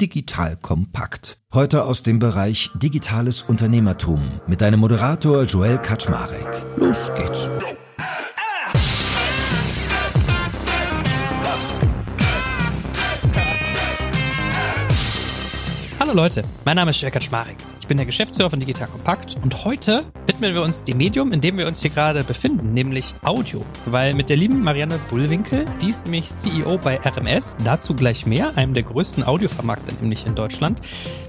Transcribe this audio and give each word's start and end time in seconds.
Digital 0.00 0.56
Kompakt. 0.56 1.38
Heute 1.54 1.84
aus 1.84 2.02
dem 2.02 2.18
Bereich 2.18 2.70
Digitales 2.74 3.42
Unternehmertum 3.42 4.20
mit 4.46 4.60
deinem 4.60 4.80
Moderator 4.80 5.44
Joel 5.44 5.78
Kaczmarek. 5.78 6.66
Los 6.76 7.10
geht's. 7.14 7.48
Hallo 15.98 16.12
Leute, 16.12 16.44
mein 16.64 16.76
Name 16.76 16.90
ist 16.90 17.00
Joel 17.00 17.12
Kaczmarek. 17.12 17.75
Ich 17.86 17.88
bin 17.88 17.98
der 17.98 18.06
Geschäftsführer 18.06 18.50
von 18.50 18.58
Digital 18.58 18.88
Kompakt 18.88 19.36
und 19.44 19.64
heute 19.64 20.02
widmen 20.26 20.52
wir 20.54 20.62
uns 20.62 20.82
dem 20.82 20.96
Medium, 20.96 21.30
in 21.30 21.40
dem 21.40 21.56
wir 21.56 21.68
uns 21.68 21.82
hier 21.82 21.90
gerade 21.90 22.24
befinden, 22.24 22.74
nämlich 22.74 23.14
Audio. 23.22 23.64
Weil 23.84 24.12
mit 24.12 24.28
der 24.28 24.36
lieben 24.36 24.60
Marianne 24.60 24.98
Bullwinkel, 25.08 25.66
die 25.80 25.90
ist 25.90 26.04
nämlich 26.04 26.28
CEO 26.28 26.78
bei 26.78 26.98
RMS, 26.98 27.56
dazu 27.62 27.94
gleich 27.94 28.26
mehr, 28.26 28.56
einem 28.56 28.74
der 28.74 28.82
größten 28.82 29.22
Audiovermarkter 29.22 29.92
nämlich 30.00 30.26
in 30.26 30.34
Deutschland. 30.34 30.80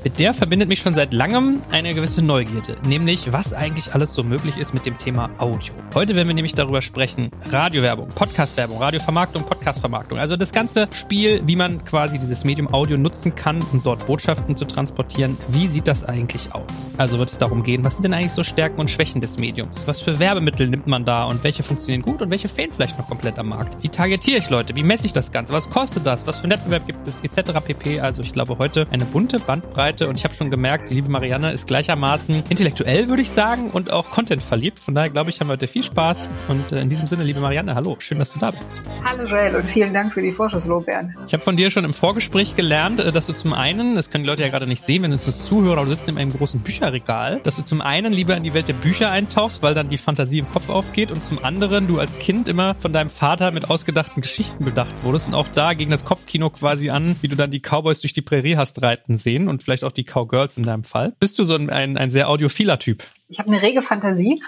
Mit 0.04 0.18
der 0.18 0.34
verbindet 0.34 0.68
mich 0.68 0.80
schon 0.80 0.94
seit 0.94 1.14
langem 1.14 1.62
eine 1.70 1.94
gewisse 1.94 2.24
Neugierde, 2.24 2.76
nämlich 2.88 3.32
was 3.32 3.54
eigentlich 3.54 3.94
alles 3.94 4.16
so 4.16 4.24
möglich 4.24 4.58
ist 4.58 4.74
mit 4.74 4.84
dem 4.88 4.98
Thema 4.98 5.30
Audio. 5.38 5.76
Heute 5.94 6.16
werden 6.16 6.28
wir 6.28 6.34
nämlich 6.34 6.56
darüber 6.56 6.82
sprechen, 6.82 7.30
Radiowerbung, 7.52 8.10
Podcastwerbung, 8.10 8.80
Radiovermarktung, 8.80 9.44
Podcastvermarktung, 9.44 10.18
also 10.18 10.36
das 10.36 10.52
ganze 10.52 10.88
Spiel, 10.92 11.44
wie 11.46 11.56
man 11.56 11.86
quasi 11.86 12.18
dieses 12.18 12.44
Medium 12.46 12.74
Audio 12.74 12.98
nutzen 12.98 13.36
kann, 13.36 13.60
um 13.72 13.84
dort 13.84 14.08
Botschaften 14.08 14.56
zu 14.56 14.66
transportieren. 14.66 15.38
Wie 15.50 15.68
sieht 15.68 15.88
das 15.88 16.04
eigentlich 16.04 16.47
aus? 16.54 16.88
Also 16.98 17.20
wird 17.20 17.30
es 17.30 17.38
darum 17.38 17.64
gehen, 17.64 17.84
was 17.86 17.96
sind 17.96 18.04
denn 18.04 18.14
eigentlich 18.14 18.32
so 18.32 18.44
Stärken 18.44 18.80
und 18.80 18.90
Schwächen 18.90 19.22
des 19.22 19.38
Mediums? 19.38 19.88
Was 19.88 20.02
für 20.02 20.20
Werbemittel 20.20 20.68
nimmt 20.68 20.88
man 20.88 21.06
da 21.06 21.26
und 21.26 21.44
welche 21.44 21.64
funktionieren 21.64 22.02
gut 22.02 22.22
und 22.22 22.32
welche 22.32 22.48
fehlen 22.48 22.72
vielleicht 22.72 22.98
noch 22.98 23.08
komplett 23.08 23.38
am 23.40 23.50
Markt? 23.50 23.84
Wie 23.84 23.90
targetiere 23.90 24.38
ich 24.38 24.50
Leute? 24.50 24.76
Wie 24.76 24.84
messe 24.84 25.06
ich 25.06 25.14
das 25.14 25.32
Ganze? 25.32 25.54
Was 25.54 25.70
kostet 25.70 26.06
das? 26.06 26.26
Was 26.28 26.40
für 26.40 26.50
Wettbewerb 26.50 26.88
gibt 26.88 27.08
es? 27.08 27.22
Etc. 27.22 27.52
pp. 27.66 28.00
Also 28.00 28.22
ich 28.22 28.34
glaube 28.34 28.58
heute 28.58 28.88
eine 28.92 29.06
bunte 29.06 29.40
Bandbreite 29.40 30.08
und 30.08 30.18
ich 30.18 30.24
habe 30.24 30.34
schon 30.34 30.50
gemerkt, 30.50 30.90
die 30.90 30.96
liebe 30.96 31.10
Marianne 31.10 31.52
ist 31.52 31.68
gleichermaßen 31.68 32.44
intellektuell, 32.50 33.08
würde 33.08 33.22
ich 33.22 33.30
sagen, 33.30 33.70
und 33.72 33.92
auch 33.92 34.10
Content 34.10 34.42
verliebt. 34.42 34.80
Von 34.80 34.96
daher 34.96 35.10
glaube 35.10 35.30
ich, 35.30 35.40
haben 35.40 35.48
wir 35.48 35.54
heute 35.54 35.68
viel 35.68 35.84
Spaß 35.84 36.30
und 36.48 36.72
äh, 36.72 36.82
in 36.82 36.90
diesem 36.90 37.08
Sinne, 37.08 37.24
liebe 37.24 37.40
Marianne, 37.40 37.76
hallo, 37.76 37.96
schön, 38.00 38.20
dass 38.20 38.34
du 38.34 38.40
da 38.40 38.52
bist. 38.52 38.72
Hallo 39.04 39.26
Joel 39.26 39.56
und 39.56 39.70
vielen 39.70 39.94
Dank 39.94 40.14
für 40.14 40.22
die 40.22 40.32
Vorschusslobären. 40.32 41.16
Ich 41.28 41.34
habe 41.34 41.44
von 41.44 41.56
dir 41.56 41.70
schon 41.72 41.86
im 41.86 41.94
Vorgespräch 41.94 42.56
gelernt, 42.56 43.00
äh, 43.00 43.12
dass 43.12 43.28
du 43.28 43.34
zum 43.34 43.54
einen, 43.54 43.96
das 43.96 44.10
können 44.10 44.24
die 44.24 44.30
Leute 44.30 44.44
ja 44.44 44.50
gerade 44.50 44.68
nicht 44.68 44.86
sehen, 44.86 45.04
wenn 45.04 45.12
du 45.12 45.18
nur 45.18 45.38
Zuhörer 45.38 45.82
oder 45.82 45.86
du 45.86 45.92
sitzt 45.92 46.10
in 46.10 46.18
einem 46.18 46.32
großen 46.38 46.62
Bücherregal, 46.62 47.40
dass 47.44 47.58
du 47.58 47.64
zum 47.64 47.82
einen 47.82 48.14
lieber 48.14 48.38
in 48.38 48.44
die 48.44 48.54
Welt 48.54 48.68
der 48.68 48.74
Bücher 48.74 49.12
eintauchst, 49.12 49.62
weil 49.64 49.74
dann 49.74 49.90
die 49.90 49.98
Fantasie 49.98 50.40
im 50.40 50.50
Kopf 50.50 50.70
aufgeht 50.70 51.12
und 51.12 51.24
zum 51.24 51.44
anderen 51.44 51.88
du 51.88 52.00
als 52.00 52.20
Kind 52.20 52.50
immer 52.50 52.76
von 52.76 52.94
deinem 52.94 53.10
Vater 53.10 53.52
mit 53.52 53.70
ausgedachten 53.70 54.22
Geschichten 54.22 54.64
bedacht 54.64 55.04
wurdest 55.04 55.28
und 55.28 55.36
auch 55.36 55.48
da 55.50 55.74
ging 55.74 55.90
das 55.90 56.06
Kopfkino 56.06 56.50
quasi 56.50 56.90
an, 56.90 57.16
wie 57.22 57.28
du 57.28 57.36
dann 57.36 57.52
die 57.52 57.62
Cowboys 57.62 58.02
durch 58.02 58.14
die 58.14 58.22
Prärie 58.22 58.58
hast 58.58 58.82
reiten 58.82 59.18
sehen 59.18 59.48
und 59.48 59.64
vielleicht 59.64 59.84
auch 59.84 59.92
die 59.92 60.04
Cowgirls 60.04 60.58
in 60.58 60.64
deinem 60.64 60.84
Fall. 60.84 61.14
Bist 61.20 61.40
du 61.40 61.44
so 61.44 61.56
ein, 61.56 61.70
ein, 61.70 61.98
ein 61.98 62.12
sehr 62.12 62.30
audiophiler 62.30 62.80
Typ? 62.80 63.04
Ich 63.30 63.40
habe 63.40 63.50
eine 63.50 63.62
rege 63.62 63.82
Fantasie. 63.82 64.42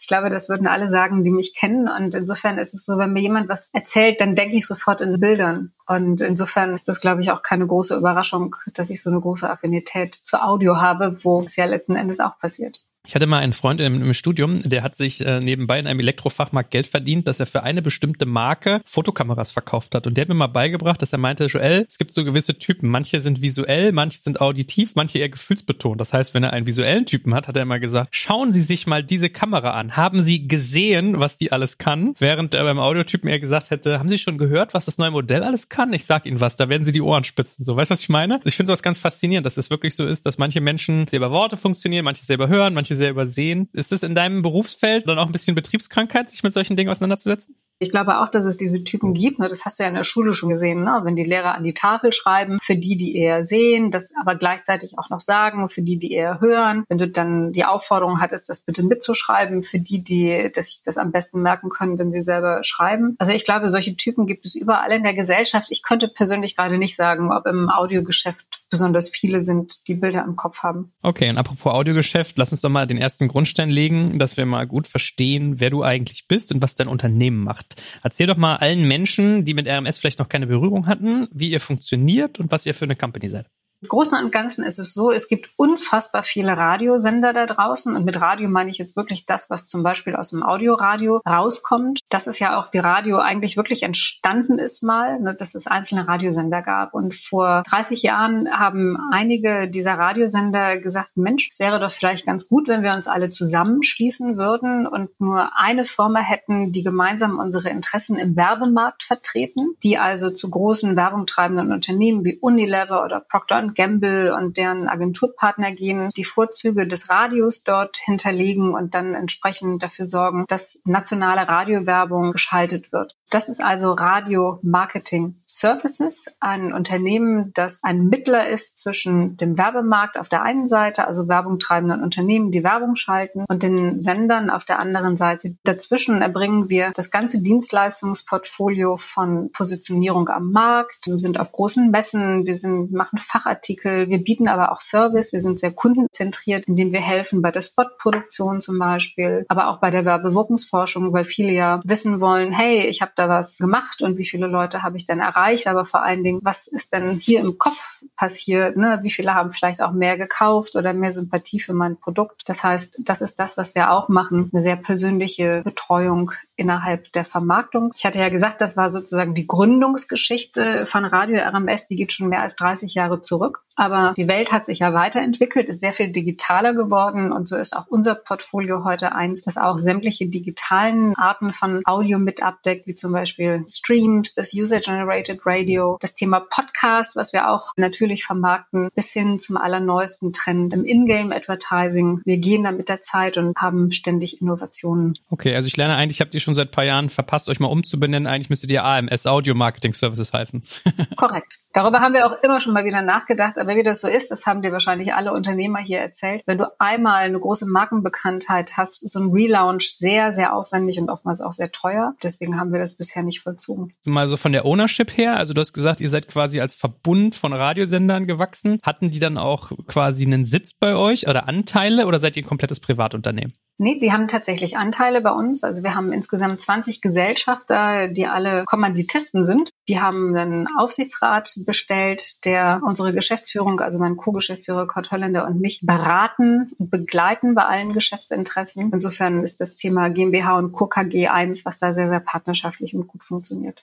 Ich 0.00 0.06
glaube, 0.06 0.30
das 0.30 0.48
würden 0.48 0.66
alle 0.66 0.88
sagen, 0.88 1.24
die 1.24 1.30
mich 1.30 1.54
kennen. 1.54 1.88
Und 1.88 2.14
insofern 2.14 2.58
ist 2.58 2.74
es 2.74 2.84
so, 2.84 2.98
wenn 2.98 3.12
mir 3.12 3.20
jemand 3.20 3.48
was 3.48 3.70
erzählt, 3.72 4.20
dann 4.20 4.34
denke 4.34 4.56
ich 4.56 4.66
sofort 4.66 5.00
in 5.00 5.20
Bildern. 5.20 5.72
Und 5.86 6.20
insofern 6.20 6.74
ist 6.74 6.88
das, 6.88 7.00
glaube 7.00 7.22
ich, 7.22 7.30
auch 7.30 7.42
keine 7.42 7.66
große 7.66 7.96
Überraschung, 7.96 8.56
dass 8.74 8.90
ich 8.90 9.02
so 9.02 9.10
eine 9.10 9.20
große 9.20 9.48
Affinität 9.48 10.14
zu 10.14 10.42
Audio 10.42 10.80
habe, 10.80 11.24
wo 11.24 11.42
es 11.42 11.56
ja 11.56 11.64
letzten 11.64 11.96
Endes 11.96 12.20
auch 12.20 12.38
passiert. 12.38 12.82
Ich 13.06 13.14
hatte 13.14 13.26
mal 13.26 13.38
einen 13.38 13.54
Freund 13.54 13.80
im, 13.80 14.02
im 14.02 14.14
Studium, 14.14 14.62
der 14.62 14.82
hat 14.82 14.94
sich 14.94 15.24
äh, 15.24 15.40
nebenbei 15.40 15.78
in 15.78 15.86
einem 15.86 16.00
Elektrofachmarkt 16.00 16.70
Geld 16.70 16.86
verdient, 16.86 17.26
dass 17.26 17.40
er 17.40 17.46
für 17.46 17.62
eine 17.62 17.80
bestimmte 17.80 18.26
Marke 18.26 18.82
Fotokameras 18.84 19.52
verkauft 19.52 19.94
hat. 19.94 20.06
Und 20.06 20.16
der 20.16 20.22
hat 20.22 20.28
mir 20.28 20.34
mal 20.34 20.48
beigebracht, 20.48 21.00
dass 21.00 21.12
er 21.12 21.18
meinte, 21.18 21.46
Joel, 21.46 21.86
es 21.88 21.96
gibt 21.96 22.12
so 22.12 22.24
gewisse 22.24 22.58
Typen. 22.58 22.90
Manche 22.90 23.22
sind 23.22 23.40
visuell, 23.40 23.92
manche 23.92 24.20
sind 24.20 24.40
auditiv, 24.40 24.96
manche 24.96 25.18
eher 25.18 25.30
gefühlsbetont. 25.30 26.00
Das 26.00 26.12
heißt, 26.12 26.34
wenn 26.34 26.44
er 26.44 26.52
einen 26.52 26.66
visuellen 26.66 27.06
Typen 27.06 27.34
hat, 27.34 27.48
hat 27.48 27.56
er 27.56 27.62
immer 27.62 27.80
gesagt, 27.80 28.14
schauen 28.14 28.52
Sie 28.52 28.62
sich 28.62 28.86
mal 28.86 29.02
diese 29.02 29.30
Kamera 29.30 29.72
an. 29.72 29.96
Haben 29.96 30.20
Sie 30.20 30.46
gesehen, 30.46 31.18
was 31.18 31.38
die 31.38 31.52
alles 31.52 31.78
kann? 31.78 32.14
Während 32.18 32.54
er 32.54 32.64
beim 32.64 32.78
Audiotypen 32.78 33.30
eher 33.30 33.40
gesagt 33.40 33.70
hätte, 33.70 33.98
haben 33.98 34.08
Sie 34.08 34.18
schon 34.18 34.36
gehört, 34.36 34.74
was 34.74 34.84
das 34.84 34.98
neue 34.98 35.10
Modell 35.10 35.42
alles 35.42 35.70
kann? 35.70 35.92
Ich 35.94 36.04
sag 36.04 36.26
Ihnen 36.26 36.40
was, 36.40 36.56
da 36.56 36.68
werden 36.68 36.84
Sie 36.84 36.92
die 36.92 37.02
Ohren 37.02 37.24
spitzen. 37.24 37.64
So, 37.64 37.76
weißt 37.76 37.90
du, 37.90 37.92
was 37.92 38.02
ich 38.02 38.08
meine? 38.10 38.40
Ich 38.44 38.56
finde 38.56 38.68
sowas 38.68 38.82
ganz 38.82 38.98
faszinierend, 38.98 39.46
dass 39.46 39.56
es 39.56 39.70
wirklich 39.70 39.96
so 39.96 40.06
ist, 40.06 40.26
dass 40.26 40.38
manche 40.38 40.60
Menschen 40.60 41.08
selber 41.08 41.30
Worte 41.30 41.56
funktionieren, 41.56 42.04
manche 42.04 42.24
selber 42.24 42.48
hören, 42.48 42.74
manche 42.74 42.89
sehr 42.96 43.10
übersehen. 43.10 43.68
Ist 43.72 43.92
es 43.92 44.02
in 44.02 44.14
deinem 44.14 44.42
Berufsfeld 44.42 45.08
dann 45.08 45.18
auch 45.18 45.26
ein 45.26 45.32
bisschen 45.32 45.54
Betriebskrankheit, 45.54 46.30
sich 46.30 46.42
mit 46.42 46.54
solchen 46.54 46.76
Dingen 46.76 46.90
auseinanderzusetzen? 46.90 47.56
Ich 47.82 47.90
glaube 47.90 48.18
auch, 48.18 48.28
dass 48.28 48.44
es 48.44 48.58
diese 48.58 48.84
Typen 48.84 49.14
gibt. 49.14 49.38
Ne? 49.38 49.48
Das 49.48 49.64
hast 49.64 49.78
du 49.78 49.84
ja 49.84 49.88
in 49.88 49.94
der 49.94 50.04
Schule 50.04 50.34
schon 50.34 50.50
gesehen, 50.50 50.84
ne? 50.84 51.00
wenn 51.04 51.16
die 51.16 51.24
Lehrer 51.24 51.54
an 51.54 51.64
die 51.64 51.72
Tafel 51.72 52.12
schreiben, 52.12 52.58
für 52.60 52.76
die, 52.76 52.98
die 52.98 53.16
eher 53.16 53.42
sehen, 53.42 53.90
das 53.90 54.12
aber 54.20 54.34
gleichzeitig 54.34 54.98
auch 54.98 55.08
noch 55.08 55.20
sagen, 55.20 55.70
für 55.70 55.80
die, 55.80 55.98
die 55.98 56.12
eher 56.12 56.42
hören. 56.42 56.84
Wenn 56.90 56.98
du 56.98 57.08
dann 57.08 57.52
die 57.52 57.64
Aufforderung 57.64 58.20
hattest, 58.20 58.50
das 58.50 58.60
bitte 58.60 58.82
mitzuschreiben, 58.82 59.62
für 59.62 59.78
die, 59.78 60.04
die 60.04 60.52
das, 60.54 60.82
das 60.84 60.98
am 60.98 61.10
besten 61.10 61.40
merken 61.40 61.70
können, 61.70 61.98
wenn 61.98 62.12
sie 62.12 62.22
selber 62.22 62.62
schreiben. 62.64 63.16
Also 63.18 63.32
ich 63.32 63.46
glaube, 63.46 63.70
solche 63.70 63.96
Typen 63.96 64.26
gibt 64.26 64.44
es 64.44 64.54
überall 64.54 64.92
in 64.92 65.02
der 65.02 65.14
Gesellschaft. 65.14 65.68
Ich 65.70 65.82
könnte 65.82 66.08
persönlich 66.08 66.58
gerade 66.58 66.76
nicht 66.76 66.96
sagen, 66.96 67.32
ob 67.32 67.46
im 67.46 67.70
Audiogeschäft 67.70 68.59
besonders 68.70 69.08
viele 69.08 69.42
sind, 69.42 69.88
die 69.88 69.94
Bilder 69.94 70.24
im 70.24 70.36
Kopf 70.36 70.62
haben. 70.62 70.92
Okay, 71.02 71.28
und 71.28 71.36
apropos 71.36 71.72
Audiogeschäft, 71.72 72.38
lass 72.38 72.52
uns 72.52 72.60
doch 72.60 72.70
mal 72.70 72.86
den 72.86 72.98
ersten 72.98 73.28
Grundstein 73.28 73.68
legen, 73.68 74.18
dass 74.18 74.36
wir 74.36 74.46
mal 74.46 74.66
gut 74.66 74.86
verstehen, 74.86 75.60
wer 75.60 75.70
du 75.70 75.82
eigentlich 75.82 76.26
bist 76.28 76.52
und 76.52 76.62
was 76.62 76.74
dein 76.76 76.88
Unternehmen 76.88 77.44
macht. 77.44 77.82
Erzähl 78.02 78.26
doch 78.26 78.36
mal 78.36 78.56
allen 78.56 78.86
Menschen, 78.86 79.44
die 79.44 79.54
mit 79.54 79.66
RMS 79.66 79.98
vielleicht 79.98 80.20
noch 80.20 80.28
keine 80.28 80.46
Berührung 80.46 80.86
hatten, 80.86 81.28
wie 81.32 81.50
ihr 81.50 81.60
funktioniert 81.60 82.38
und 82.38 82.50
was 82.50 82.64
ihr 82.64 82.74
für 82.74 82.84
eine 82.84 82.96
Company 82.96 83.28
seid. 83.28 83.46
Großen 83.86 84.22
und 84.22 84.30
Ganzen 84.30 84.62
ist 84.62 84.78
es 84.78 84.92
so, 84.92 85.10
es 85.10 85.26
gibt 85.26 85.50
unfassbar 85.56 86.22
viele 86.22 86.56
Radiosender 86.56 87.32
da 87.32 87.46
draußen. 87.46 87.96
Und 87.96 88.04
mit 88.04 88.20
Radio 88.20 88.48
meine 88.50 88.70
ich 88.70 88.76
jetzt 88.76 88.94
wirklich 88.94 89.24
das, 89.24 89.48
was 89.48 89.68
zum 89.68 89.82
Beispiel 89.82 90.14
aus 90.16 90.30
dem 90.30 90.42
Audioradio 90.42 91.22
rauskommt. 91.26 92.00
Das 92.10 92.26
ist 92.26 92.40
ja 92.40 92.60
auch, 92.60 92.72
wie 92.72 92.78
Radio 92.78 93.18
eigentlich 93.18 93.56
wirklich 93.56 93.82
entstanden 93.82 94.58
ist 94.58 94.82
mal, 94.82 95.18
ne, 95.20 95.34
dass 95.34 95.54
es 95.54 95.66
einzelne 95.66 96.06
Radiosender 96.06 96.60
gab. 96.60 96.92
Und 96.92 97.14
vor 97.14 97.62
30 97.70 98.02
Jahren 98.02 98.50
haben 98.52 98.98
einige 99.12 99.68
dieser 99.68 99.94
Radiosender 99.94 100.78
gesagt, 100.78 101.16
Mensch, 101.16 101.48
es 101.50 101.58
wäre 101.58 101.80
doch 101.80 101.90
vielleicht 101.90 102.26
ganz 102.26 102.48
gut, 102.48 102.68
wenn 102.68 102.82
wir 102.82 102.92
uns 102.92 103.08
alle 103.08 103.30
zusammenschließen 103.30 104.36
würden 104.36 104.86
und 104.86 105.18
nur 105.20 105.56
eine 105.56 105.84
Firma 105.84 106.20
hätten, 106.20 106.72
die 106.72 106.82
gemeinsam 106.82 107.38
unsere 107.38 107.70
Interessen 107.70 108.18
im 108.18 108.36
Werbemarkt 108.36 109.04
vertreten, 109.04 109.74
die 109.82 109.96
also 109.96 110.30
zu 110.30 110.50
großen 110.50 110.96
werbungtreibenden 110.96 111.72
Unternehmen 111.72 112.24
wie 112.26 112.38
Unilever 112.38 113.04
oder 113.04 113.20
Procter 113.20 113.69
Gamble 113.74 114.34
und 114.34 114.56
deren 114.56 114.88
Agenturpartner 114.88 115.72
gehen, 115.72 116.10
die 116.16 116.24
Vorzüge 116.24 116.86
des 116.86 117.10
Radios 117.10 117.62
dort 117.62 117.96
hinterlegen 117.96 118.74
und 118.74 118.94
dann 118.94 119.14
entsprechend 119.14 119.82
dafür 119.82 120.08
sorgen, 120.08 120.44
dass 120.48 120.80
nationale 120.84 121.48
Radiowerbung 121.48 122.32
geschaltet 122.32 122.92
wird. 122.92 123.16
Das 123.30 123.48
ist 123.48 123.62
also 123.62 123.92
Radio 123.92 124.58
Marketing 124.62 125.36
Services, 125.46 126.26
ein 126.40 126.72
Unternehmen, 126.72 127.52
das 127.54 127.80
ein 127.84 128.06
Mittler 128.06 128.48
ist 128.48 128.78
zwischen 128.78 129.36
dem 129.36 129.56
Werbemarkt 129.56 130.18
auf 130.18 130.28
der 130.28 130.42
einen 130.42 130.66
Seite, 130.66 131.06
also 131.06 131.28
Werbung 131.28 131.60
treibenden 131.60 132.02
Unternehmen, 132.02 132.50
die 132.50 132.64
Werbung 132.64 132.96
schalten, 132.96 133.44
und 133.48 133.62
den 133.62 134.00
Sendern 134.00 134.50
auf 134.50 134.64
der 134.64 134.80
anderen 134.80 135.16
Seite. 135.16 135.54
Dazwischen 135.62 136.22
erbringen 136.22 136.70
wir 136.70 136.90
das 136.96 137.12
ganze 137.12 137.40
Dienstleistungsportfolio 137.40 138.96
von 138.96 139.52
Positionierung 139.52 140.28
am 140.28 140.50
Markt. 140.50 141.06
Wir 141.06 141.20
sind 141.20 141.38
auf 141.38 141.52
großen 141.52 141.90
Messen, 141.90 142.46
wir 142.46 142.56
sind, 142.56 142.90
machen 142.90 143.18
Fachartikel, 143.18 143.59
wir 143.68 144.22
bieten 144.22 144.48
aber 144.48 144.72
auch 144.72 144.80
Service, 144.80 145.32
wir 145.32 145.40
sind 145.40 145.60
sehr 145.60 145.72
kundenzentriert, 145.72 146.66
indem 146.66 146.92
wir 146.92 147.00
helfen 147.00 147.42
bei 147.42 147.50
der 147.50 147.62
Spotproduktion 147.62 148.60
zum 148.60 148.78
Beispiel, 148.78 149.44
aber 149.48 149.68
auch 149.68 149.78
bei 149.78 149.90
der 149.90 150.04
Werbewirkungsforschung, 150.04 151.12
weil 151.12 151.24
viele 151.24 151.52
ja 151.52 151.80
wissen 151.84 152.20
wollen, 152.20 152.52
hey, 152.52 152.86
ich 152.86 153.02
habe 153.02 153.12
da 153.14 153.28
was 153.28 153.58
gemacht 153.58 154.02
und 154.02 154.18
wie 154.18 154.26
viele 154.26 154.46
Leute 154.46 154.82
habe 154.82 154.96
ich 154.96 155.06
denn 155.06 155.20
erreicht, 155.20 155.66
aber 155.66 155.84
vor 155.84 156.02
allen 156.02 156.24
Dingen, 156.24 156.40
was 156.42 156.66
ist 156.66 156.92
denn 156.92 157.10
hier 157.10 157.40
im 157.40 157.58
Kopf 157.58 158.00
passiert? 158.20 158.76
Ne? 158.76 158.98
Wie 159.00 159.10
viele 159.10 159.34
haben 159.34 159.50
vielleicht 159.50 159.82
auch 159.82 159.92
mehr 159.92 160.18
gekauft 160.18 160.76
oder 160.76 160.92
mehr 160.92 161.10
Sympathie 161.10 161.58
für 161.58 161.72
mein 161.72 161.96
Produkt? 161.96 162.42
Das 162.44 162.62
heißt, 162.62 162.98
das 162.98 163.22
ist 163.22 163.38
das, 163.38 163.56
was 163.56 163.74
wir 163.74 163.92
auch 163.92 164.10
machen, 164.10 164.50
eine 164.52 164.62
sehr 164.62 164.76
persönliche 164.76 165.62
Betreuung 165.64 166.32
innerhalb 166.54 167.10
der 167.12 167.24
Vermarktung. 167.24 167.92
Ich 167.96 168.04
hatte 168.04 168.18
ja 168.18 168.28
gesagt, 168.28 168.60
das 168.60 168.76
war 168.76 168.90
sozusagen 168.90 169.34
die 169.34 169.46
Gründungsgeschichte 169.46 170.84
von 170.84 171.06
Radio 171.06 171.40
RMS, 171.40 171.86
die 171.86 171.96
geht 171.96 172.12
schon 172.12 172.28
mehr 172.28 172.42
als 172.42 172.56
30 172.56 172.94
Jahre 172.94 173.22
zurück. 173.22 173.62
Aber 173.74 174.12
die 174.14 174.28
Welt 174.28 174.52
hat 174.52 174.66
sich 174.66 174.80
ja 174.80 174.92
weiterentwickelt, 174.92 175.70
ist 175.70 175.80
sehr 175.80 175.94
viel 175.94 176.08
digitaler 176.08 176.74
geworden 176.74 177.32
und 177.32 177.48
so 177.48 177.56
ist 177.56 177.74
auch 177.74 177.86
unser 177.88 178.14
Portfolio 178.14 178.84
heute 178.84 179.12
eins, 179.12 179.40
das 179.40 179.56
auch 179.56 179.78
sämtliche 179.78 180.28
digitalen 180.28 181.16
Arten 181.16 181.54
von 181.54 181.80
Audio 181.86 182.18
mit 182.18 182.42
abdeckt, 182.42 182.86
wie 182.86 182.94
zum 182.94 183.12
Beispiel 183.12 183.64
Streams, 183.66 184.34
das 184.34 184.52
User-Generated 184.52 185.40
Radio, 185.46 185.96
das 185.98 186.12
Thema 186.12 186.40
Podcast, 186.40 187.16
was 187.16 187.32
wir 187.32 187.48
auch 187.48 187.72
natürlich 187.76 188.09
vermarkten, 188.18 188.90
bis 188.94 189.12
hin 189.12 189.38
zum 189.40 189.56
allerneuesten 189.56 190.34
Trend 190.34 190.74
im 190.74 190.84
Ingame-Advertising. 190.84 192.20
Wir 192.26 192.36
gehen 192.36 192.64
da 192.64 192.72
mit 192.72 192.90
der 192.90 193.00
Zeit 193.00 193.38
und 193.38 193.56
haben 193.56 193.92
ständig 193.92 194.42
Innovationen. 194.42 195.18
Okay, 195.30 195.54
also 195.54 195.66
ich 195.66 195.76
lerne 195.76 195.96
eigentlich, 195.96 196.18
ich 196.18 196.20
habe 196.20 196.30
dir 196.30 196.40
schon 196.40 196.50
schon 196.50 196.54
seit 196.54 196.68
ein 196.68 196.72
paar 196.72 196.84
Jahren, 196.84 197.08
verpasst 197.10 197.48
euch 197.48 197.60
mal 197.60 197.68
umzubenennen. 197.68 198.26
Eigentlich 198.26 198.50
müsstet 198.50 198.70
ihr 198.72 198.84
AMS 198.84 199.26
Audio 199.26 199.54
Marketing 199.54 199.92
Services 199.92 200.32
heißen. 200.32 200.62
Korrekt. 201.16 201.60
Darüber 201.72 202.00
haben 202.00 202.12
wir 202.12 202.26
auch 202.26 202.42
immer 202.42 202.60
schon 202.60 202.72
mal 202.72 202.84
wieder 202.84 203.02
nachgedacht. 203.02 203.56
Aber 203.56 203.76
wie 203.76 203.84
das 203.84 204.00
so 204.00 204.08
ist, 204.08 204.30
das 204.32 204.46
haben 204.46 204.62
dir 204.62 204.72
wahrscheinlich 204.72 205.14
alle 205.14 205.32
Unternehmer 205.32 205.78
hier 205.78 206.00
erzählt. 206.00 206.42
Wenn 206.46 206.58
du 206.58 206.66
einmal 206.80 207.22
eine 207.22 207.38
große 207.38 207.66
Markenbekanntheit 207.66 208.72
hast, 208.76 209.02
ist 209.02 209.12
so 209.12 209.20
ein 209.20 209.30
Relaunch 209.30 209.90
sehr, 209.94 210.34
sehr 210.34 210.54
aufwendig 210.54 210.98
und 210.98 211.08
oftmals 211.08 211.40
auch 211.40 211.52
sehr 211.52 211.70
teuer. 211.70 212.14
Deswegen 212.22 212.58
haben 212.58 212.72
wir 212.72 212.80
das 212.80 212.94
bisher 212.94 213.22
nicht 213.22 213.40
vollzogen. 213.40 213.94
Mal 214.04 214.26
so 214.26 214.36
von 214.36 214.50
der 214.50 214.66
Ownership 214.66 215.16
her, 215.16 215.36
also 215.36 215.54
du 215.54 215.60
hast 215.60 215.72
gesagt, 215.72 216.00
ihr 216.00 216.10
seid 216.10 216.26
quasi 216.26 216.60
als 216.60 216.74
Verbund 216.74 217.36
von 217.36 217.52
Radiosendern 217.52 217.99
gewachsen. 218.08 218.78
Hatten 218.82 219.10
die 219.10 219.18
dann 219.18 219.38
auch 219.38 219.72
quasi 219.86 220.24
einen 220.24 220.44
Sitz 220.44 220.74
bei 220.74 220.94
euch 220.94 221.28
oder 221.28 221.48
Anteile 221.48 222.06
oder 222.06 222.18
seid 222.18 222.36
ihr 222.36 222.42
ein 222.42 222.46
komplettes 222.46 222.80
Privatunternehmen? 222.80 223.52
Nee, 223.82 223.98
die 223.98 224.12
haben 224.12 224.28
tatsächlich 224.28 224.76
Anteile 224.76 225.22
bei 225.22 225.30
uns. 225.30 225.64
Also 225.64 225.82
wir 225.82 225.94
haben 225.94 226.12
insgesamt 226.12 226.60
20 226.60 227.00
Gesellschafter, 227.00 228.08
die 228.08 228.26
alle 228.26 228.64
Kommanditisten 228.66 229.46
sind. 229.46 229.70
Die 229.88 229.98
haben 229.98 230.36
einen 230.36 230.66
Aufsichtsrat 230.78 231.54
bestellt, 231.64 232.44
der 232.44 232.82
unsere 232.84 233.14
Geschäftsführung, 233.14 233.80
also 233.80 233.98
mein 233.98 234.18
Co-Geschäftsführer 234.18 234.86
Kurt 234.86 235.10
Holländer 235.10 235.46
und 235.46 235.62
mich 235.62 235.80
beraten 235.82 236.70
und 236.78 236.90
begleiten 236.90 237.54
bei 237.54 237.64
allen 237.64 237.94
Geschäftsinteressen. 237.94 238.90
Insofern 238.92 239.42
ist 239.42 239.62
das 239.62 239.76
Thema 239.76 240.10
GmbH 240.10 240.58
und 240.58 240.72
Co. 240.72 240.86
KG 240.86 241.28
eins, 241.28 241.64
was 241.64 241.78
da 241.78 241.94
sehr, 241.94 242.10
sehr 242.10 242.20
partnerschaftlich 242.20 242.94
und 242.94 243.06
gut 243.06 243.24
funktioniert. 243.24 243.82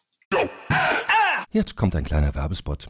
Jetzt 1.51 1.75
kommt 1.75 1.95
ein 1.95 2.03
kleiner 2.03 2.35
Werbespot. 2.35 2.89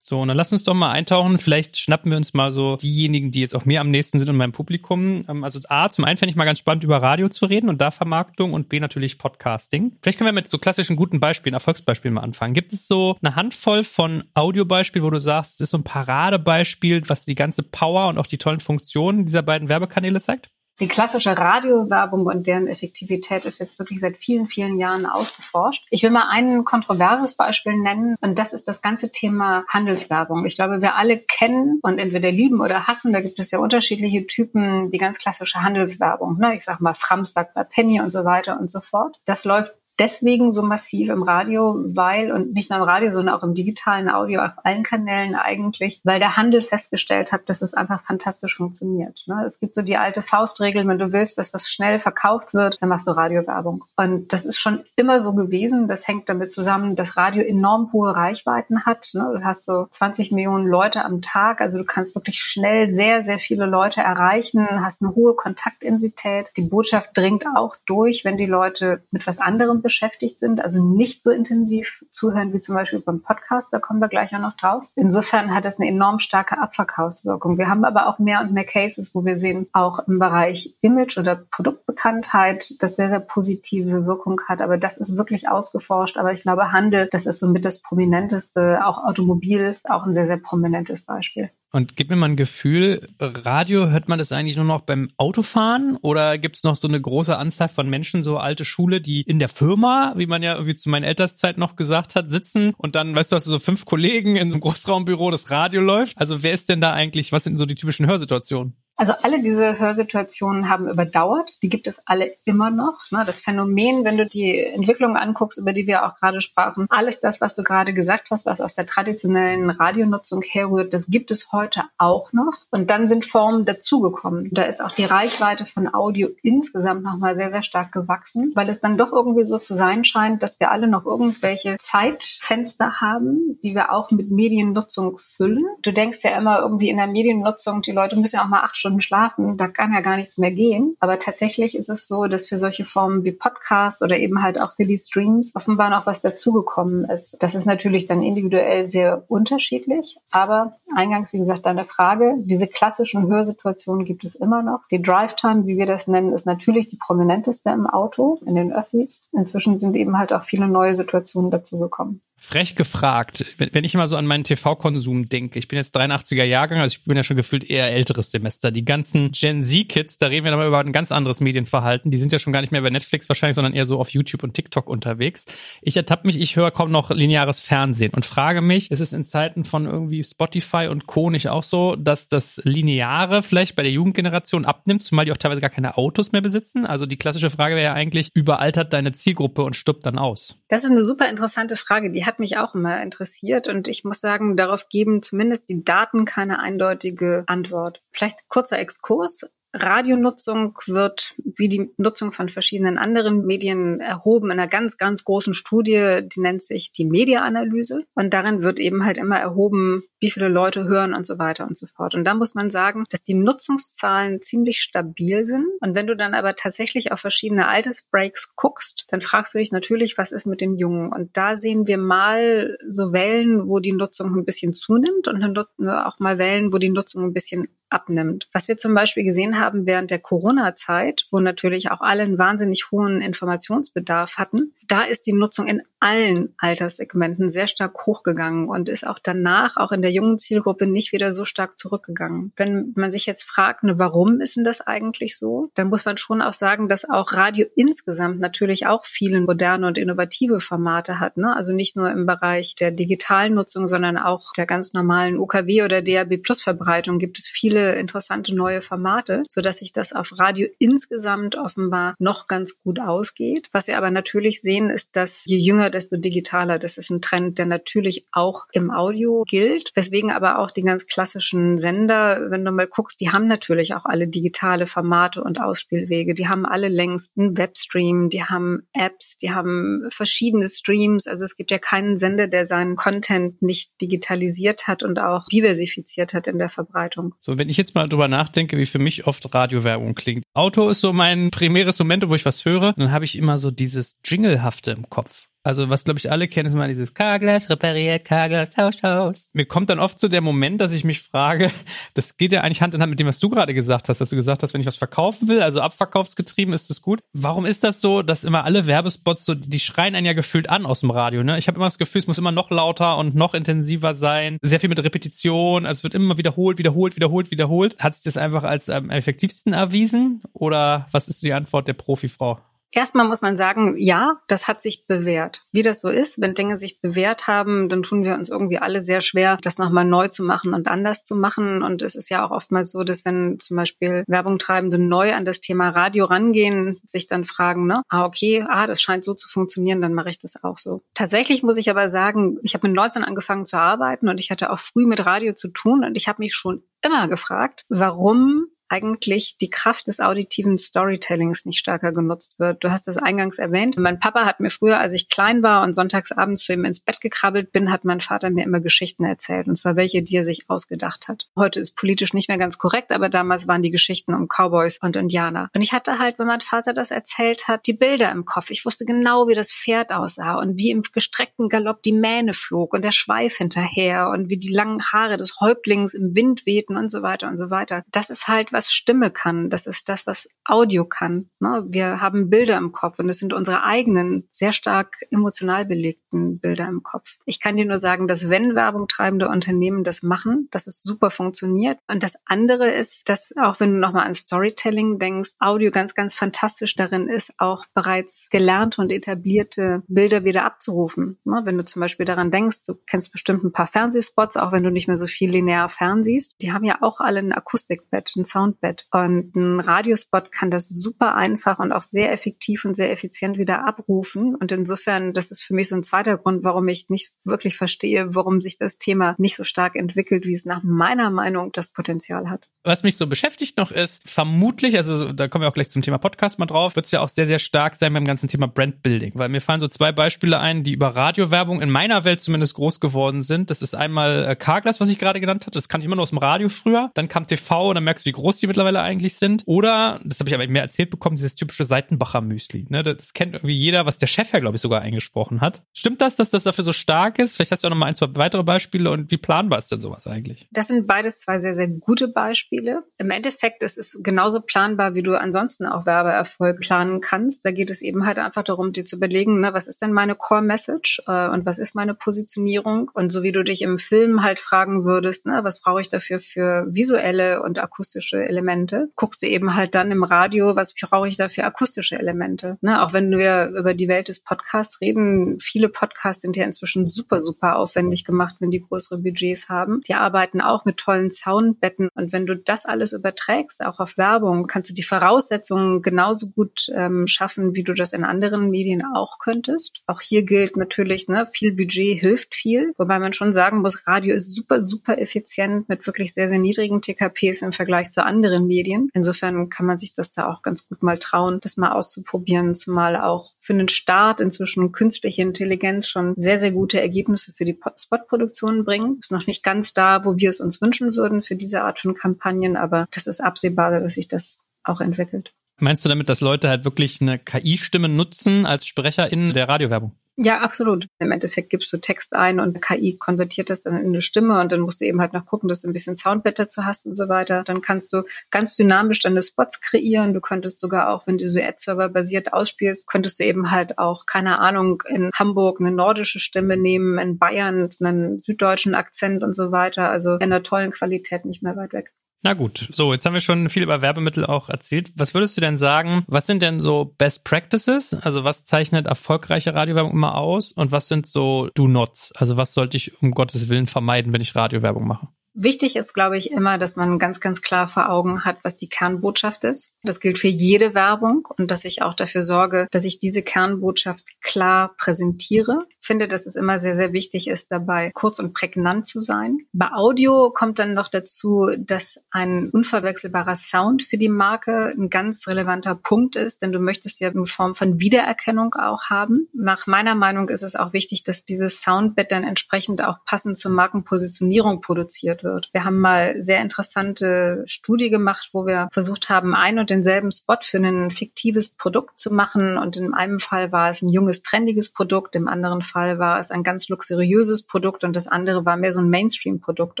So, 0.10 0.20
und 0.20 0.26
dann 0.26 0.36
lass 0.36 0.50
uns 0.50 0.64
doch 0.64 0.74
mal 0.74 0.90
eintauchen. 0.90 1.38
Vielleicht 1.38 1.78
schnappen 1.78 2.10
wir 2.10 2.16
uns 2.16 2.34
mal 2.34 2.50
so 2.50 2.74
diejenigen, 2.74 3.30
die 3.30 3.42
jetzt 3.42 3.54
auch 3.54 3.64
mir 3.64 3.80
am 3.80 3.92
nächsten 3.92 4.18
sind 4.18 4.28
und 4.28 4.36
meinem 4.36 4.50
Publikum. 4.50 5.24
Ähm, 5.28 5.44
also 5.44 5.60
A, 5.68 5.88
zum 5.88 6.04
einen 6.04 6.16
fände 6.16 6.30
ich 6.30 6.36
mal 6.36 6.46
ganz 6.46 6.58
spannend, 6.58 6.82
über 6.82 7.00
Radio 7.00 7.28
zu 7.28 7.46
reden 7.46 7.68
und 7.68 7.80
da 7.80 7.92
Vermarktung 7.92 8.52
und 8.52 8.68
B, 8.68 8.80
natürlich 8.80 9.18
Podcasting. 9.18 9.92
Vielleicht 10.02 10.18
können 10.18 10.26
wir 10.26 10.32
mit 10.32 10.48
so 10.48 10.58
klassischen 10.58 10.96
guten 10.96 11.20
Beispielen, 11.20 11.54
Erfolgsbeispielen 11.54 12.14
mal 12.16 12.22
anfangen. 12.22 12.54
Gibt 12.54 12.72
es 12.72 12.88
so 12.88 13.18
eine 13.22 13.36
Handvoll 13.36 13.84
von 13.84 14.24
Audiobeispielen, 14.34 15.06
wo 15.06 15.10
du 15.10 15.20
sagst, 15.20 15.54
es 15.54 15.60
ist 15.60 15.70
so 15.70 15.78
ein 15.78 15.84
Paradebeispiel, 15.84 17.08
was 17.08 17.24
die 17.24 17.36
ganze 17.36 17.62
Power 17.62 18.08
und 18.08 18.18
auch 18.18 18.26
die 18.26 18.38
tollen 18.38 18.58
Funktionen 18.58 19.26
dieser 19.26 19.42
beiden 19.42 19.68
Werbekanäle 19.68 20.20
zeigt? 20.20 20.50
Die 20.80 20.88
klassische 20.88 21.36
Radiowerbung 21.36 22.24
und 22.24 22.46
deren 22.46 22.66
Effektivität 22.66 23.44
ist 23.44 23.58
jetzt 23.58 23.78
wirklich 23.78 24.00
seit 24.00 24.16
vielen, 24.16 24.46
vielen 24.46 24.78
Jahren 24.78 25.04
ausgeforscht. 25.04 25.86
Ich 25.90 26.02
will 26.02 26.10
mal 26.10 26.28
ein 26.30 26.64
kontroverses 26.64 27.34
Beispiel 27.34 27.76
nennen 27.76 28.16
und 28.22 28.38
das 28.38 28.54
ist 28.54 28.66
das 28.66 28.80
ganze 28.80 29.10
Thema 29.10 29.64
Handelswerbung. 29.68 30.46
Ich 30.46 30.56
glaube, 30.56 30.80
wir 30.80 30.96
alle 30.96 31.18
kennen 31.18 31.80
und 31.82 31.98
entweder 31.98 32.30
lieben 32.30 32.62
oder 32.62 32.86
hassen, 32.86 33.12
da 33.12 33.20
gibt 33.20 33.38
es 33.38 33.50
ja 33.50 33.58
unterschiedliche 33.58 34.26
Typen, 34.26 34.90
die 34.90 34.98
ganz 34.98 35.18
klassische 35.18 35.62
Handelswerbung. 35.62 36.38
Ne? 36.38 36.54
Ich 36.54 36.64
sage 36.64 36.82
mal 36.82 36.94
Framstag 36.94 37.52
bei 37.52 37.62
Penny 37.62 38.00
und 38.00 38.10
so 38.10 38.24
weiter 38.24 38.58
und 38.58 38.70
so 38.70 38.80
fort. 38.80 39.20
Das 39.26 39.44
läuft 39.44 39.74
deswegen 40.00 40.52
so 40.54 40.62
massiv 40.62 41.10
im 41.10 41.22
Radio, 41.22 41.76
weil, 41.94 42.32
und 42.32 42.54
nicht 42.54 42.70
nur 42.70 42.78
im 42.78 42.84
Radio, 42.84 43.12
sondern 43.12 43.34
auch 43.34 43.42
im 43.42 43.54
digitalen 43.54 44.08
Audio 44.08 44.40
auf 44.40 44.52
allen 44.64 44.82
Kanälen 44.82 45.34
eigentlich, 45.34 46.00
weil 46.04 46.18
der 46.18 46.38
Handel 46.38 46.62
festgestellt 46.62 47.32
hat, 47.32 47.48
dass 47.50 47.60
es 47.60 47.74
einfach 47.74 48.02
fantastisch 48.02 48.56
funktioniert. 48.56 49.22
Ne? 49.26 49.44
Es 49.46 49.60
gibt 49.60 49.74
so 49.74 49.82
die 49.82 49.98
alte 49.98 50.22
Faustregel, 50.22 50.88
wenn 50.88 50.98
du 50.98 51.12
willst, 51.12 51.36
dass 51.36 51.52
was 51.52 51.68
schnell 51.68 52.00
verkauft 52.00 52.54
wird, 52.54 52.78
dann 52.80 52.88
machst 52.88 53.06
du 53.06 53.10
Radiowerbung. 53.10 53.84
Und 53.96 54.32
das 54.32 54.46
ist 54.46 54.58
schon 54.58 54.84
immer 54.96 55.20
so 55.20 55.34
gewesen. 55.34 55.86
Das 55.86 56.08
hängt 56.08 56.30
damit 56.30 56.50
zusammen, 56.50 56.96
dass 56.96 57.18
Radio 57.18 57.42
enorm 57.42 57.92
hohe 57.92 58.16
Reichweiten 58.16 58.86
hat. 58.86 59.10
Ne? 59.12 59.28
Du 59.34 59.44
hast 59.44 59.66
so 59.66 59.86
20 59.90 60.32
Millionen 60.32 60.66
Leute 60.66 61.04
am 61.04 61.20
Tag, 61.20 61.60
also 61.60 61.76
du 61.76 61.84
kannst 61.84 62.14
wirklich 62.14 62.40
schnell 62.40 62.94
sehr, 62.94 63.22
sehr 63.22 63.38
viele 63.38 63.66
Leute 63.66 64.00
erreichen, 64.00 64.66
hast 64.82 65.02
eine 65.02 65.14
hohe 65.14 65.34
Kontaktintensität. 65.34 66.52
Die 66.56 66.62
Botschaft 66.62 67.10
dringt 67.14 67.44
auch 67.54 67.76
durch, 67.84 68.24
wenn 68.24 68.38
die 68.38 68.46
Leute 68.46 69.02
mit 69.10 69.26
was 69.26 69.40
anderem 69.40 69.82
beschäftigt 69.90 70.38
sind, 70.38 70.62
also 70.62 70.84
nicht 70.84 71.20
so 71.20 71.32
intensiv 71.32 72.04
zuhören 72.12 72.52
wie 72.52 72.60
zum 72.60 72.76
Beispiel 72.76 73.00
beim 73.00 73.22
Podcast, 73.22 73.72
da 73.72 73.80
kommen 73.80 73.98
wir 73.98 74.06
gleich 74.06 74.32
auch 74.36 74.40
noch 74.40 74.56
drauf. 74.56 74.84
Insofern 74.94 75.52
hat 75.52 75.64
das 75.64 75.80
eine 75.80 75.90
enorm 75.90 76.20
starke 76.20 76.60
Abverkaufswirkung. 76.62 77.58
Wir 77.58 77.68
haben 77.68 77.84
aber 77.84 78.06
auch 78.06 78.20
mehr 78.20 78.40
und 78.40 78.52
mehr 78.52 78.64
Cases, 78.64 79.12
wo 79.16 79.24
wir 79.24 79.36
sehen, 79.36 79.66
auch 79.72 79.98
im 80.06 80.20
Bereich 80.20 80.76
Image 80.80 81.18
oder 81.18 81.34
Produktbekanntheit, 81.34 82.74
das 82.78 82.94
sehr, 82.94 83.08
sehr 83.08 83.18
positive 83.18 84.06
Wirkung 84.06 84.40
hat. 84.46 84.62
Aber 84.62 84.78
das 84.78 84.96
ist 84.96 85.16
wirklich 85.16 85.48
ausgeforscht. 85.48 86.16
Aber 86.16 86.32
ich 86.32 86.42
glaube, 86.42 86.70
Handel, 86.70 87.08
das 87.10 87.26
ist 87.26 87.40
somit 87.40 87.64
das 87.64 87.82
prominenteste, 87.82 88.86
auch 88.86 89.02
Automobil, 89.02 89.76
auch 89.88 90.06
ein 90.06 90.14
sehr, 90.14 90.28
sehr 90.28 90.38
prominentes 90.38 91.02
Beispiel. 91.02 91.50
Und 91.72 91.94
gib 91.94 92.10
mir 92.10 92.16
mal 92.16 92.26
ein 92.26 92.36
Gefühl, 92.36 93.08
Radio 93.20 93.90
hört 93.90 94.08
man 94.08 94.18
das 94.18 94.32
eigentlich 94.32 94.56
nur 94.56 94.64
noch 94.64 94.80
beim 94.80 95.08
Autofahren 95.16 95.96
oder 96.02 96.36
gibt 96.36 96.56
es 96.56 96.64
noch 96.64 96.74
so 96.74 96.88
eine 96.88 97.00
große 97.00 97.36
Anzahl 97.36 97.68
von 97.68 97.88
Menschen, 97.88 98.24
so 98.24 98.38
alte 98.38 98.64
Schule, 98.64 99.00
die 99.00 99.20
in 99.22 99.38
der 99.38 99.48
Firma, 99.48 100.12
wie 100.16 100.26
man 100.26 100.42
ja 100.42 100.54
irgendwie 100.54 100.74
zu 100.74 100.88
meiner 100.88 101.06
Elternszeit 101.06 101.58
noch 101.58 101.76
gesagt 101.76 102.16
hat, 102.16 102.28
sitzen 102.28 102.74
und 102.76 102.96
dann, 102.96 103.14
weißt 103.14 103.30
du, 103.30 103.36
hast 103.36 103.46
du 103.46 103.50
so 103.50 103.60
fünf 103.60 103.84
Kollegen 103.84 104.34
in 104.34 104.50
so 104.50 104.56
einem 104.56 104.62
Großraumbüro, 104.62 105.30
das 105.30 105.52
Radio 105.52 105.80
läuft. 105.80 106.18
Also 106.18 106.42
wer 106.42 106.52
ist 106.52 106.68
denn 106.68 106.80
da 106.80 106.92
eigentlich, 106.92 107.30
was 107.30 107.44
sind 107.44 107.56
so 107.56 107.66
die 107.66 107.76
typischen 107.76 108.06
Hörsituationen? 108.06 108.74
Also 109.00 109.14
alle 109.22 109.40
diese 109.40 109.78
Hörsituationen 109.78 110.68
haben 110.68 110.86
überdauert. 110.86 111.54
Die 111.62 111.70
gibt 111.70 111.86
es 111.86 112.06
alle 112.06 112.34
immer 112.44 112.70
noch. 112.70 113.10
Ne? 113.10 113.22
Das 113.24 113.40
Phänomen, 113.40 114.04
wenn 114.04 114.18
du 114.18 114.26
die 114.26 114.58
Entwicklung 114.58 115.16
anguckst, 115.16 115.58
über 115.58 115.72
die 115.72 115.86
wir 115.86 116.04
auch 116.04 116.16
gerade 116.16 116.42
sprachen, 116.42 116.84
alles 116.90 117.18
das, 117.18 117.40
was 117.40 117.56
du 117.56 117.62
gerade 117.62 117.94
gesagt 117.94 118.28
hast, 118.30 118.44
was 118.44 118.60
aus 118.60 118.74
der 118.74 118.84
traditionellen 118.84 119.70
Radionutzung 119.70 120.42
herrührt, 120.42 120.92
das 120.92 121.06
gibt 121.06 121.30
es 121.30 121.50
heute 121.50 121.84
auch 121.96 122.34
noch. 122.34 122.52
Und 122.70 122.90
dann 122.90 123.08
sind 123.08 123.24
Formen 123.24 123.64
dazugekommen. 123.64 124.50
Da 124.52 124.64
ist 124.64 124.84
auch 124.84 124.92
die 124.92 125.06
Reichweite 125.06 125.64
von 125.64 125.94
Audio 125.94 126.28
insgesamt 126.42 127.02
nochmal 127.02 127.36
sehr, 127.36 127.52
sehr 127.52 127.62
stark 127.62 127.92
gewachsen, 127.92 128.52
weil 128.54 128.68
es 128.68 128.82
dann 128.82 128.98
doch 128.98 129.12
irgendwie 129.12 129.46
so 129.46 129.56
zu 129.56 129.76
sein 129.76 130.04
scheint, 130.04 130.42
dass 130.42 130.60
wir 130.60 130.70
alle 130.70 130.88
noch 130.88 131.06
irgendwelche 131.06 131.78
Zeitfenster 131.78 133.00
haben, 133.00 133.58
die 133.62 133.74
wir 133.74 133.94
auch 133.94 134.10
mit 134.10 134.30
Mediennutzung 134.30 135.16
füllen. 135.16 135.64
Du 135.80 135.90
denkst 135.90 136.18
ja 136.22 136.36
immer 136.36 136.60
irgendwie 136.60 136.90
in 136.90 136.98
der 136.98 137.06
Mediennutzung, 137.06 137.80
die 137.80 137.92
Leute 137.92 138.16
müssen 138.18 138.36
ja 138.36 138.44
auch 138.44 138.48
mal 138.48 138.60
acht 138.60 138.76
Stunden 138.76 138.89
Stunden 138.90 139.00
schlafen, 139.00 139.56
da 139.56 139.68
kann 139.68 139.92
ja 139.92 140.00
gar 140.00 140.16
nichts 140.16 140.36
mehr 140.36 140.50
gehen. 140.50 140.96
Aber 140.98 141.18
tatsächlich 141.18 141.76
ist 141.76 141.88
es 141.88 142.08
so, 142.08 142.26
dass 142.26 142.48
für 142.48 142.58
solche 142.58 142.84
Formen 142.84 143.22
wie 143.24 143.30
Podcast 143.30 144.02
oder 144.02 144.18
eben 144.18 144.42
halt 144.42 144.60
auch 144.60 144.72
die 144.76 144.98
Streams 144.98 145.52
offenbar 145.54 145.90
noch 145.90 146.06
was 146.06 146.22
dazugekommen 146.22 147.04
ist. 147.04 147.36
Das 147.40 147.54
ist 147.54 147.66
natürlich 147.66 148.08
dann 148.08 148.22
individuell 148.22 148.90
sehr 148.90 149.24
unterschiedlich. 149.28 150.18
Aber 150.32 150.76
eingangs, 150.94 151.32
wie 151.32 151.38
gesagt, 151.38 151.66
deine 151.66 151.84
Frage, 151.84 152.34
diese 152.38 152.66
klassischen 152.66 153.28
Hörsituationen 153.28 154.04
gibt 154.04 154.24
es 154.24 154.34
immer 154.34 154.62
noch. 154.62 154.80
Die 154.90 155.00
Drive-Time, 155.00 155.66
wie 155.66 155.76
wir 155.76 155.86
das 155.86 156.08
nennen, 156.08 156.32
ist 156.32 156.46
natürlich 156.46 156.88
die 156.88 156.96
prominenteste 156.96 157.70
im 157.70 157.86
Auto, 157.86 158.38
in 158.44 158.56
den 158.56 158.72
Öffis. 158.72 159.26
Inzwischen 159.32 159.78
sind 159.78 159.94
eben 159.94 160.18
halt 160.18 160.32
auch 160.32 160.42
viele 160.42 160.66
neue 160.66 160.96
Situationen 160.96 161.50
dazugekommen. 161.50 162.22
Frech 162.42 162.74
gefragt, 162.74 163.44
wenn 163.58 163.84
ich 163.84 163.92
immer 163.92 164.08
so 164.08 164.16
an 164.16 164.24
meinen 164.24 164.44
TV-Konsum 164.44 165.26
denke, 165.26 165.58
ich 165.58 165.68
bin 165.68 165.76
jetzt 165.76 165.94
83er 165.94 166.42
Jahrgang, 166.44 166.80
also 166.80 166.94
ich 166.94 167.04
bin 167.04 167.14
ja 167.14 167.22
schon 167.22 167.36
gefühlt 167.36 167.68
eher 167.68 167.92
älteres 167.92 168.30
Semester. 168.30 168.70
Die 168.70 168.84
ganzen 168.84 169.32
Gen 169.32 169.62
Z-Kids, 169.62 170.16
da 170.16 170.28
reden 170.28 170.44
wir 170.44 170.50
dann 170.50 170.58
mal 170.58 170.66
über 170.66 170.80
ein 170.80 170.90
ganz 170.90 171.12
anderes 171.12 171.40
Medienverhalten. 171.40 172.10
Die 172.10 172.16
sind 172.16 172.32
ja 172.32 172.38
schon 172.38 172.54
gar 172.54 172.62
nicht 172.62 172.72
mehr 172.72 172.80
bei 172.80 172.88
Netflix 172.88 173.28
wahrscheinlich, 173.28 173.56
sondern 173.56 173.74
eher 173.74 173.84
so 173.84 174.00
auf 174.00 174.08
YouTube 174.08 174.42
und 174.42 174.54
TikTok 174.54 174.88
unterwegs. 174.88 175.44
Ich 175.82 175.98
ertappe 175.98 176.26
mich, 176.26 176.40
ich 176.40 176.56
höre 176.56 176.70
kaum 176.70 176.90
noch 176.90 177.10
lineares 177.10 177.60
Fernsehen 177.60 178.14
und 178.14 178.24
frage 178.24 178.62
mich, 178.62 178.90
ist 178.90 179.00
es 179.00 179.12
in 179.12 179.22
Zeiten 179.22 179.64
von 179.64 179.84
irgendwie 179.84 180.22
Spotify 180.22 180.86
und 180.88 181.06
Co. 181.06 181.28
nicht 181.28 181.50
auch 181.50 181.62
so, 181.62 181.94
dass 181.94 182.28
das 182.28 182.62
Lineare 182.64 183.42
vielleicht 183.42 183.76
bei 183.76 183.82
der 183.82 183.92
Jugendgeneration 183.92 184.64
abnimmt, 184.64 185.02
zumal 185.02 185.26
die 185.26 185.32
auch 185.32 185.36
teilweise 185.36 185.60
gar 185.60 185.68
keine 185.68 185.98
Autos 185.98 186.32
mehr 186.32 186.40
besitzen? 186.40 186.86
Also 186.86 187.04
die 187.04 187.18
klassische 187.18 187.50
Frage 187.50 187.74
wäre 187.74 187.84
ja 187.84 187.92
eigentlich, 187.92 188.30
überaltert 188.32 188.94
deine 188.94 189.12
Zielgruppe 189.12 189.62
und 189.62 189.76
stirbt 189.76 190.06
dann 190.06 190.16
aus? 190.16 190.56
Das 190.68 190.84
ist 190.84 190.90
eine 190.90 191.02
super 191.02 191.28
interessante 191.28 191.76
Frage. 191.76 192.10
Die 192.10 192.24
hat 192.30 192.38
mich 192.38 192.58
auch 192.58 192.74
immer 192.76 193.02
interessiert 193.02 193.66
und 193.66 193.88
ich 193.88 194.04
muss 194.04 194.20
sagen, 194.20 194.56
darauf 194.56 194.88
geben 194.88 195.22
zumindest 195.22 195.68
die 195.68 195.84
Daten 195.84 196.24
keine 196.24 196.60
eindeutige 196.60 197.42
Antwort. 197.46 198.02
Vielleicht 198.12 198.48
kurzer 198.48 198.78
Exkurs. 198.78 199.46
Radionutzung 199.72 200.76
wird 200.86 201.34
wie 201.44 201.68
die 201.68 201.90
Nutzung 201.96 202.32
von 202.32 202.48
verschiedenen 202.48 202.98
anderen 202.98 203.46
Medien 203.46 204.00
erhoben 204.00 204.50
in 204.50 204.58
einer 204.58 204.68
ganz, 204.68 204.96
ganz 204.96 205.24
großen 205.24 205.54
Studie, 205.54 206.20
die 206.22 206.40
nennt 206.40 206.62
sich 206.62 206.92
die 206.92 207.04
Mediaanalyse. 207.04 208.04
Und 208.14 208.34
darin 208.34 208.62
wird 208.62 208.80
eben 208.80 209.04
halt 209.04 209.18
immer 209.18 209.38
erhoben, 209.38 210.02
wie 210.18 210.30
viele 210.30 210.48
Leute 210.48 210.84
hören 210.84 211.14
und 211.14 211.26
so 211.26 211.38
weiter 211.38 211.66
und 211.66 211.76
so 211.76 211.86
fort. 211.86 212.14
Und 212.14 212.24
da 212.24 212.34
muss 212.34 212.54
man 212.54 212.70
sagen, 212.70 213.04
dass 213.10 213.22
die 213.22 213.34
Nutzungszahlen 213.34 214.42
ziemlich 214.42 214.80
stabil 214.80 215.44
sind. 215.44 215.66
Und 215.80 215.94
wenn 215.94 216.06
du 216.06 216.16
dann 216.16 216.34
aber 216.34 216.56
tatsächlich 216.56 217.12
auf 217.12 217.20
verschiedene 217.20 217.68
Altersbreaks 217.68 218.54
guckst, 218.56 219.06
dann 219.08 219.20
fragst 219.20 219.54
du 219.54 219.58
dich 219.58 219.72
natürlich, 219.72 220.18
was 220.18 220.32
ist 220.32 220.46
mit 220.46 220.60
den 220.60 220.76
Jungen? 220.76 221.12
Und 221.12 221.36
da 221.36 221.56
sehen 221.56 221.86
wir 221.86 221.98
mal 221.98 222.76
so 222.88 223.12
Wellen, 223.12 223.68
wo 223.68 223.78
die 223.78 223.92
Nutzung 223.92 224.36
ein 224.36 224.44
bisschen 224.44 224.74
zunimmt 224.74 225.28
und 225.28 225.40
dann 225.40 225.56
auch 225.56 226.18
mal 226.18 226.38
Wellen, 226.38 226.72
wo 226.72 226.78
die 226.78 226.90
Nutzung 226.90 227.24
ein 227.24 227.32
bisschen 227.32 227.68
abnimmt. 227.90 228.48
Was 228.52 228.68
wir 228.68 228.76
zum 228.76 228.94
Beispiel 228.94 229.24
gesehen 229.24 229.58
haben 229.58 229.86
während 229.86 230.10
der 230.10 230.18
Corona-Zeit, 230.18 231.26
wo 231.30 231.40
natürlich 231.40 231.90
auch 231.90 232.00
alle 232.00 232.22
einen 232.22 232.38
wahnsinnig 232.38 232.90
hohen 232.90 233.20
Informationsbedarf 233.20 234.38
hatten, 234.38 234.74
da 234.88 235.02
ist 235.02 235.26
die 235.26 235.32
Nutzung 235.32 235.68
in 235.68 235.82
allen 236.00 236.54
Alterssegmenten 236.58 237.50
sehr 237.50 237.68
stark 237.68 238.06
hochgegangen 238.06 238.68
und 238.68 238.88
ist 238.88 239.06
auch 239.06 239.18
danach, 239.22 239.76
auch 239.76 239.92
in 239.92 240.02
der 240.02 240.10
jungen 240.10 240.38
Zielgruppe, 240.38 240.86
nicht 240.86 241.12
wieder 241.12 241.32
so 241.32 241.44
stark 241.44 241.78
zurückgegangen. 241.78 242.52
Wenn 242.56 242.92
man 242.96 243.12
sich 243.12 243.26
jetzt 243.26 243.44
fragt, 243.44 243.84
ne, 243.84 243.98
warum 243.98 244.40
ist 244.40 244.56
denn 244.56 244.64
das 244.64 244.80
eigentlich 244.80 245.36
so, 245.36 245.70
dann 245.74 245.90
muss 245.90 246.06
man 246.06 246.16
schon 246.16 246.42
auch 246.42 246.54
sagen, 246.54 246.88
dass 246.88 247.08
auch 247.08 247.34
Radio 247.34 247.66
insgesamt 247.76 248.40
natürlich 248.40 248.86
auch 248.86 249.04
viele 249.04 249.40
moderne 249.40 249.86
und 249.86 249.98
innovative 249.98 250.58
Formate 250.58 251.20
hat. 251.20 251.36
Ne? 251.36 251.54
Also 251.54 251.72
nicht 251.72 251.96
nur 251.96 252.10
im 252.10 252.26
Bereich 252.26 252.74
der 252.74 252.90
digitalen 252.90 253.54
Nutzung, 253.54 253.86
sondern 253.86 254.16
auch 254.16 254.52
der 254.56 254.66
ganz 254.66 254.92
normalen 254.92 255.38
UKW 255.38 255.82
oder 255.82 256.02
DAB 256.02 256.38
Plus 256.38 256.62
Verbreitung 256.62 257.18
gibt 257.18 257.38
es 257.38 257.46
viele 257.46 257.79
interessante 257.80 258.54
neue 258.54 258.80
Formate, 258.80 259.44
so 259.48 259.60
dass 259.60 259.78
sich 259.78 259.92
das 259.92 260.12
auf 260.12 260.38
Radio 260.38 260.68
insgesamt 260.78 261.56
offenbar 261.56 262.14
noch 262.18 262.46
ganz 262.46 262.76
gut 262.82 263.00
ausgeht. 263.00 263.68
Was 263.72 263.88
wir 263.88 263.96
aber 263.96 264.10
natürlich 264.10 264.60
sehen, 264.60 264.90
ist, 264.90 265.16
dass 265.16 265.44
je 265.46 265.58
jünger 265.58 265.90
desto 265.90 266.16
digitaler. 266.16 266.78
Das 266.78 266.98
ist 266.98 267.10
ein 267.10 267.22
Trend, 267.22 267.58
der 267.58 267.66
natürlich 267.66 268.26
auch 268.32 268.66
im 268.72 268.90
Audio 268.90 269.44
gilt. 269.46 269.90
Weswegen 269.94 270.30
aber 270.30 270.58
auch 270.58 270.70
die 270.70 270.82
ganz 270.82 271.06
klassischen 271.06 271.78
Sender, 271.78 272.50
wenn 272.50 272.64
du 272.64 272.72
mal 272.72 272.86
guckst, 272.86 273.20
die 273.20 273.30
haben 273.30 273.46
natürlich 273.46 273.94
auch 273.94 274.04
alle 274.04 274.28
digitale 274.28 274.86
Formate 274.86 275.42
und 275.42 275.60
Ausspielwege. 275.60 276.34
Die 276.34 276.48
haben 276.48 276.66
alle 276.66 276.88
längst 276.88 277.32
einen 277.36 277.56
Webstream, 277.56 278.28
die 278.30 278.44
haben 278.44 278.86
Apps, 278.92 279.36
die 279.38 279.52
haben 279.52 280.06
verschiedene 280.10 280.66
Streams. 280.66 281.26
Also 281.26 281.44
es 281.44 281.56
gibt 281.56 281.70
ja 281.70 281.78
keinen 281.78 282.18
Sender, 282.18 282.46
der 282.46 282.66
seinen 282.66 282.96
Content 282.96 283.60
nicht 283.62 283.90
digitalisiert 284.00 284.86
hat 284.86 285.02
und 285.02 285.20
auch 285.20 285.46
diversifiziert 285.46 286.34
hat 286.34 286.46
in 286.46 286.58
der 286.58 286.68
Verbreitung. 286.68 287.34
So, 287.40 287.58
wenn 287.58 287.68
ich 287.70 287.76
jetzt 287.76 287.94
mal 287.94 288.08
drüber 288.08 288.28
nachdenke, 288.28 288.76
wie 288.78 288.86
für 288.86 288.98
mich 288.98 289.26
oft 289.26 289.54
Radiowerbung 289.54 290.14
klingt. 290.14 290.44
Auto 290.54 290.88
ist 290.88 291.00
so 291.00 291.12
mein 291.12 291.50
primäres 291.50 291.98
Moment, 291.98 292.28
wo 292.28 292.34
ich 292.34 292.44
was 292.44 292.64
höre. 292.64 292.92
Dann 292.92 293.12
habe 293.12 293.24
ich 293.24 293.38
immer 293.38 293.58
so 293.58 293.70
dieses 293.70 294.16
Jinglehafte 294.24 294.90
im 294.92 295.08
Kopf. 295.08 295.46
Also 295.62 295.90
was 295.90 296.04
glaube 296.04 296.18
ich 296.18 296.30
alle 296.30 296.48
kennen, 296.48 296.68
ist 296.68 296.74
mal 296.74 296.88
dieses 296.88 297.12
Carglass 297.12 297.68
repariert, 297.68 298.24
Carglass 298.24 298.70
tausch 298.70 299.04
aus. 299.04 299.50
Mir 299.52 299.66
kommt 299.66 299.90
dann 299.90 299.98
oft 299.98 300.18
so 300.18 300.28
der 300.28 300.40
Moment, 300.40 300.80
dass 300.80 300.92
ich 300.92 301.04
mich 301.04 301.20
frage, 301.20 301.70
das 302.14 302.38
geht 302.38 302.52
ja 302.52 302.62
eigentlich 302.62 302.80
Hand 302.80 302.94
in 302.94 303.02
Hand 303.02 303.10
mit 303.10 303.20
dem, 303.20 303.26
was 303.26 303.40
du 303.40 303.50
gerade 303.50 303.74
gesagt 303.74 304.08
hast, 304.08 304.20
dass 304.20 304.30
du 304.30 304.36
gesagt 304.36 304.62
hast, 304.62 304.72
wenn 304.72 304.80
ich 304.80 304.86
was 304.86 304.96
verkaufen 304.96 305.48
will, 305.48 305.60
also 305.62 305.82
abverkaufsgetrieben, 305.82 306.72
ist 306.72 306.88
das 306.88 307.02
gut. 307.02 307.20
Warum 307.34 307.66
ist 307.66 307.84
das 307.84 308.00
so, 308.00 308.22
dass 308.22 308.44
immer 308.44 308.64
alle 308.64 308.86
Werbespots 308.86 309.44
so, 309.44 309.54
die 309.54 309.80
schreien 309.80 310.14
einen 310.14 310.26
ja 310.26 310.32
gefühlt 310.32 310.70
an 310.70 310.86
aus 310.86 311.00
dem 311.00 311.10
Radio, 311.10 311.42
ne? 311.42 311.58
Ich 311.58 311.68
habe 311.68 311.76
immer 311.76 311.86
das 311.86 311.98
Gefühl, 311.98 312.20
es 312.20 312.26
muss 312.26 312.38
immer 312.38 312.52
noch 312.52 312.70
lauter 312.70 313.18
und 313.18 313.34
noch 313.34 313.52
intensiver 313.52 314.14
sein, 314.14 314.56
sehr 314.62 314.80
viel 314.80 314.88
mit 314.88 315.02
Repetition, 315.02 315.84
also 315.84 315.98
es 315.98 316.04
wird 316.04 316.14
immer 316.14 316.38
wiederholt, 316.38 316.78
wiederholt, 316.78 317.16
wiederholt, 317.16 317.50
wiederholt. 317.50 317.98
Hat 317.98 318.14
sich 318.14 318.24
das 318.24 318.38
einfach 318.38 318.64
als 318.64 318.88
am 318.88 319.10
effektivsten 319.10 319.74
erwiesen 319.74 320.42
oder 320.54 321.06
was 321.10 321.28
ist 321.28 321.42
die 321.42 321.52
Antwort 321.52 321.86
der 321.86 321.94
Profifrau? 321.94 322.60
Erstmal 322.92 323.26
muss 323.26 323.42
man 323.42 323.56
sagen, 323.56 323.96
ja, 323.98 324.40
das 324.48 324.66
hat 324.66 324.82
sich 324.82 325.06
bewährt. 325.06 325.62
Wie 325.72 325.82
das 325.82 326.00
so 326.00 326.08
ist, 326.08 326.40
wenn 326.40 326.54
Dinge 326.54 326.76
sich 326.76 327.00
bewährt 327.00 327.46
haben, 327.46 327.88
dann 327.88 328.02
tun 328.02 328.24
wir 328.24 328.34
uns 328.34 328.48
irgendwie 328.48 328.78
alle 328.78 329.00
sehr 329.00 329.20
schwer, 329.20 329.58
das 329.62 329.78
nochmal 329.78 330.04
neu 330.04 330.28
zu 330.28 330.42
machen 330.42 330.74
und 330.74 330.88
anders 330.88 331.24
zu 331.24 331.36
machen. 331.36 331.82
Und 331.82 332.02
es 332.02 332.14
ist 332.14 332.30
ja 332.30 332.44
auch 332.44 332.50
oftmals 332.50 332.90
so, 332.90 333.04
dass 333.04 333.24
wenn 333.24 333.58
zum 333.60 333.76
Beispiel 333.76 334.24
Werbungtreibende 334.26 334.98
neu 334.98 335.34
an 335.34 335.44
das 335.44 335.60
Thema 335.60 335.90
Radio 335.90 336.24
rangehen, 336.24 337.00
sich 337.04 337.28
dann 337.28 337.44
fragen, 337.44 337.86
ne, 337.86 338.02
ah, 338.08 338.24
okay, 338.24 338.64
ah, 338.68 338.86
das 338.86 339.00
scheint 339.00 339.24
so 339.24 339.34
zu 339.34 339.48
funktionieren, 339.48 340.02
dann 340.02 340.14
mache 340.14 340.30
ich 340.30 340.38
das 340.38 340.62
auch 340.64 340.78
so. 340.78 341.02
Tatsächlich 341.14 341.62
muss 341.62 341.78
ich 341.78 341.90
aber 341.90 342.08
sagen, 342.08 342.58
ich 342.62 342.74
habe 342.74 342.88
mit 342.88 342.96
19 342.96 343.24
angefangen 343.24 343.66
zu 343.66 343.78
arbeiten 343.78 344.28
und 344.28 344.38
ich 344.38 344.50
hatte 344.50 344.70
auch 344.70 344.80
früh 344.80 345.06
mit 345.06 345.24
Radio 345.24 345.52
zu 345.52 345.68
tun 345.68 346.04
und 346.04 346.16
ich 346.16 346.26
habe 346.26 346.42
mich 346.42 346.54
schon 346.54 346.82
immer 347.02 347.28
gefragt, 347.28 347.84
warum 347.88 348.66
eigentlich 348.90 349.56
die 349.58 349.70
Kraft 349.70 350.08
des 350.08 350.20
auditiven 350.20 350.76
Storytellings 350.76 351.64
nicht 351.64 351.78
stärker 351.78 352.12
genutzt 352.12 352.58
wird. 352.58 352.82
Du 352.82 352.90
hast 352.90 353.06
das 353.06 353.16
eingangs 353.16 353.58
erwähnt. 353.58 353.96
Mein 353.96 354.18
Papa 354.18 354.44
hat 354.44 354.60
mir 354.60 354.70
früher, 354.70 354.98
als 354.98 355.12
ich 355.12 355.28
klein 355.28 355.62
war 355.62 355.84
und 355.84 355.94
sonntagsabends 355.94 356.64
zu 356.64 356.72
ihm 356.72 356.84
ins 356.84 357.00
Bett 357.00 357.20
gekrabbelt 357.20 357.72
bin, 357.72 357.92
hat 357.92 358.04
mein 358.04 358.20
Vater 358.20 358.50
mir 358.50 358.64
immer 358.64 358.80
Geschichten 358.80 359.24
erzählt. 359.24 359.68
Und 359.68 359.76
zwar 359.76 359.96
welche, 359.96 360.22
die 360.22 360.36
er 360.36 360.44
sich 360.44 360.68
ausgedacht 360.68 361.28
hat. 361.28 361.48
Heute 361.56 361.78
ist 361.78 361.94
politisch 361.94 362.34
nicht 362.34 362.48
mehr 362.48 362.58
ganz 362.58 362.78
korrekt, 362.78 363.12
aber 363.12 363.28
damals 363.28 363.68
waren 363.68 363.82
die 363.82 363.92
Geschichten 363.92 364.34
um 364.34 364.48
Cowboys 364.48 364.98
und 365.00 365.16
Indianer. 365.16 365.70
Und 365.74 365.82
ich 365.82 365.92
hatte 365.92 366.18
halt, 366.18 366.38
wenn 366.38 366.48
mein 366.48 366.60
Vater 366.60 366.92
das 366.92 367.12
erzählt 367.12 367.68
hat, 367.68 367.86
die 367.86 367.92
Bilder 367.92 368.32
im 368.32 368.44
Kopf. 368.44 368.70
Ich 368.70 368.84
wusste 368.84 369.04
genau, 369.04 369.46
wie 369.46 369.54
das 369.54 369.70
Pferd 369.70 370.10
aussah 370.10 370.54
und 370.54 370.76
wie 370.76 370.90
im 370.90 371.02
gestreckten 371.02 371.68
Galopp 371.68 372.02
die 372.02 372.12
Mähne 372.12 372.54
flog 372.54 372.92
und 372.92 373.04
der 373.04 373.12
Schweif 373.12 373.56
hinterher 373.56 374.30
und 374.30 374.48
wie 374.48 374.58
die 374.58 374.72
langen 374.72 375.02
Haare 375.12 375.36
des 375.36 375.60
Häuptlings 375.60 376.14
im 376.14 376.34
Wind 376.34 376.66
wehten 376.66 376.96
und 376.96 377.10
so 377.10 377.22
weiter 377.22 377.48
und 377.48 377.56
so 377.56 377.70
weiter. 377.70 378.02
Das 378.10 378.30
ist 378.30 378.48
halt 378.48 378.72
was 378.72 378.79
was 378.80 378.90
Stimme 378.94 379.30
kann. 379.30 379.68
Das 379.68 379.86
ist 379.86 380.08
das, 380.08 380.26
was 380.26 380.48
Audio 380.64 381.04
kann. 381.04 381.50
Ne? 381.58 381.84
Wir 381.86 382.22
haben 382.22 382.48
Bilder 382.48 382.78
im 382.78 382.92
Kopf 382.92 383.18
und 383.18 383.28
es 383.28 383.36
sind 383.36 383.52
unsere 383.52 383.84
eigenen, 383.84 384.48
sehr 384.50 384.72
stark 384.72 385.18
emotional 385.30 385.84
belegten 385.84 386.58
Bilder 386.60 386.88
im 386.88 387.02
Kopf. 387.02 387.36
Ich 387.44 387.60
kann 387.60 387.76
dir 387.76 387.84
nur 387.84 387.98
sagen, 387.98 388.26
dass 388.26 388.48
wenn 388.48 388.74
Werbung 388.74 389.06
treibende 389.06 389.48
Unternehmen 389.48 390.02
das 390.02 390.22
machen, 390.22 390.68
dass 390.70 390.86
es 390.86 391.02
super 391.02 391.30
funktioniert. 391.30 391.98
Und 392.06 392.22
das 392.22 392.36
andere 392.46 392.90
ist, 392.90 393.28
dass 393.28 393.52
auch 393.60 393.80
wenn 393.80 393.92
du 393.92 393.98
nochmal 393.98 394.26
an 394.26 394.32
Storytelling 394.32 395.18
denkst, 395.18 395.50
Audio 395.58 395.90
ganz, 395.90 396.14
ganz 396.14 396.34
fantastisch 396.34 396.94
darin 396.94 397.28
ist, 397.28 397.52
auch 397.58 397.84
bereits 397.92 398.48
gelernte 398.50 399.02
und 399.02 399.12
etablierte 399.12 400.02
Bilder 400.08 400.44
wieder 400.44 400.64
abzurufen. 400.64 401.38
Ne? 401.44 401.60
Wenn 401.64 401.76
du 401.76 401.84
zum 401.84 402.00
Beispiel 402.00 402.24
daran 402.24 402.50
denkst, 402.50 402.78
du 402.86 402.94
kennst 403.06 403.30
bestimmt 403.30 403.62
ein 403.62 403.72
paar 403.72 403.88
Fernsehspots, 403.88 404.56
auch 404.56 404.72
wenn 404.72 404.84
du 404.84 404.90
nicht 404.90 405.06
mehr 405.06 405.18
so 405.18 405.26
viel 405.26 405.50
linear 405.50 405.90
fernsiehst. 405.90 406.54
Die 406.62 406.72
haben 406.72 406.84
ja 406.84 407.02
auch 407.02 407.20
alle 407.20 407.40
ein 407.40 407.52
Akustikbett, 407.52 408.32
ein 408.36 408.46
Sound 408.46 408.69
Soundbed. 408.70 409.06
Und 409.10 409.54
ein 409.56 409.80
Radiospot 409.80 410.52
kann 410.52 410.70
das 410.70 410.88
super 410.88 411.34
einfach 411.34 411.78
und 411.78 411.92
auch 411.92 412.02
sehr 412.02 412.32
effektiv 412.32 412.84
und 412.84 412.94
sehr 412.94 413.10
effizient 413.10 413.58
wieder 413.58 413.86
abrufen. 413.86 414.54
Und 414.54 414.72
insofern, 414.72 415.32
das 415.32 415.50
ist 415.50 415.62
für 415.62 415.74
mich 415.74 415.88
so 415.88 415.96
ein 415.96 416.02
zweiter 416.02 416.38
Grund, 416.38 416.64
warum 416.64 416.88
ich 416.88 417.08
nicht 417.08 417.32
wirklich 417.44 417.76
verstehe, 417.76 418.34
warum 418.34 418.60
sich 418.60 418.78
das 418.78 418.98
Thema 418.98 419.34
nicht 419.38 419.56
so 419.56 419.64
stark 419.64 419.96
entwickelt, 419.96 420.46
wie 420.46 420.54
es 420.54 420.64
nach 420.64 420.82
meiner 420.82 421.30
Meinung 421.30 421.72
das 421.72 421.88
Potenzial 421.88 422.50
hat. 422.50 422.68
Was 422.82 423.02
mich 423.02 423.16
so 423.16 423.26
beschäftigt 423.26 423.76
noch 423.76 423.90
ist, 423.90 424.28
vermutlich, 424.28 424.96
also 424.96 425.32
da 425.32 425.48
kommen 425.48 425.62
wir 425.62 425.68
auch 425.68 425.74
gleich 425.74 425.90
zum 425.90 426.00
Thema 426.00 426.16
Podcast 426.16 426.58
mal 426.58 426.64
drauf, 426.64 426.96
wird 426.96 427.04
es 427.04 427.12
ja 427.12 427.20
auch 427.20 427.28
sehr, 427.28 427.46
sehr 427.46 427.58
stark 427.58 427.96
sein 427.96 428.14
beim 428.14 428.24
ganzen 428.24 428.48
Thema 428.48 428.68
Brandbuilding. 428.68 429.32
Weil 429.34 429.50
mir 429.50 429.60
fallen 429.60 429.80
so 429.80 429.88
zwei 429.88 430.12
Beispiele 430.12 430.58
ein, 430.58 430.82
die 430.82 430.92
über 430.92 431.08
Radiowerbung 431.08 431.82
in 431.82 431.90
meiner 431.90 432.24
Welt 432.24 432.40
zumindest 432.40 432.74
groß 432.74 432.98
geworden 432.98 433.42
sind. 433.42 433.70
Das 433.70 433.82
ist 433.82 433.94
einmal 433.94 434.46
äh, 434.46 434.56
Carglass, 434.56 434.98
was 434.98 435.10
ich 435.10 435.18
gerade 435.18 435.40
genannt 435.40 435.66
habe. 435.66 435.72
Das 435.72 435.90
kannte 435.90 436.04
ich 436.04 436.06
immer 436.06 436.16
nur 436.16 436.22
aus 436.22 436.30
dem 436.30 436.38
Radio 436.38 436.70
früher. 436.70 437.10
Dann 437.12 437.28
kam 437.28 437.46
TV 437.46 437.90
und 437.90 437.96
dann 437.96 438.04
merkst 438.04 438.24
du, 438.24 438.28
wie 438.28 438.32
groß 438.32 438.56
die 438.58 438.66
mittlerweile 438.66 439.02
eigentlich 439.02 439.34
sind. 439.34 439.62
Oder, 439.66 440.18
das 440.24 440.40
habe 440.40 440.48
ich 440.48 440.54
aber 440.54 440.66
mehr 440.66 440.82
erzählt 440.82 441.10
bekommen, 441.10 441.36
dieses 441.36 441.56
typische 441.56 441.84
Seitenbacher 441.84 442.40
Müsli. 442.40 442.86
Ne? 442.88 443.02
Das 443.02 443.34
kennt 443.34 443.52
irgendwie 443.54 443.76
jeder, 443.76 444.06
was 444.06 444.16
der 444.16 444.26
Chef 444.26 444.52
ja, 444.52 444.58
glaube 444.58 444.76
ich, 444.76 444.80
sogar 444.80 445.02
eingesprochen 445.02 445.60
hat. 445.60 445.82
Stimmt 445.92 446.22
das, 446.22 446.36
dass 446.36 446.48
das 446.48 446.62
dafür 446.62 446.84
so 446.84 446.92
stark 446.92 447.38
ist? 447.38 447.56
Vielleicht 447.56 447.72
hast 447.72 447.84
du 447.84 447.88
auch 447.88 447.90
noch 447.90 447.98
mal 447.98 448.06
ein, 448.06 448.14
zwei 448.14 448.28
weitere 448.36 448.62
Beispiele 448.62 449.10
und 449.10 449.30
wie 449.30 449.36
planbar 449.36 449.80
ist 449.80 449.92
denn 449.92 450.00
sowas 450.00 450.26
eigentlich? 450.26 450.66
Das 450.70 450.88
sind 450.88 451.06
beides 451.06 451.40
zwei 451.40 451.58
sehr, 451.58 451.74
sehr 451.74 451.88
gute 451.88 452.28
Beispiele. 452.28 452.69
Beispiele. 452.70 453.04
Im 453.18 453.30
Endeffekt 453.30 453.82
ist 453.82 453.98
es 453.98 454.18
genauso 454.22 454.60
planbar, 454.60 455.14
wie 455.14 455.22
du 455.22 455.38
ansonsten 455.38 455.86
auch 455.86 456.06
Werbeerfolg 456.06 456.80
planen 456.80 457.20
kannst. 457.20 457.64
Da 457.64 457.70
geht 457.70 457.90
es 457.90 458.02
eben 458.02 458.26
halt 458.26 458.38
einfach 458.38 458.62
darum, 458.62 458.92
dir 458.92 459.04
zu 459.04 459.16
überlegen, 459.16 459.60
ne, 459.60 459.72
was 459.74 459.88
ist 459.88 460.02
denn 460.02 460.12
meine 460.12 460.34
Core 460.34 460.62
Message 460.62 461.22
äh, 461.26 461.48
und 461.48 461.66
was 461.66 461.78
ist 461.78 461.94
meine 461.94 462.14
Positionierung? 462.14 463.10
Und 463.12 463.32
so 463.32 463.42
wie 463.42 463.52
du 463.52 463.62
dich 463.62 463.82
im 463.82 463.98
Film 463.98 464.42
halt 464.42 464.58
fragen 464.58 465.04
würdest, 465.04 465.46
ne, 465.46 465.60
was 465.62 465.80
brauche 465.80 466.00
ich 466.00 466.08
dafür 466.08 466.38
für 466.38 466.86
visuelle 466.88 467.62
und 467.62 467.78
akustische 467.78 468.44
Elemente, 468.44 469.10
guckst 469.16 469.42
du 469.42 469.46
eben 469.46 469.74
halt 469.74 469.94
dann 469.94 470.10
im 470.10 470.24
Radio, 470.24 470.76
was 470.76 470.94
brauche 470.94 471.28
ich 471.28 471.36
da 471.36 471.48
für 471.48 471.64
akustische 471.64 472.18
Elemente. 472.18 472.78
Ne? 472.80 473.02
Auch 473.02 473.12
wenn 473.12 473.30
wir 473.36 473.68
über 473.76 473.94
die 473.94 474.08
Welt 474.08 474.28
des 474.28 474.40
Podcasts 474.40 475.00
reden, 475.00 475.58
viele 475.60 475.88
Podcasts 475.88 476.42
sind 476.42 476.56
ja 476.56 476.64
inzwischen 476.64 477.08
super, 477.08 477.40
super 477.40 477.76
aufwendig 477.76 478.24
gemacht, 478.24 478.56
wenn 478.60 478.70
die 478.70 478.82
größere 478.82 479.18
Budgets 479.18 479.68
haben. 479.68 480.00
Die 480.06 480.14
arbeiten 480.14 480.60
auch 480.60 480.84
mit 480.84 480.98
tollen 480.98 481.30
Soundbetten. 481.30 482.08
Und 482.14 482.32
wenn 482.32 482.46
du 482.46 482.59
das 482.64 482.86
alles 482.86 483.12
überträgst, 483.12 483.84
auch 483.84 484.00
auf 484.00 484.18
Werbung, 484.18 484.66
kannst 484.66 484.90
du 484.90 484.94
die 484.94 485.02
Voraussetzungen 485.02 486.02
genauso 486.02 486.48
gut 486.48 486.86
ähm, 486.94 487.26
schaffen, 487.26 487.74
wie 487.74 487.84
du 487.84 487.94
das 487.94 488.12
in 488.12 488.24
anderen 488.24 488.70
Medien 488.70 489.02
auch 489.14 489.38
könntest. 489.38 490.02
Auch 490.06 490.20
hier 490.20 490.42
gilt 490.42 490.76
natürlich, 490.76 491.28
ne, 491.28 491.46
viel 491.46 491.72
Budget 491.72 492.20
hilft 492.20 492.54
viel. 492.54 492.92
Wobei 492.96 493.18
man 493.18 493.32
schon 493.32 493.52
sagen 493.52 493.80
muss, 493.80 494.06
Radio 494.06 494.34
ist 494.34 494.54
super, 494.54 494.84
super 494.84 495.18
effizient 495.18 495.88
mit 495.88 496.06
wirklich 496.06 496.34
sehr, 496.34 496.48
sehr 496.48 496.58
niedrigen 496.58 497.00
TKPs 497.00 497.62
im 497.62 497.72
Vergleich 497.72 498.10
zu 498.10 498.24
anderen 498.24 498.66
Medien. 498.66 499.08
Insofern 499.12 499.68
kann 499.68 499.86
man 499.86 499.98
sich 499.98 500.12
das 500.12 500.32
da 500.32 500.50
auch 500.50 500.62
ganz 500.62 500.88
gut 500.88 501.02
mal 501.02 501.18
trauen, 501.18 501.58
das 501.60 501.76
mal 501.76 501.92
auszuprobieren, 501.92 502.74
zumal 502.74 503.16
auch 503.16 503.52
für 503.58 503.72
einen 503.72 503.88
Start 503.88 504.40
inzwischen 504.40 504.92
künstliche 504.92 505.42
Intelligenz 505.42 506.08
schon 506.08 506.34
sehr, 506.36 506.58
sehr 506.58 506.72
gute 506.72 507.00
Ergebnisse 507.00 507.52
für 507.52 507.64
die 507.64 507.78
Spotproduktion 507.96 508.84
bringen. 508.84 509.18
Ist 509.20 509.32
noch 509.32 509.46
nicht 509.46 509.62
ganz 509.62 509.92
da, 509.92 510.24
wo 510.24 510.36
wir 510.36 510.50
es 510.50 510.60
uns 510.60 510.80
wünschen 510.80 511.16
würden 511.16 511.42
für 511.42 511.56
diese 511.56 511.82
Art 511.82 512.00
von 512.00 512.14
Kampagnen, 512.50 512.76
aber 512.76 513.06
das 513.14 513.26
ist 513.26 513.40
absehbar, 513.40 513.98
dass 514.00 514.14
sich 514.14 514.28
das 514.28 514.60
auch 514.84 515.00
entwickelt. 515.00 515.52
Meinst 515.78 516.04
du 516.04 516.08
damit, 516.08 516.28
dass 516.28 516.40
Leute 516.40 516.68
halt 516.68 516.84
wirklich 516.84 517.20
eine 517.20 517.38
KI-Stimme 517.38 518.08
nutzen 518.08 518.66
als 518.66 518.86
Sprecher 518.86 519.32
in 519.32 519.54
der 519.54 519.68
Radiowerbung? 519.68 520.12
Ja, 520.42 520.60
absolut. 520.60 521.06
Im 521.18 521.32
Endeffekt 521.32 521.68
gibst 521.68 521.92
du 521.92 521.98
Text 521.98 522.34
ein 522.34 522.60
und 522.60 522.80
KI 522.80 523.18
konvertiert 523.18 523.68
das 523.68 523.82
dann 523.82 523.98
in 523.98 524.06
eine 524.06 524.22
Stimme 524.22 524.58
und 524.58 524.72
dann 524.72 524.80
musst 524.80 525.00
du 525.00 525.04
eben 525.04 525.20
halt 525.20 525.34
noch 525.34 525.44
gucken, 525.44 525.68
dass 525.68 525.82
du 525.82 525.88
ein 525.88 525.92
bisschen 525.92 526.16
Soundbett 526.16 526.58
dazu 526.58 526.86
hast 526.86 527.04
und 527.04 527.14
so 527.14 527.28
weiter. 527.28 527.62
Dann 527.64 527.82
kannst 527.82 528.12
du 528.14 528.22
ganz 528.50 528.74
dynamisch 528.74 529.18
deine 529.18 529.42
Spots 529.42 529.82
kreieren. 529.82 530.32
Du 530.32 530.40
könntest 530.40 530.80
sogar 530.80 531.10
auch, 531.10 531.26
wenn 531.26 531.36
du 531.36 531.46
so 531.46 531.60
Ad-Server 531.60 532.08
basiert 532.08 532.54
ausspielst, 532.54 533.06
könntest 533.06 533.38
du 533.38 533.44
eben 533.44 533.70
halt 533.70 533.98
auch, 533.98 534.24
keine 534.24 534.60
Ahnung, 534.60 535.02
in 535.08 535.30
Hamburg 535.34 535.78
eine 535.78 535.92
nordische 535.92 536.38
Stimme 536.38 536.78
nehmen, 536.78 537.18
in 537.18 537.38
Bayern 537.38 537.90
einen 538.00 538.40
süddeutschen 538.40 538.94
Akzent 538.94 539.42
und 539.42 539.54
so 539.54 539.72
weiter. 539.72 540.08
Also 540.08 540.36
in 540.36 540.44
einer 540.44 540.62
tollen 540.62 540.90
Qualität 540.90 541.44
nicht 541.44 541.62
mehr 541.62 541.76
weit 541.76 541.92
weg. 541.92 542.12
Na 542.42 542.54
gut, 542.54 542.88
so, 542.90 543.12
jetzt 543.12 543.26
haben 543.26 543.34
wir 543.34 543.42
schon 543.42 543.68
viel 543.68 543.82
über 543.82 544.00
Werbemittel 544.00 544.46
auch 544.46 544.70
erzählt. 544.70 545.12
Was 545.14 545.34
würdest 545.34 545.58
du 545.58 545.60
denn 545.60 545.76
sagen, 545.76 546.24
was 546.26 546.46
sind 546.46 546.62
denn 546.62 546.80
so 546.80 547.14
Best 547.18 547.44
Practices? 547.44 548.14
Also 548.14 548.44
was 548.44 548.64
zeichnet 548.64 549.06
erfolgreiche 549.06 549.74
Radiowerbung 549.74 550.12
immer 550.12 550.36
aus? 550.38 550.72
Und 550.72 550.90
was 550.90 551.08
sind 551.08 551.26
so 551.26 551.68
Do-Nots? 551.74 552.32
Also 552.34 552.56
was 552.56 552.72
sollte 552.72 552.96
ich 552.96 553.20
um 553.20 553.32
Gottes 553.32 553.68
Willen 553.68 553.86
vermeiden, 553.86 554.32
wenn 554.32 554.40
ich 554.40 554.56
Radiowerbung 554.56 555.06
mache? 555.06 555.28
Wichtig 555.54 555.96
ist, 555.96 556.14
glaube 556.14 556.38
ich, 556.38 556.52
immer, 556.52 556.78
dass 556.78 556.94
man 556.94 557.18
ganz, 557.18 557.40
ganz 557.40 557.60
klar 557.60 557.88
vor 557.88 558.08
Augen 558.08 558.44
hat, 558.44 558.58
was 558.62 558.76
die 558.76 558.88
Kernbotschaft 558.88 559.64
ist. 559.64 559.92
Das 560.04 560.20
gilt 560.20 560.38
für 560.38 560.48
jede 560.48 560.94
Werbung 560.94 561.46
und 561.58 561.70
dass 561.70 561.84
ich 561.84 562.02
auch 562.02 562.14
dafür 562.14 562.42
sorge, 562.42 562.86
dass 562.92 563.04
ich 563.04 563.18
diese 563.18 563.42
Kernbotschaft 563.42 564.24
klar 564.42 564.94
präsentiere. 564.96 565.86
Ich 566.00 566.06
finde, 566.06 566.28
dass 566.28 566.46
es 566.46 566.56
immer 566.56 566.78
sehr, 566.78 566.94
sehr 566.94 567.12
wichtig 567.12 567.48
ist, 567.48 567.70
dabei 567.72 568.10
kurz 568.14 568.38
und 568.38 568.54
prägnant 568.54 569.06
zu 569.06 569.20
sein. 569.20 569.58
Bei 569.72 569.90
Audio 569.92 570.50
kommt 570.50 570.78
dann 570.78 570.94
noch 570.94 571.08
dazu, 571.08 571.68
dass 571.78 572.22
ein 572.30 572.70
unverwechselbarer 572.72 573.56
Sound 573.56 574.02
für 574.02 574.18
die 574.18 574.28
Marke 574.28 574.94
ein 574.96 575.10
ganz 575.10 575.46
relevanter 575.46 575.96
Punkt 575.96 576.36
ist, 576.36 576.62
denn 576.62 576.72
du 576.72 576.78
möchtest 576.78 577.20
ja 577.20 577.28
eine 577.28 577.46
Form 577.46 577.74
von 577.74 578.00
Wiedererkennung 578.00 578.74
auch 578.74 579.10
haben. 579.10 579.48
Nach 579.52 579.86
meiner 579.86 580.14
Meinung 580.14 580.48
ist 580.48 580.62
es 580.62 580.76
auch 580.76 580.92
wichtig, 580.92 581.24
dass 581.24 581.44
dieses 581.44 581.82
Soundbett 581.82 582.32
dann 582.32 582.44
entsprechend 582.44 583.04
auch 583.04 583.18
passend 583.26 583.58
zur 583.58 583.72
Markenpositionierung 583.72 584.80
produziert 584.80 585.39
wird. 585.42 585.70
Wir 585.72 585.84
haben 585.84 585.98
mal 585.98 586.42
sehr 586.42 586.60
interessante 586.60 587.64
Studie 587.66 588.10
gemacht, 588.10 588.50
wo 588.52 588.66
wir 588.66 588.88
versucht 588.92 589.28
haben, 589.28 589.54
ein 589.54 589.78
und 589.78 589.90
denselben 589.90 590.30
Spot 590.30 590.58
für 590.62 590.78
ein 590.78 591.10
fiktives 591.10 591.68
Produkt 591.68 592.18
zu 592.18 592.32
machen. 592.32 592.78
Und 592.78 592.96
in 592.96 593.14
einem 593.14 593.40
Fall 593.40 593.72
war 593.72 593.88
es 593.88 594.02
ein 594.02 594.08
junges, 594.08 594.42
trendiges 594.42 594.90
Produkt, 594.90 595.36
im 595.36 595.48
anderen 595.48 595.82
Fall 595.82 596.18
war 596.18 596.38
es 596.38 596.50
ein 596.50 596.62
ganz 596.62 596.88
luxuriöses 596.88 597.62
Produkt 597.62 598.04
und 598.04 598.16
das 598.16 598.26
andere 598.26 598.64
war 598.64 598.76
mehr 598.76 598.92
so 598.92 599.00
ein 599.00 599.10
Mainstream-Produkt. 599.10 600.00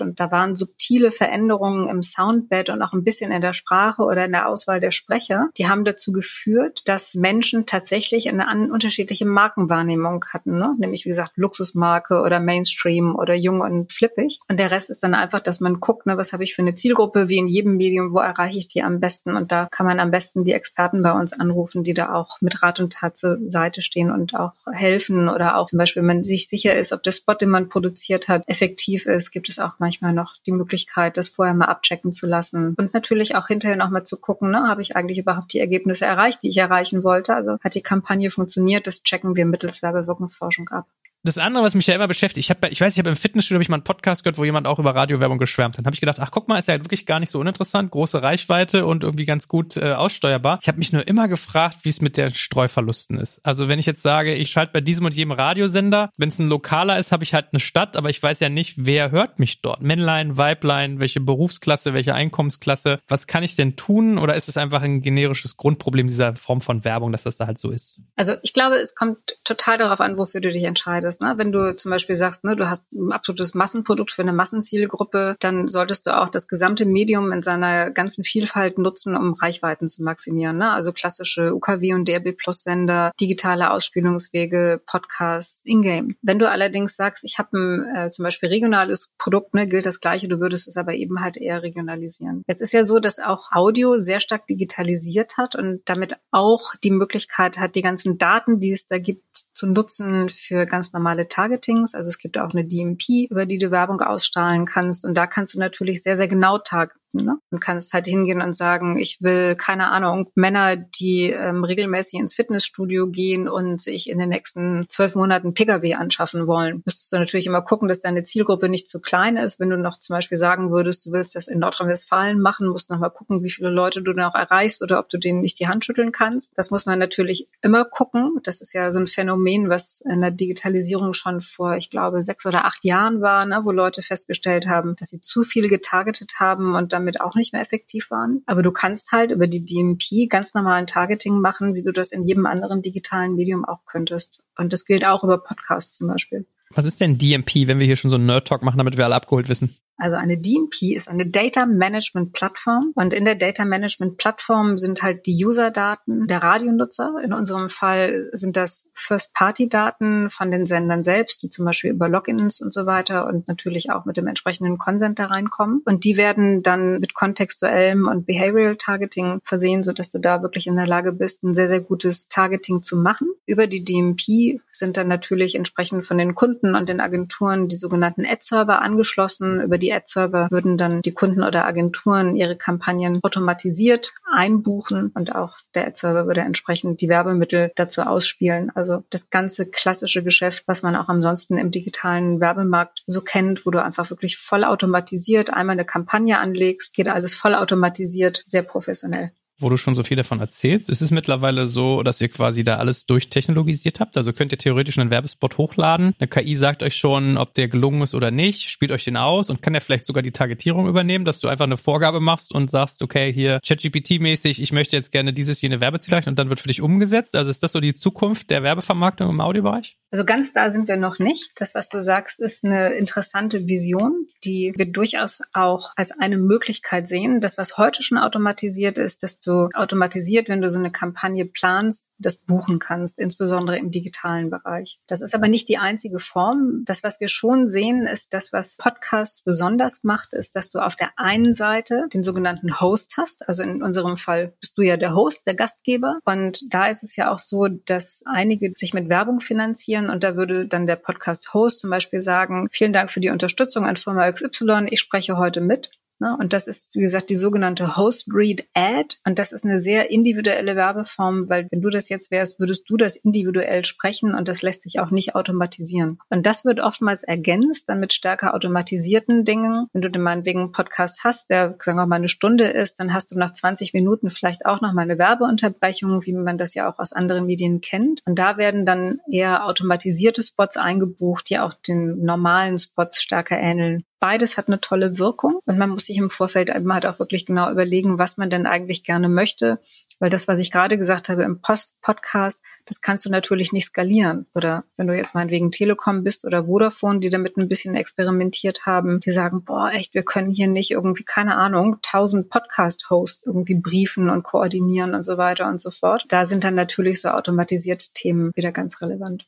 Und 0.00 0.20
da 0.20 0.30
waren 0.30 0.56
subtile 0.56 1.10
Veränderungen 1.10 1.88
im 1.88 2.02
Soundbed 2.02 2.70
und 2.70 2.82
auch 2.82 2.92
ein 2.92 3.04
bisschen 3.04 3.32
in 3.32 3.40
der 3.40 3.52
Sprache 3.52 4.02
oder 4.02 4.24
in 4.24 4.32
der 4.32 4.48
Auswahl 4.48 4.80
der 4.80 4.90
Sprecher. 4.90 5.48
Die 5.56 5.68
haben 5.68 5.84
dazu 5.84 6.12
geführt, 6.12 6.82
dass 6.86 7.14
Menschen 7.14 7.66
tatsächlich 7.66 8.28
eine 8.28 8.70
unterschiedliche 8.72 9.26
Markenwahrnehmung 9.26 10.24
hatten. 10.32 10.58
Ne? 10.58 10.74
Nämlich, 10.78 11.04
wie 11.04 11.10
gesagt, 11.10 11.32
Luxusmarke 11.36 12.20
oder 12.22 12.40
Mainstream 12.40 13.14
oder 13.14 13.34
jung 13.34 13.60
und 13.60 13.92
flippig. 13.92 14.40
Und 14.48 14.58
der 14.58 14.70
Rest 14.70 14.90
ist 14.90 15.02
dann 15.02 15.14
einfach, 15.14 15.29
dass 15.38 15.60
man 15.60 15.78
guckt, 15.78 16.06
ne, 16.06 16.16
was 16.16 16.32
habe 16.32 16.42
ich 16.42 16.54
für 16.54 16.62
eine 16.62 16.74
Zielgruppe, 16.74 17.28
wie 17.28 17.38
in 17.38 17.46
jedem 17.46 17.76
Medium, 17.76 18.12
wo 18.12 18.18
erreiche 18.18 18.58
ich 18.58 18.66
die 18.66 18.82
am 18.82 18.98
besten. 18.98 19.36
Und 19.36 19.52
da 19.52 19.68
kann 19.70 19.86
man 19.86 20.00
am 20.00 20.10
besten 20.10 20.44
die 20.44 20.52
Experten 20.52 21.02
bei 21.02 21.12
uns 21.12 21.32
anrufen, 21.32 21.84
die 21.84 21.94
da 21.94 22.12
auch 22.14 22.40
mit 22.40 22.62
Rat 22.62 22.80
und 22.80 22.92
Tat 22.94 23.16
zur 23.16 23.38
Seite 23.48 23.82
stehen 23.82 24.10
und 24.10 24.34
auch 24.34 24.54
helfen 24.72 25.28
oder 25.28 25.56
auch 25.56 25.68
zum 25.68 25.78
Beispiel, 25.78 26.02
wenn 26.02 26.16
man 26.16 26.24
sich 26.24 26.48
sicher 26.48 26.74
ist, 26.74 26.92
ob 26.92 27.02
der 27.02 27.12
Spot, 27.12 27.34
den 27.34 27.50
man 27.50 27.68
produziert 27.68 28.28
hat, 28.28 28.42
effektiv 28.46 29.06
ist, 29.06 29.30
gibt 29.30 29.48
es 29.48 29.58
auch 29.58 29.74
manchmal 29.78 30.12
noch 30.12 30.34
die 30.46 30.52
Möglichkeit, 30.52 31.16
das 31.16 31.28
vorher 31.28 31.54
mal 31.54 31.66
abchecken 31.66 32.12
zu 32.12 32.26
lassen 32.26 32.74
und 32.76 32.94
natürlich 32.94 33.36
auch 33.36 33.48
hinterher 33.48 33.76
nochmal 33.76 34.04
zu 34.04 34.16
gucken, 34.16 34.50
ne, 34.50 34.68
habe 34.68 34.82
ich 34.82 34.96
eigentlich 34.96 35.18
überhaupt 35.18 35.52
die 35.52 35.60
Ergebnisse 35.60 36.06
erreicht, 36.06 36.42
die 36.42 36.48
ich 36.48 36.56
erreichen 36.56 37.04
wollte? 37.04 37.34
Also 37.34 37.58
hat 37.62 37.74
die 37.74 37.82
Kampagne 37.82 38.30
funktioniert? 38.30 38.86
Das 38.86 39.02
checken 39.02 39.36
wir 39.36 39.46
mittels 39.46 39.82
Werbewirkungsforschung 39.82 40.68
ab 40.70 40.86
das 41.22 41.36
andere, 41.36 41.62
was 41.62 41.74
mich 41.74 41.86
ja 41.86 41.94
immer 41.94 42.08
beschäftigt, 42.08 42.46
ich 42.46 42.50
habe, 42.50 42.68
ich 42.68 42.80
weiß, 42.80 42.94
ich 42.94 42.98
habe 42.98 43.10
im 43.10 43.16
Fitnessstudio 43.16 43.56
habe 43.56 43.62
ich 43.62 43.68
mal 43.68 43.76
einen 43.76 43.84
Podcast 43.84 44.24
gehört, 44.24 44.38
wo 44.38 44.44
jemand 44.44 44.66
auch 44.66 44.78
über 44.78 44.94
Radiowerbung 44.94 45.38
geschwärmt 45.38 45.76
hat. 45.76 45.84
Habe 45.84 45.94
ich 45.94 46.00
gedacht, 46.00 46.18
ach 46.18 46.30
guck 46.30 46.48
mal, 46.48 46.58
ist 46.58 46.68
ja 46.68 46.78
wirklich 46.78 47.04
gar 47.04 47.20
nicht 47.20 47.30
so 47.30 47.38
uninteressant, 47.40 47.90
große 47.90 48.22
Reichweite 48.22 48.86
und 48.86 49.04
irgendwie 49.04 49.26
ganz 49.26 49.46
gut 49.46 49.76
äh, 49.76 49.92
aussteuerbar. 49.92 50.58
Ich 50.62 50.68
habe 50.68 50.78
mich 50.78 50.92
nur 50.92 51.06
immer 51.06 51.28
gefragt, 51.28 51.78
wie 51.82 51.90
es 51.90 52.00
mit 52.00 52.16
der 52.16 52.30
Streuverlusten 52.30 53.18
ist. 53.18 53.44
Also 53.44 53.68
wenn 53.68 53.78
ich 53.78 53.86
jetzt 53.86 54.02
sage, 54.02 54.34
ich 54.34 54.50
schalte 54.50 54.72
bei 54.72 54.80
diesem 54.80 55.04
und 55.04 55.14
jedem 55.14 55.32
Radiosender, 55.32 56.10
wenn 56.16 56.30
es 56.30 56.38
ein 56.38 56.48
lokaler 56.48 56.98
ist, 56.98 57.12
habe 57.12 57.22
ich 57.22 57.34
halt 57.34 57.48
eine 57.52 57.60
Stadt, 57.60 57.98
aber 57.98 58.08
ich 58.08 58.22
weiß 58.22 58.40
ja 58.40 58.48
nicht, 58.48 58.74
wer 58.78 59.10
hört 59.10 59.38
mich 59.38 59.60
dort. 59.60 59.82
Männlein, 59.82 60.38
Weiblein, 60.38 61.00
welche 61.00 61.20
Berufsklasse, 61.20 61.92
welche 61.92 62.14
Einkommensklasse. 62.14 62.98
Was 63.08 63.26
kann 63.26 63.42
ich 63.42 63.56
denn 63.56 63.76
tun? 63.76 64.18
Oder 64.18 64.36
ist 64.36 64.48
es 64.48 64.56
einfach 64.56 64.80
ein 64.80 65.02
generisches 65.02 65.58
Grundproblem 65.58 66.08
dieser 66.08 66.34
Form 66.34 66.62
von 66.62 66.84
Werbung, 66.84 67.12
dass 67.12 67.24
das 67.24 67.36
da 67.36 67.46
halt 67.46 67.58
so 67.58 67.70
ist? 67.70 68.00
Also 68.16 68.34
ich 68.42 68.54
glaube, 68.54 68.76
es 68.76 68.94
kommt 68.94 69.18
total 69.44 69.76
darauf 69.76 70.00
an, 70.00 70.16
wofür 70.16 70.40
du 70.40 70.50
dich 70.50 70.64
entscheidest. 70.64 71.09
Ne? 71.18 71.34
Wenn 71.36 71.50
du 71.50 71.74
zum 71.74 71.90
Beispiel 71.90 72.14
sagst, 72.14 72.44
ne, 72.44 72.54
du 72.54 72.70
hast 72.70 72.92
ein 72.92 73.10
absolutes 73.10 73.54
Massenprodukt 73.54 74.12
für 74.12 74.22
eine 74.22 74.32
Massenzielgruppe, 74.32 75.36
dann 75.40 75.68
solltest 75.68 76.06
du 76.06 76.16
auch 76.16 76.28
das 76.28 76.46
gesamte 76.46 76.86
Medium 76.86 77.32
in 77.32 77.42
seiner 77.42 77.90
ganzen 77.90 78.22
Vielfalt 78.22 78.78
nutzen, 78.78 79.16
um 79.16 79.32
Reichweiten 79.32 79.88
zu 79.88 80.04
maximieren. 80.04 80.58
Ne? 80.58 80.70
Also 80.70 80.92
klassische 80.92 81.54
UKW 81.54 81.94
und 81.94 82.06
DRB 82.06 82.36
Plus 82.36 82.62
Sender, 82.62 83.10
digitale 83.20 83.70
Ausspielungswege, 83.72 84.80
Podcasts, 84.86 85.62
Ingame. 85.64 86.14
Wenn 86.22 86.38
du 86.38 86.48
allerdings 86.48 86.94
sagst, 86.94 87.24
ich 87.24 87.38
habe 87.38 87.56
ein 87.56 87.96
äh, 87.96 88.10
zum 88.10 88.24
Beispiel 88.24 88.50
regionales 88.50 89.10
Produkt, 89.18 89.54
ne, 89.54 89.66
gilt 89.66 89.86
das 89.86 90.00
Gleiche, 90.00 90.28
du 90.28 90.40
würdest 90.40 90.68
es 90.68 90.76
aber 90.76 90.94
eben 90.94 91.20
halt 91.20 91.36
eher 91.36 91.62
regionalisieren. 91.62 92.44
Es 92.46 92.60
ist 92.60 92.72
ja 92.72 92.84
so, 92.84 92.98
dass 92.98 93.18
auch 93.18 93.52
Audio 93.52 94.00
sehr 94.00 94.20
stark 94.20 94.46
digitalisiert 94.46 95.36
hat 95.36 95.54
und 95.56 95.82
damit 95.86 96.16
auch 96.30 96.74
die 96.82 96.90
Möglichkeit 96.90 97.58
hat, 97.58 97.74
die 97.74 97.82
ganzen 97.82 98.18
Daten, 98.18 98.60
die 98.60 98.72
es 98.72 98.86
da 98.86 98.98
gibt, 98.98 99.24
zu 99.60 99.66
nutzen 99.66 100.30
für 100.30 100.64
ganz 100.64 100.94
normale 100.94 101.28
Targetings. 101.28 101.94
Also 101.94 102.08
es 102.08 102.18
gibt 102.18 102.38
auch 102.38 102.52
eine 102.52 102.64
DMP, 102.64 103.28
über 103.28 103.44
die 103.44 103.58
du 103.58 103.70
Werbung 103.70 104.00
ausstrahlen 104.00 104.64
kannst. 104.64 105.04
Und 105.04 105.18
da 105.18 105.26
kannst 105.26 105.52
du 105.52 105.58
natürlich 105.58 106.02
sehr, 106.02 106.16
sehr 106.16 106.28
genau 106.28 106.56
targeten 106.56 106.99
Ne? 107.12 107.38
Und 107.50 107.60
kannst 107.60 107.92
halt 107.92 108.06
hingehen 108.06 108.40
und 108.40 108.54
sagen, 108.54 108.98
ich 108.98 109.20
will, 109.20 109.56
keine 109.56 109.90
Ahnung, 109.90 110.30
Männer, 110.34 110.76
die 110.76 111.30
ähm, 111.30 111.64
regelmäßig 111.64 112.20
ins 112.20 112.34
Fitnessstudio 112.34 113.08
gehen 113.08 113.48
und 113.48 113.80
sich 113.80 114.08
in 114.08 114.18
den 114.18 114.28
nächsten 114.28 114.86
zwölf 114.88 115.14
Monaten 115.16 115.54
Pkw 115.54 115.94
anschaffen 115.94 116.46
wollen. 116.46 116.82
Müsstest 116.84 117.12
du 117.12 117.18
natürlich 117.18 117.46
immer 117.46 117.62
gucken, 117.62 117.88
dass 117.88 118.00
deine 118.00 118.22
Zielgruppe 118.22 118.68
nicht 118.68 118.88
zu 118.88 119.00
klein 119.00 119.36
ist. 119.36 119.58
Wenn 119.58 119.70
du 119.70 119.76
noch 119.76 119.98
zum 119.98 120.14
Beispiel 120.14 120.38
sagen 120.38 120.70
würdest, 120.70 121.06
du 121.06 121.12
willst 121.12 121.34
das 121.34 121.48
in 121.48 121.58
Nordrhein-Westfalen 121.58 122.40
machen, 122.40 122.68
musst 122.68 122.90
du 122.90 122.94
noch 122.94 123.00
mal 123.00 123.10
gucken, 123.10 123.42
wie 123.42 123.50
viele 123.50 123.70
Leute 123.70 124.02
du 124.02 124.12
dann 124.12 124.24
auch 124.24 124.34
erreichst 124.34 124.82
oder 124.82 124.98
ob 125.00 125.08
du 125.08 125.18
denen 125.18 125.40
nicht 125.40 125.58
die 125.58 125.66
Hand 125.66 125.84
schütteln 125.84 126.12
kannst. 126.12 126.52
Das 126.56 126.70
muss 126.70 126.86
man 126.86 126.98
natürlich 126.98 127.48
immer 127.60 127.84
gucken. 127.84 128.38
Das 128.44 128.60
ist 128.60 128.72
ja 128.72 128.92
so 128.92 129.00
ein 129.00 129.06
Phänomen, 129.06 129.68
was 129.68 130.02
in 130.08 130.20
der 130.20 130.30
Digitalisierung 130.30 131.12
schon 131.12 131.40
vor, 131.40 131.76
ich 131.76 131.90
glaube, 131.90 132.22
sechs 132.22 132.46
oder 132.46 132.64
acht 132.64 132.84
Jahren 132.84 133.20
war, 133.20 133.44
ne, 133.46 133.60
wo 133.64 133.72
Leute 133.72 134.02
festgestellt 134.02 134.68
haben, 134.68 134.94
dass 134.96 135.08
sie 135.08 135.20
zu 135.20 135.42
viel 135.42 135.68
getargetet 135.68 136.34
haben 136.38 136.74
und 136.74 136.92
damit 137.00 137.20
auch 137.20 137.34
nicht 137.34 137.52
mehr 137.52 137.62
effektiv 137.62 138.10
waren. 138.10 138.42
Aber 138.46 138.62
du 138.62 138.70
kannst 138.70 139.12
halt 139.12 139.32
über 139.32 139.46
die 139.46 139.64
DMP 139.64 140.28
ganz 140.28 140.54
normalen 140.54 140.86
Targeting 140.86 141.40
machen, 141.40 141.74
wie 141.74 141.82
du 141.82 141.92
das 141.92 142.12
in 142.12 142.22
jedem 142.24 142.46
anderen 142.46 142.82
digitalen 142.82 143.34
Medium 143.34 143.64
auch 143.64 143.84
könntest. 143.86 144.42
Und 144.56 144.72
das 144.72 144.84
gilt 144.84 145.04
auch 145.04 145.24
über 145.24 145.38
Podcasts 145.38 145.98
zum 145.98 146.08
Beispiel. 146.08 146.46
Was 146.72 146.84
ist 146.84 147.00
denn 147.00 147.18
DMP, 147.18 147.66
wenn 147.66 147.80
wir 147.80 147.86
hier 147.86 147.96
schon 147.96 148.10
so 148.10 148.16
einen 148.16 148.26
Nerd-Talk 148.26 148.62
machen, 148.62 148.78
damit 148.78 148.96
wir 148.96 149.04
alle 149.04 149.16
abgeholt 149.16 149.48
wissen? 149.48 149.74
Also 150.00 150.16
eine 150.16 150.38
DMP 150.38 150.94
ist 150.94 151.08
eine 151.08 151.26
Data 151.26 151.66
Management 151.66 152.32
Plattform 152.32 152.92
und 152.94 153.12
in 153.14 153.24
der 153.24 153.34
Data 153.34 153.64
Management 153.64 154.16
Plattform 154.16 154.78
sind 154.78 155.02
halt 155.02 155.26
die 155.26 155.44
User-Daten 155.44 156.26
der 156.26 156.42
Radionutzer. 156.42 157.16
In 157.22 157.32
unserem 157.32 157.68
Fall 157.68 158.30
sind 158.32 158.56
das 158.56 158.88
First-Party-Daten 158.94 160.30
von 160.30 160.50
den 160.50 160.66
Sendern 160.66 161.04
selbst, 161.04 161.42
die 161.42 161.50
zum 161.50 161.64
Beispiel 161.64 161.90
über 161.90 162.08
Logins 162.08 162.60
und 162.60 162.72
so 162.72 162.86
weiter 162.86 163.26
und 163.26 163.46
natürlich 163.48 163.90
auch 163.90 164.04
mit 164.04 164.16
dem 164.16 164.26
entsprechenden 164.26 164.78
Consent 164.78 165.18
da 165.18 165.26
reinkommen. 165.26 165.82
Und 165.84 166.04
die 166.04 166.16
werden 166.16 166.62
dann 166.62 166.98
mit 167.00 167.14
kontextuellem 167.14 168.08
und 168.08 168.26
Behavioral 168.26 168.76
Targeting 168.76 169.40
versehen, 169.44 169.84
sodass 169.84 170.10
du 170.10 170.18
da 170.18 170.42
wirklich 170.42 170.66
in 170.66 170.76
der 170.76 170.86
Lage 170.86 171.12
bist, 171.12 171.42
ein 171.44 171.54
sehr, 171.54 171.68
sehr 171.68 171.80
gutes 171.80 172.28
Targeting 172.28 172.82
zu 172.82 172.96
machen. 172.96 173.28
Über 173.46 173.66
die 173.66 173.84
DMP 173.84 174.60
sind 174.72 174.96
dann 174.96 175.08
natürlich 175.08 175.54
entsprechend 175.54 176.06
von 176.06 176.18
den 176.18 176.34
Kunden 176.34 176.74
und 176.74 176.88
den 176.88 177.00
Agenturen 177.00 177.68
die 177.68 177.76
sogenannten 177.76 178.24
Ad-Server 178.24 178.80
angeschlossen. 178.80 179.60
Über 179.60 179.76
die 179.78 179.89
Ad-Server 179.92 180.48
würden 180.50 180.76
dann 180.76 181.02
die 181.02 181.12
Kunden 181.12 181.42
oder 181.42 181.66
Agenturen 181.66 182.36
ihre 182.36 182.56
Kampagnen 182.56 183.20
automatisiert 183.22 184.12
einbuchen 184.32 185.10
und 185.14 185.34
auch 185.34 185.56
der 185.74 185.86
Ad-Server 185.86 186.26
würde 186.26 186.40
entsprechend 186.42 187.00
die 187.00 187.08
Werbemittel 187.08 187.72
dazu 187.76 188.02
ausspielen. 188.02 188.70
Also 188.74 189.04
das 189.10 189.30
ganze 189.30 189.66
klassische 189.66 190.22
Geschäft, 190.22 190.64
was 190.66 190.82
man 190.82 190.96
auch 190.96 191.08
ansonsten 191.08 191.58
im 191.58 191.70
digitalen 191.70 192.40
Werbemarkt 192.40 193.02
so 193.06 193.20
kennt, 193.20 193.66
wo 193.66 193.70
du 193.70 193.82
einfach 193.82 194.10
wirklich 194.10 194.38
voll 194.38 194.64
automatisiert 194.64 195.52
einmal 195.52 195.74
eine 195.74 195.84
Kampagne 195.84 196.38
anlegst, 196.38 196.94
geht 196.94 197.08
alles 197.08 197.34
voll 197.34 197.54
automatisiert, 197.54 198.44
sehr 198.46 198.62
professionell 198.62 199.32
wo 199.60 199.68
du 199.68 199.76
schon 199.76 199.94
so 199.94 200.02
viel 200.02 200.16
davon 200.16 200.40
erzählst, 200.40 200.90
ist 200.90 201.02
es 201.02 201.10
mittlerweile 201.10 201.66
so, 201.66 202.02
dass 202.02 202.20
ihr 202.20 202.28
quasi 202.28 202.64
da 202.64 202.76
alles 202.76 203.06
durchtechnologisiert 203.06 204.00
habt? 204.00 204.16
Also 204.16 204.32
könnt 204.32 204.52
ihr 204.52 204.58
theoretisch 204.58 204.98
einen 204.98 205.10
Werbespot 205.10 205.58
hochladen. 205.58 206.14
Eine 206.18 206.28
KI 206.28 206.56
sagt 206.56 206.82
euch 206.82 206.96
schon, 206.96 207.36
ob 207.36 207.54
der 207.54 207.68
gelungen 207.68 208.02
ist 208.02 208.14
oder 208.14 208.30
nicht, 208.30 208.70
spielt 208.70 208.92
euch 208.92 209.04
den 209.04 209.16
aus 209.16 209.50
und 209.50 209.62
kann 209.62 209.74
ja 209.74 209.80
vielleicht 209.80 210.06
sogar 210.06 210.22
die 210.22 210.32
Targetierung 210.32 210.88
übernehmen, 210.88 211.24
dass 211.24 211.40
du 211.40 211.48
einfach 211.48 211.64
eine 211.64 211.76
Vorgabe 211.76 212.20
machst 212.20 212.52
und 212.52 212.70
sagst, 212.70 213.02
okay, 213.02 213.32
hier 213.32 213.60
ChatGPT-mäßig, 213.64 214.60
ich 214.60 214.72
möchte 214.72 214.96
jetzt 214.96 215.12
gerne 215.12 215.32
dieses, 215.32 215.60
jene 215.60 215.80
Werbeziel 215.80 216.14
erreichen 216.14 216.30
und 216.30 216.38
dann 216.38 216.48
wird 216.48 216.60
für 216.60 216.68
dich 216.68 216.82
umgesetzt. 216.82 217.36
Also 217.36 217.50
ist 217.50 217.62
das 217.62 217.72
so 217.72 217.80
die 217.80 217.94
Zukunft 217.94 218.50
der 218.50 218.62
Werbevermarktung 218.62 219.28
im 219.30 219.40
Audiobereich? 219.40 219.96
Also 220.10 220.24
ganz 220.24 220.52
da 220.52 220.70
sind 220.70 220.88
wir 220.88 220.96
noch 220.96 221.18
nicht. 221.18 221.60
Das, 221.60 221.74
was 221.74 221.88
du 221.88 222.02
sagst, 222.02 222.40
ist 222.40 222.64
eine 222.64 222.94
interessante 222.94 223.68
Vision, 223.68 224.26
die 224.44 224.72
wir 224.76 224.86
durchaus 224.86 225.40
auch 225.52 225.92
als 225.96 226.10
eine 226.10 226.36
Möglichkeit 226.36 227.06
sehen. 227.06 227.40
Das, 227.40 227.58
was 227.58 227.78
heute 227.78 228.02
schon 228.02 228.18
automatisiert 228.18 228.98
ist, 228.98 229.22
dass 229.22 229.40
du 229.50 229.68
automatisiert, 229.74 230.48
wenn 230.48 230.60
du 230.60 230.70
so 230.70 230.78
eine 230.78 230.90
Kampagne 230.90 231.44
planst, 231.44 232.08
das 232.18 232.36
buchen 232.36 232.78
kannst, 232.78 233.18
insbesondere 233.18 233.78
im 233.78 233.90
digitalen 233.90 234.50
Bereich. 234.50 235.00
Das 235.06 235.22
ist 235.22 235.34
aber 235.34 235.48
nicht 235.48 235.68
die 235.68 235.78
einzige 235.78 236.18
Form. 236.18 236.82
Das, 236.84 237.02
was 237.02 237.20
wir 237.20 237.28
schon 237.28 237.68
sehen, 237.68 238.06
ist 238.06 238.32
das, 238.32 238.52
was 238.52 238.78
Podcasts 238.78 239.42
besonders 239.42 240.04
macht, 240.04 240.34
ist, 240.34 240.56
dass 240.56 240.70
du 240.70 240.78
auf 240.78 240.96
der 240.96 241.10
einen 241.16 241.54
Seite 241.54 242.06
den 242.12 242.22
sogenannten 242.22 242.80
Host 242.80 243.14
hast. 243.16 243.48
Also 243.48 243.62
in 243.62 243.82
unserem 243.82 244.16
Fall 244.16 244.54
bist 244.60 244.78
du 244.78 244.82
ja 244.82 244.96
der 244.96 245.14
Host, 245.14 245.46
der 245.46 245.54
Gastgeber. 245.54 246.18
Und 246.24 246.62
da 246.72 246.86
ist 246.86 247.02
es 247.02 247.16
ja 247.16 247.32
auch 247.32 247.38
so, 247.38 247.66
dass 247.68 248.22
einige 248.26 248.72
sich 248.76 248.94
mit 248.94 249.08
Werbung 249.08 249.40
finanzieren 249.40 250.10
und 250.10 250.22
da 250.24 250.36
würde 250.36 250.66
dann 250.66 250.86
der 250.86 250.96
Podcast-Host 250.96 251.80
zum 251.80 251.90
Beispiel 251.90 252.20
sagen, 252.20 252.68
vielen 252.70 252.92
Dank 252.92 253.10
für 253.10 253.20
die 253.20 253.30
Unterstützung 253.30 253.84
an 253.84 253.96
Firma 253.96 254.30
XY, 254.30 254.86
ich 254.90 255.00
spreche 255.00 255.36
heute 255.36 255.60
mit. 255.60 255.90
Ne? 256.20 256.36
Und 256.38 256.52
das 256.52 256.66
ist, 256.66 256.94
wie 256.94 257.00
gesagt, 257.00 257.30
die 257.30 257.36
sogenannte 257.36 257.96
Host 257.96 258.26
Breed 258.26 258.66
Ad. 258.74 259.16
Und 259.26 259.38
das 259.38 259.52
ist 259.52 259.64
eine 259.64 259.80
sehr 259.80 260.10
individuelle 260.10 260.76
Werbeform, 260.76 261.48
weil 261.48 261.66
wenn 261.70 261.80
du 261.80 261.88
das 261.88 262.08
jetzt 262.08 262.30
wärst, 262.30 262.60
würdest 262.60 262.88
du 262.88 262.96
das 262.96 263.16
individuell 263.16 263.84
sprechen 263.84 264.34
und 264.34 264.46
das 264.46 264.62
lässt 264.62 264.82
sich 264.82 265.00
auch 265.00 265.10
nicht 265.10 265.34
automatisieren. 265.34 266.18
Und 266.28 266.46
das 266.46 266.64
wird 266.64 266.80
oftmals 266.80 267.22
ergänzt 267.22 267.88
dann 267.88 268.00
mit 268.00 268.12
stärker 268.12 268.54
automatisierten 268.54 269.44
Dingen. 269.44 269.86
Wenn 269.92 270.02
du 270.02 270.10
dann 270.10 270.22
meinetwegen 270.22 270.60
einen 270.60 270.72
Podcast 270.72 271.24
hast, 271.24 271.48
der, 271.48 271.76
sagen 271.78 271.98
wir 271.98 272.06
mal, 272.06 272.16
eine 272.16 272.28
Stunde 272.28 272.64
ist, 272.64 273.00
dann 273.00 273.14
hast 273.14 273.30
du 273.30 273.38
nach 273.38 273.52
20 273.52 273.94
Minuten 273.94 274.28
vielleicht 274.28 274.66
auch 274.66 274.82
noch 274.82 274.92
mal 274.92 275.02
eine 275.02 275.18
Werbeunterbrechung, 275.18 276.24
wie 276.26 276.34
man 276.34 276.58
das 276.58 276.74
ja 276.74 276.90
auch 276.90 276.98
aus 276.98 277.12
anderen 277.14 277.46
Medien 277.46 277.80
kennt. 277.80 278.20
Und 278.26 278.38
da 278.38 278.58
werden 278.58 278.84
dann 278.84 279.20
eher 279.30 279.64
automatisierte 279.66 280.42
Spots 280.42 280.76
eingebucht, 280.76 281.48
die 281.48 281.58
auch 281.58 281.72
den 281.72 282.22
normalen 282.22 282.78
Spots 282.78 283.22
stärker 283.22 283.58
ähneln. 283.58 284.04
Beides 284.20 284.58
hat 284.58 284.68
eine 284.68 284.80
tolle 284.82 285.18
Wirkung 285.18 285.60
und 285.64 285.78
man 285.78 285.88
muss 285.88 286.04
sich 286.04 286.18
im 286.18 286.28
Vorfeld 286.28 286.68
immer 286.68 286.94
halt 286.94 287.06
auch 287.06 287.18
wirklich 287.18 287.46
genau 287.46 287.70
überlegen, 287.70 288.18
was 288.18 288.36
man 288.36 288.50
denn 288.50 288.66
eigentlich 288.66 289.02
gerne 289.02 289.30
möchte. 289.30 289.80
Weil 290.18 290.28
das, 290.28 290.46
was 290.46 290.58
ich 290.58 290.70
gerade 290.70 290.98
gesagt 290.98 291.30
habe 291.30 291.44
im 291.44 291.62
Post 291.62 291.98
Podcast, 292.02 292.62
das 292.84 293.00
kannst 293.00 293.24
du 293.24 293.30
natürlich 293.30 293.72
nicht 293.72 293.86
skalieren. 293.86 294.46
Oder 294.54 294.84
wenn 294.98 295.06
du 295.06 295.16
jetzt 295.16 295.34
meinetwegen 295.34 295.70
Telekom 295.70 296.22
bist 296.22 296.44
oder 296.44 296.66
Vodafone, 296.66 297.20
die 297.20 297.30
damit 297.30 297.56
ein 297.56 297.68
bisschen 297.68 297.94
experimentiert 297.94 298.84
haben, 298.84 299.20
die 299.20 299.32
sagen, 299.32 299.64
boah, 299.64 299.90
echt, 299.90 300.12
wir 300.12 300.22
können 300.22 300.50
hier 300.50 300.66
nicht 300.66 300.90
irgendwie, 300.90 301.24
keine 301.24 301.56
Ahnung, 301.56 301.96
tausend 302.02 302.50
Podcast-Hosts 302.50 303.46
irgendwie 303.46 303.76
briefen 303.76 304.28
und 304.28 304.42
koordinieren 304.42 305.14
und 305.14 305.22
so 305.22 305.38
weiter 305.38 305.66
und 305.66 305.80
so 305.80 305.90
fort. 305.90 306.26
Da 306.28 306.44
sind 306.44 306.64
dann 306.64 306.74
natürlich 306.74 307.22
so 307.22 307.30
automatisierte 307.30 308.08
Themen 308.12 308.52
wieder 308.54 308.72
ganz 308.72 309.00
relevant. 309.00 309.46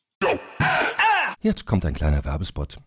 Jetzt 1.43 1.67
kommt 1.67 1.85
ein 1.85 1.93
kleiner 1.93 2.25
Werbespot. 2.25 2.79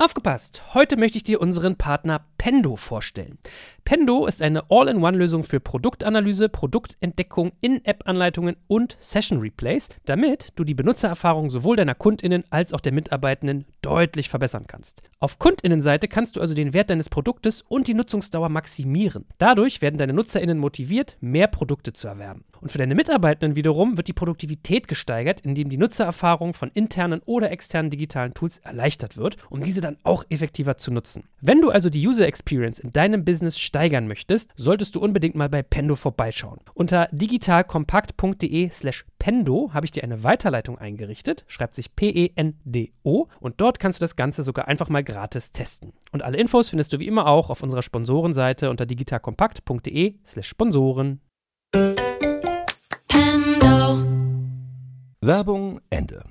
Aufgepasst! 0.00 0.62
Heute 0.74 0.96
möchte 0.96 1.18
ich 1.18 1.24
dir 1.24 1.40
unseren 1.40 1.74
Partner 1.74 2.24
Pendo 2.38 2.76
vorstellen. 2.76 3.36
Pendo 3.84 4.26
ist 4.26 4.42
eine 4.42 4.70
All-in-One-Lösung 4.70 5.42
für 5.42 5.58
Produktanalyse, 5.58 6.48
Produktentdeckung, 6.48 7.50
In-App-Anleitungen 7.60 8.54
und 8.68 8.96
Session-Replays, 9.00 9.88
damit 10.04 10.50
du 10.54 10.62
die 10.62 10.74
Benutzererfahrung 10.74 11.50
sowohl 11.50 11.74
deiner 11.74 11.96
KundInnen 11.96 12.44
als 12.50 12.72
auch 12.72 12.80
der 12.80 12.92
Mitarbeitenden 12.92 13.64
deutlich 13.82 14.28
verbessern 14.28 14.66
kannst. 14.68 15.02
Auf 15.18 15.40
KundInnenseite 15.40 16.06
kannst 16.06 16.36
du 16.36 16.40
also 16.40 16.54
den 16.54 16.74
Wert 16.74 16.90
deines 16.90 17.08
Produktes 17.08 17.62
und 17.62 17.88
die 17.88 17.94
Nutzungsdauer 17.94 18.50
maximieren. 18.50 19.26
Dadurch 19.38 19.82
werden 19.82 19.98
deine 19.98 20.12
NutzerInnen 20.12 20.58
motiviert, 20.58 21.16
mehr 21.20 21.48
Produkte 21.48 21.92
zu 21.92 22.06
erwerben. 22.06 22.44
Und 22.60 22.72
für 22.72 22.78
deine 22.78 22.94
Mitarbeitenden 22.94 23.56
wiederum 23.56 23.96
wird 23.96 24.08
die 24.08 24.12
Produktivität 24.12 24.88
gesteigert, 24.88 25.40
indem 25.40 25.68
die 25.68 25.78
Nutzererfahrung 25.78 26.54
von 26.54 26.70
internen 26.72 27.20
oder 27.24 27.50
externen 27.50 27.90
digitalen 27.90 28.34
Tools 28.34 28.58
erleichtert 28.58 29.16
wird, 29.16 29.36
um 29.50 29.62
diese 29.62 29.80
dann 29.80 29.96
auch 30.02 30.24
effektiver 30.28 30.76
zu 30.78 30.92
nutzen. 30.92 31.24
Wenn 31.40 31.60
du 31.60 31.70
also 31.70 31.90
die 31.90 32.06
User 32.06 32.26
Experience 32.26 32.78
in 32.78 32.92
deinem 32.92 33.24
Business 33.24 33.58
steigern 33.58 34.08
möchtest, 34.08 34.50
solltest 34.56 34.94
du 34.94 35.00
unbedingt 35.00 35.34
mal 35.34 35.48
bei 35.48 35.62
Pendo 35.62 35.96
vorbeischauen. 35.96 36.60
Unter 36.74 37.08
digitalkompakt.de/slash 37.12 39.04
Pendo 39.18 39.70
habe 39.72 39.84
ich 39.84 39.92
dir 39.92 40.04
eine 40.04 40.22
Weiterleitung 40.22 40.78
eingerichtet, 40.78 41.44
schreibt 41.48 41.74
sich 41.74 41.94
P-E-N-D-O 41.94 43.26
und 43.40 43.60
dort 43.60 43.78
kannst 43.78 44.00
du 44.00 44.04
das 44.04 44.16
Ganze 44.16 44.42
sogar 44.42 44.68
einfach 44.68 44.88
mal 44.88 45.02
gratis 45.02 45.52
testen. 45.52 45.92
Und 46.12 46.22
alle 46.22 46.38
Infos 46.38 46.68
findest 46.68 46.92
du 46.92 46.98
wie 46.98 47.06
immer 47.06 47.26
auch 47.26 47.50
auf 47.50 47.62
unserer 47.62 47.82
Sponsorenseite 47.82 48.70
unter 48.70 48.86
digitalkompakt.de/slash 48.86 50.48
Sponsoren. 50.48 51.20
Werbung 55.28 55.82
Ende. 55.90 56.24